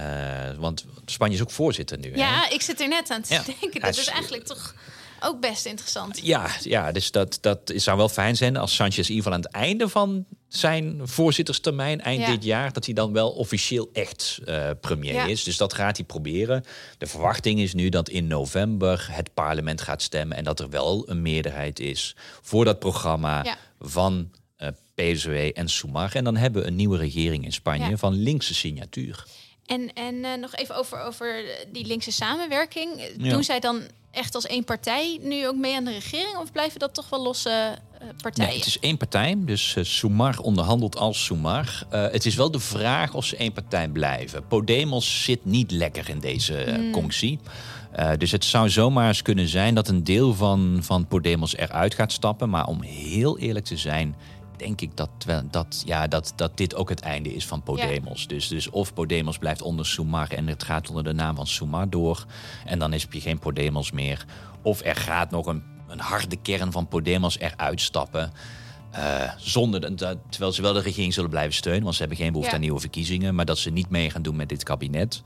want 0.58 0.86
Spanje 1.06 1.36
is 1.36 1.42
ook 1.42 1.52
voorzitter 1.52 1.98
nu. 1.98 2.16
Ja, 2.16 2.42
hè? 2.42 2.54
ik 2.54 2.62
zit 2.62 2.82
er 2.82 2.88
net 2.88 3.10
aan 3.10 3.22
te 3.22 3.42
denken. 3.60 3.82
Dat 3.82 3.98
is 3.98 4.08
eigenlijk 4.08 4.46
toch 4.46 4.76
ook 5.20 5.40
best 5.40 5.66
interessant. 5.66 6.20
Ja, 6.24 6.48
ja 6.62 6.92
dus 6.92 7.12
dat, 7.12 7.38
dat 7.42 7.74
zou 7.76 7.98
wel 7.98 8.10
fijn 8.10 8.36
zijn 8.36 8.58
als 8.58 8.76
Sanchez 8.76 9.10
in 9.10 9.16
ieder 9.16 9.24
geval 9.24 9.34
aan 9.34 9.42
het 9.42 9.52
einde 9.52 9.90
van 9.90 10.26
zijn 10.56 11.02
voorzitterstermijn, 11.04 12.02
eind 12.02 12.26
dit 12.26 12.44
jaar, 12.44 12.74
dat 12.74 12.86
hij 12.86 12.94
dan 12.94 13.14
wel 13.14 13.32
officieel 13.32 13.90
echt 13.94 14.40
uh, 14.46 14.70
premier 14.82 15.28
is. 15.28 15.44
Dus 15.44 15.58
dat 15.58 15.74
gaat 15.74 15.98
hij 15.98 16.06
proberen. 16.06 16.64
De 16.98 17.08
verwachting 17.08 17.60
is 17.60 17.74
nu 17.74 17.90
dat 17.90 18.10
in 18.10 18.28
november 18.28 19.08
het 19.12 19.34
parlement 19.34 19.82
gaat 19.82 20.02
stemmen 20.02 20.38
en 20.38 20.44
dat 20.44 20.60
er 20.60 20.70
wel 20.70 21.10
een 21.10 21.22
meerderheid 21.22 21.80
is 21.80 22.16
voor 22.42 22.66
dat 22.66 22.80
programma 22.80 23.58
van 23.80 24.32
uh, 24.58 24.68
eh, 24.68 24.74
PSW 25.14 25.32
en 25.54 25.70
Sumar. 25.70 26.16
En 26.16 26.24
dan 26.24 26.36
hebben 26.36 26.62
we 26.62 26.68
een 26.68 26.76
nieuwe 26.76 26.98
regering 26.98 27.46
in 27.46 27.54
Spanje 27.54 27.98
van 27.98 28.14
linkse 28.14 28.54
signatuur. 28.54 29.26
En, 29.66 29.94
en 29.94 30.16
uh, 30.16 30.34
nog 30.34 30.56
even 30.56 30.76
over, 30.76 31.00
over 31.00 31.46
die 31.72 31.86
linkse 31.86 32.12
samenwerking. 32.12 33.16
Doen 33.18 33.44
zij 33.44 33.60
dan 33.60 33.82
echt 34.14 34.36
als 34.36 34.46
één 34.46 34.64
partij 34.64 35.20
nu 35.22 35.48
ook 35.48 35.56
mee 35.56 35.76
aan 35.76 35.84
de 35.84 35.92
regering? 35.92 36.38
Of 36.38 36.52
blijven 36.52 36.80
dat 36.80 36.94
toch 36.94 37.10
wel 37.10 37.24
losse 37.24 37.78
uh, 38.02 38.08
partijen? 38.22 38.50
Nee, 38.50 38.60
het 38.60 38.68
is 38.68 38.80
één 38.80 38.98
partij. 38.98 39.36
Dus 39.38 39.76
uh, 39.76 39.84
Sumar 39.84 40.40
onderhandelt 40.40 40.98
als 40.98 41.26
Sumar. 41.26 41.84
Uh, 41.94 42.02
het 42.12 42.26
is 42.26 42.36
wel 42.36 42.52
de 42.52 42.60
vraag 42.60 43.14
of 43.14 43.26
ze 43.26 43.36
één 43.38 43.54
partij 43.54 43.88
blijven. 43.88 44.48
Podemos 44.48 45.24
zit 45.24 45.46
niet 45.46 45.72
lekker 45.72 46.10
in 46.10 46.20
deze 46.20 46.76
mm. 46.78 46.92
conctie. 46.92 47.40
dus 48.18 48.32
het 48.32 48.46
zou 48.46 48.70
zomaar 48.70 49.08
eens 49.08 49.22
kunnen 49.22 49.48
zijn 49.48 49.76
dat 49.76 49.88
een 49.88 50.04
deel 50.04 50.34
van, 50.34 50.80
van 50.82 51.08
Podemos 51.08 51.56
eruit 51.56 51.94
gaat 51.94 52.12
stappen. 52.12 52.50
Maar 52.50 52.66
om 52.66 52.82
heel 52.82 53.40
eerlijk 53.40 53.66
te 53.66 53.78
zijn, 53.78 54.16
denk 54.58 54.82
ik 54.82 54.98
dat, 54.98 55.10
dat, 55.52 55.84
ja, 55.86 56.08
dat, 56.08 56.34
dat 56.36 56.58
dit 56.58 56.76
ook 56.76 56.90
het 56.90 57.00
einde 57.00 57.36
is 57.36 57.46
van 57.46 57.64
Podemos. 57.64 58.28
Dus, 58.28 58.48
dus 58.48 58.70
of 58.70 58.94
Podemos 58.94 59.38
blijft 59.38 59.62
onder 59.62 59.86
Sumar 59.86 60.32
en 60.32 60.48
het 60.48 60.64
gaat 60.64 60.90
onder 60.90 61.04
de 61.04 61.14
naam 61.14 61.36
van 61.36 61.48
Sumar 61.48 61.90
door. 61.90 62.26
En 62.66 62.80
dan 62.80 62.94
is 62.94 63.08
je 63.10 63.22
geen 63.22 63.40
Podemos 63.40 63.92
meer. 63.92 64.26
Of 64.62 64.82
er 64.84 64.96
gaat 64.96 65.32
nog 65.32 65.46
een, 65.46 65.64
een 65.88 66.00
harde 66.00 66.36
kern 66.36 66.72
van 66.72 66.88
Podemos 66.88 67.40
eruit 67.40 67.82
stappen. 67.82 68.32
Uh, 68.96 69.32
zonder 69.38 69.96
dat, 69.96 70.18
terwijl 70.30 70.52
ze 70.52 70.62
wel 70.62 70.74
de 70.74 70.80
regering 70.82 71.14
zullen 71.14 71.30
blijven 71.30 71.54
steunen, 71.54 71.84
want 71.84 71.96
ze 71.96 72.02
hebben 72.02 72.20
geen 72.20 72.32
behoefte 72.32 72.54
aan 72.54 72.62
nieuwe 72.62 72.80
verkiezingen. 72.80 73.36
Maar 73.36 73.46
dat 73.46 73.58
ze 73.58 73.70
niet 73.70 73.90
mee 73.90 74.10
gaan 74.10 74.22
doen 74.22 74.36
met 74.36 74.50
dit 74.50 74.64
kabinet. 74.64 75.22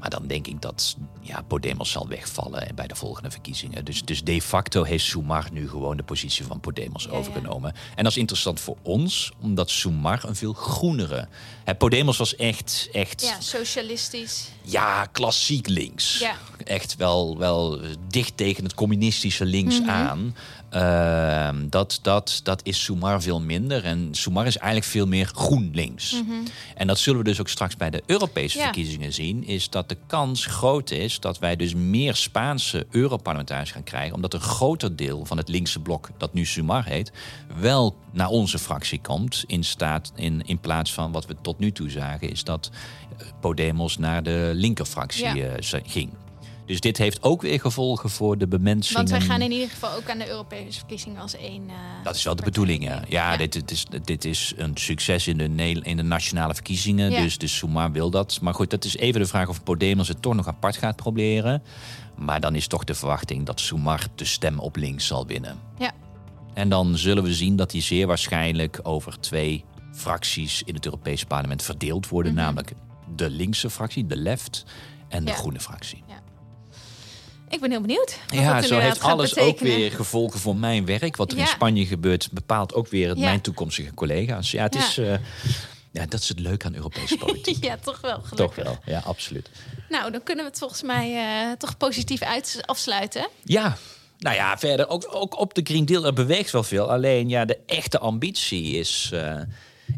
Maar 0.00 0.10
dan 0.10 0.26
denk 0.26 0.46
ik 0.46 0.62
dat 0.62 0.96
ja, 1.20 1.42
Podemos 1.42 1.90
zal 1.90 2.08
wegvallen 2.08 2.74
bij 2.74 2.86
de 2.86 2.94
volgende 2.94 3.30
verkiezingen. 3.30 3.84
Dus, 3.84 4.04
dus 4.04 4.24
de 4.24 4.42
facto 4.42 4.82
heeft 4.82 5.04
Sumar 5.04 5.48
nu 5.52 5.68
gewoon 5.68 5.96
de 5.96 6.02
positie 6.02 6.44
van 6.44 6.60
Podemos 6.60 7.08
overgenomen. 7.08 7.74
En 7.94 8.02
dat 8.02 8.12
is 8.12 8.18
interessant 8.18 8.60
voor 8.60 8.76
ons, 8.82 9.32
omdat 9.40 9.70
Sumar 9.70 10.24
een 10.24 10.36
veel 10.36 10.52
groenere. 10.52 11.28
Hè, 11.64 11.74
Podemos 11.74 12.16
was 12.16 12.36
echt, 12.36 12.88
echt. 12.92 13.22
Ja, 13.22 13.40
socialistisch. 13.40 14.48
Ja, 14.62 15.06
klassiek 15.06 15.68
links. 15.68 16.18
Ja. 16.18 16.36
Echt 16.64 16.96
wel, 16.96 17.38
wel 17.38 17.80
dicht 18.08 18.36
tegen 18.36 18.64
het 18.64 18.74
communistische 18.74 19.44
links 19.44 19.80
mhm. 19.80 19.90
aan. 19.90 20.36
Ehm, 20.76 21.68
dat, 21.68 21.98
dat, 22.02 22.40
dat 22.42 22.60
is 22.64 22.84
Sumar 22.84 23.22
veel 23.22 23.40
minder. 23.40 23.84
En 23.84 24.08
Sumar 24.10 24.46
is 24.46 24.56
eigenlijk 24.56 24.90
veel 24.90 25.06
meer 25.06 25.26
GroenLinks. 25.26 26.12
Mm 26.12 26.42
En 26.74 26.86
dat 26.86 26.98
zullen 26.98 27.18
we 27.18 27.24
dus 27.24 27.40
ook 27.40 27.48
straks 27.48 27.76
bij 27.76 27.90
de 27.90 28.02
Europese 28.06 28.58
verkiezingen 28.58 29.12
zien. 29.12 29.44
Is 29.46 29.70
dat 29.70 29.88
de 29.88 29.96
kans 30.06 30.46
groot 30.46 30.90
is 30.90 31.20
dat 31.20 31.38
wij 31.38 31.56
dus 31.56 31.74
meer 31.74 32.14
Spaanse 32.14 32.86
Europarlementariërs 32.90 33.70
gaan 33.70 33.82
krijgen. 33.82 34.14
Omdat 34.14 34.34
een 34.34 34.40
groter 34.40 34.96
deel 34.96 35.24
van 35.24 35.36
het 35.36 35.48
linkse 35.48 35.80
blok, 35.80 36.08
dat 36.16 36.32
nu 36.32 36.44
Sumar 36.44 36.84
heet, 36.84 37.12
wel 37.60 37.96
naar 38.12 38.28
onze 38.28 38.58
fractie 38.58 39.00
komt. 39.00 39.44
In, 39.46 39.64
staat, 39.64 40.12
in, 40.14 40.42
in 40.46 40.58
plaats 40.58 40.92
van 40.92 41.12
wat 41.12 41.26
we 41.26 41.36
tot 41.42 41.58
nu 41.58 41.72
toe 41.72 41.90
zagen, 41.90 42.30
is 42.30 42.44
dat 42.44 42.70
eh, 43.18 43.26
Podemos 43.40 43.98
naar 43.98 44.22
de 44.22 44.50
linkerfractie 44.54 45.34
ja. 45.34 45.34
uh, 45.34 45.80
ging. 45.84 46.10
Dus 46.66 46.80
dit 46.80 46.98
heeft 46.98 47.22
ook 47.22 47.42
weer 47.42 47.60
gevolgen 47.60 48.10
voor 48.10 48.38
de 48.38 48.46
bemensing. 48.46 48.96
Want 48.96 49.10
wij 49.10 49.20
gaan 49.20 49.40
in 49.42 49.52
ieder 49.52 49.68
geval 49.68 49.92
ook 49.96 50.10
aan 50.10 50.18
de 50.18 50.28
Europese 50.28 50.78
verkiezingen 50.78 51.20
als 51.20 51.36
één. 51.36 51.62
Uh, 51.62 51.74
dat 52.04 52.14
is 52.14 52.22
wel 52.24 52.36
de 52.36 52.42
bedoeling, 52.42 52.84
ja. 52.84 53.02
ja, 53.08 53.36
Dit, 53.36 53.52
dit, 53.52 53.70
is, 53.70 53.86
dit 54.04 54.24
is 54.24 54.52
een 54.56 54.76
succes 54.76 55.28
in 55.28 55.36
de, 55.38 55.80
in 55.82 55.96
de 55.96 56.02
nationale 56.02 56.54
verkiezingen. 56.54 57.10
Dus, 57.10 57.38
dus 57.38 57.56
Suma 57.56 57.90
wil 57.90 58.10
dat. 58.10 58.38
Maar 58.40 58.54
goed, 58.54 58.70
dat 58.70 58.84
is 58.84 58.96
even 58.96 59.20
de 59.20 59.26
vraag 59.26 59.48
of 59.48 59.62
Podemos 59.62 60.08
het 60.08 60.22
toch 60.22 60.34
nog 60.34 60.46
apart 60.46 60.76
gaat 60.76 60.96
proberen. 60.96 61.62
Maar 62.16 62.40
dan 62.40 62.54
is 62.54 62.66
toch 62.66 62.84
de 62.84 62.94
verwachting 62.94 63.46
dat 63.46 63.60
Sumar 63.60 64.06
de 64.14 64.24
stem 64.24 64.58
op 64.58 64.76
links 64.76 65.06
zal 65.06 65.26
winnen. 65.26 65.58
Ja. 65.78 65.92
En 66.54 66.68
dan 66.68 66.98
zullen 66.98 67.22
we 67.22 67.34
zien 67.34 67.56
dat 67.56 67.72
hij 67.72 67.80
zeer 67.80 68.06
waarschijnlijk 68.06 68.80
over 68.82 69.20
twee 69.20 69.64
fracties 69.92 70.62
in 70.62 70.74
het 70.74 70.84
Europese 70.84 71.26
parlement 71.26 71.62
verdeeld 71.62 72.08
worden. 72.08 72.32
Mhm. 72.32 72.40
Namelijk 72.42 72.72
de 73.16 73.30
linkse 73.30 73.70
fractie, 73.70 74.06
de 74.06 74.16
left, 74.16 74.64
en 75.08 75.24
de 75.24 75.30
Ja. 75.30 75.36
groene 75.36 75.60
fractie. 75.60 76.02
Ik 77.48 77.60
ben 77.60 77.70
heel 77.70 77.80
benieuwd. 77.80 78.18
Ja, 78.28 78.62
zo 78.62 78.78
heeft 78.78 79.00
alles 79.00 79.36
ook 79.38 79.58
weer 79.58 79.90
gevolgen 79.92 80.40
voor 80.40 80.56
mijn 80.56 80.84
werk. 80.86 81.16
Wat 81.16 81.32
er 81.32 81.38
in. 81.38 81.46
Spanje 81.46 81.86
gebeurt, 81.86 82.28
bepaalt 82.32 82.74
ook 82.74 82.88
weer 82.88 83.08
Ja. 83.08 83.24
mijn 83.24 83.40
toekomstige 83.40 83.94
collega's. 83.94 84.50
Ja, 84.50 84.62
het 84.62 84.74
Ja. 84.74 84.80
is. 84.86 84.98
eh, 84.98 85.14
ja, 85.90 86.06
dat 86.08 86.20
is 86.20 86.28
het 86.28 86.38
leuke 86.40 86.66
aan 86.66 86.74
Europese 86.74 87.16
politiek. 87.26 87.64
Ja, 87.64 87.76
toch 87.76 88.00
wel. 88.00 88.20
Gelukkig. 88.22 88.36
Toch 88.64 88.64
wel, 88.64 88.78
ja, 88.84 88.98
absoluut. 89.04 89.48
Nou, 89.88 90.10
dan 90.10 90.22
kunnen 90.22 90.44
we 90.44 90.50
het 90.50 90.58
volgens 90.58 90.82
mij 90.82 91.14
eh, 91.16 91.52
toch 91.58 91.76
positief 91.76 92.22
uit 92.22 92.60
afsluiten. 92.64 93.28
Ja, 93.44 93.76
nou 94.18 94.36
ja, 94.36 94.58
verder 94.58 94.88
ook, 94.88 95.06
ook 95.10 95.38
op 95.38 95.54
de 95.54 95.60
Green 95.64 95.84
Deal, 95.84 96.04
er 96.04 96.12
beweegt 96.12 96.50
wel 96.50 96.62
veel. 96.62 96.90
Alleen 96.90 97.28
ja, 97.28 97.44
de 97.44 97.58
echte 97.66 97.98
ambitie 97.98 98.72
is, 98.78 99.10
eh, 99.12 99.40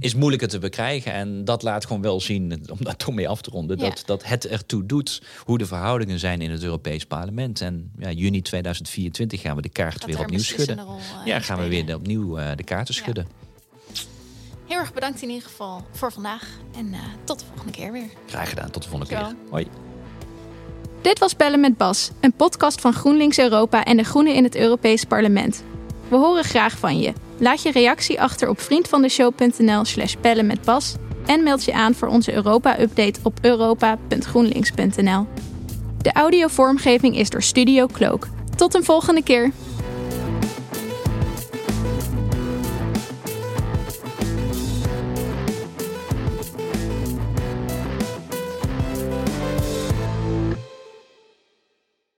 is 0.00 0.14
moeilijker 0.14 0.48
te 0.48 0.58
bekrijgen. 0.58 1.12
En 1.12 1.44
dat 1.44 1.62
laat 1.62 1.86
gewoon 1.86 2.02
wel 2.02 2.20
zien, 2.20 2.52
om 2.78 2.78
daar 2.80 2.96
toch 2.96 3.14
mee 3.14 3.28
af 3.28 3.40
te 3.40 3.50
ronden, 3.50 3.78
Ja. 3.78 3.84
dat, 3.88 4.02
dat 4.06 4.24
het 4.24 4.46
ertoe 4.46 4.86
doet 4.86 5.22
hoe 5.44 5.58
de 5.58 5.66
verhoudingen 5.66 6.18
zijn 6.18 6.40
in 6.40 6.50
het 6.50 6.62
Europees 6.62 7.04
Parlement. 7.04 7.60
En 7.60 7.90
ja, 7.98 8.10
juni 8.10 8.42
2024 8.42 9.40
gaan 9.40 9.56
we 9.56 9.62
de 9.62 9.68
kaart 9.68 9.92
Gaat 9.92 10.04
weer 10.04 10.14
er 10.16 10.20
opnieuw 10.20 10.38
schudden. 10.40 10.78
rol, 10.80 10.96
eh, 10.96 11.26
Ja, 11.26 11.40
gaan 11.40 11.58
we 11.58 11.68
weer 11.68 11.94
opnieuw 11.94 12.38
eh, 12.38 12.56
de 12.56 12.64
kaarten 12.64 12.94
Ja. 12.94 13.00
schudden. 13.02 13.26
Heel 14.66 14.78
erg 14.78 14.92
bedankt 14.92 15.22
in 15.22 15.28
ieder 15.28 15.48
geval 15.48 15.82
voor 15.92 16.12
vandaag. 16.12 16.48
En 16.76 16.92
eh, 16.92 16.98
tot 17.24 17.38
de 17.38 17.44
volgende 17.46 17.72
keer 17.72 17.92
weer. 17.92 18.08
Graag 18.26 18.48
gedaan, 18.48 18.70
tot 18.70 18.82
de 18.82 18.88
volgende 18.88 19.14
keer. 19.14 19.34
Hoi. 19.50 19.66
Dit 21.02 21.18
was 21.18 21.36
Bellen 21.36 21.60
met 21.60 21.76
Bas, 21.76 22.10
een 22.20 22.32
podcast 22.32 22.80
van 22.80 22.92
GroenLinks 22.92 23.38
Europa 23.38 23.84
en 23.84 23.96
de 23.96 24.02
Groenen 24.04 24.34
in 24.34 24.44
het 24.44 24.56
Europees 24.56 25.04
Parlement. 25.04 25.62
We 26.08 26.16
horen 26.16 26.44
graag 26.44 26.78
van 26.78 26.98
je. 26.98 27.12
Laat 27.38 27.62
je 27.62 27.72
reactie 27.72 28.20
achter 28.20 28.48
op 28.48 28.60
vriendvandeshow.nl 28.60 29.84
slash 29.84 30.14
bellen 30.20 30.46
met 30.46 30.62
Bas 30.62 30.94
en 31.26 31.42
meld 31.42 31.64
je 31.64 31.72
aan 31.72 31.94
voor 31.94 32.08
onze 32.08 32.34
Europa-update 32.34 33.20
op 33.22 33.38
europa.groenlinks.nl. 33.42 35.26
De 35.98 36.12
audiovormgeving 36.12 37.16
is 37.16 37.30
door 37.30 37.42
Studio 37.42 37.86
Cloak. 37.86 38.28
Tot 38.56 38.74
een 38.74 38.84
volgende 38.84 39.22
keer! 39.22 39.50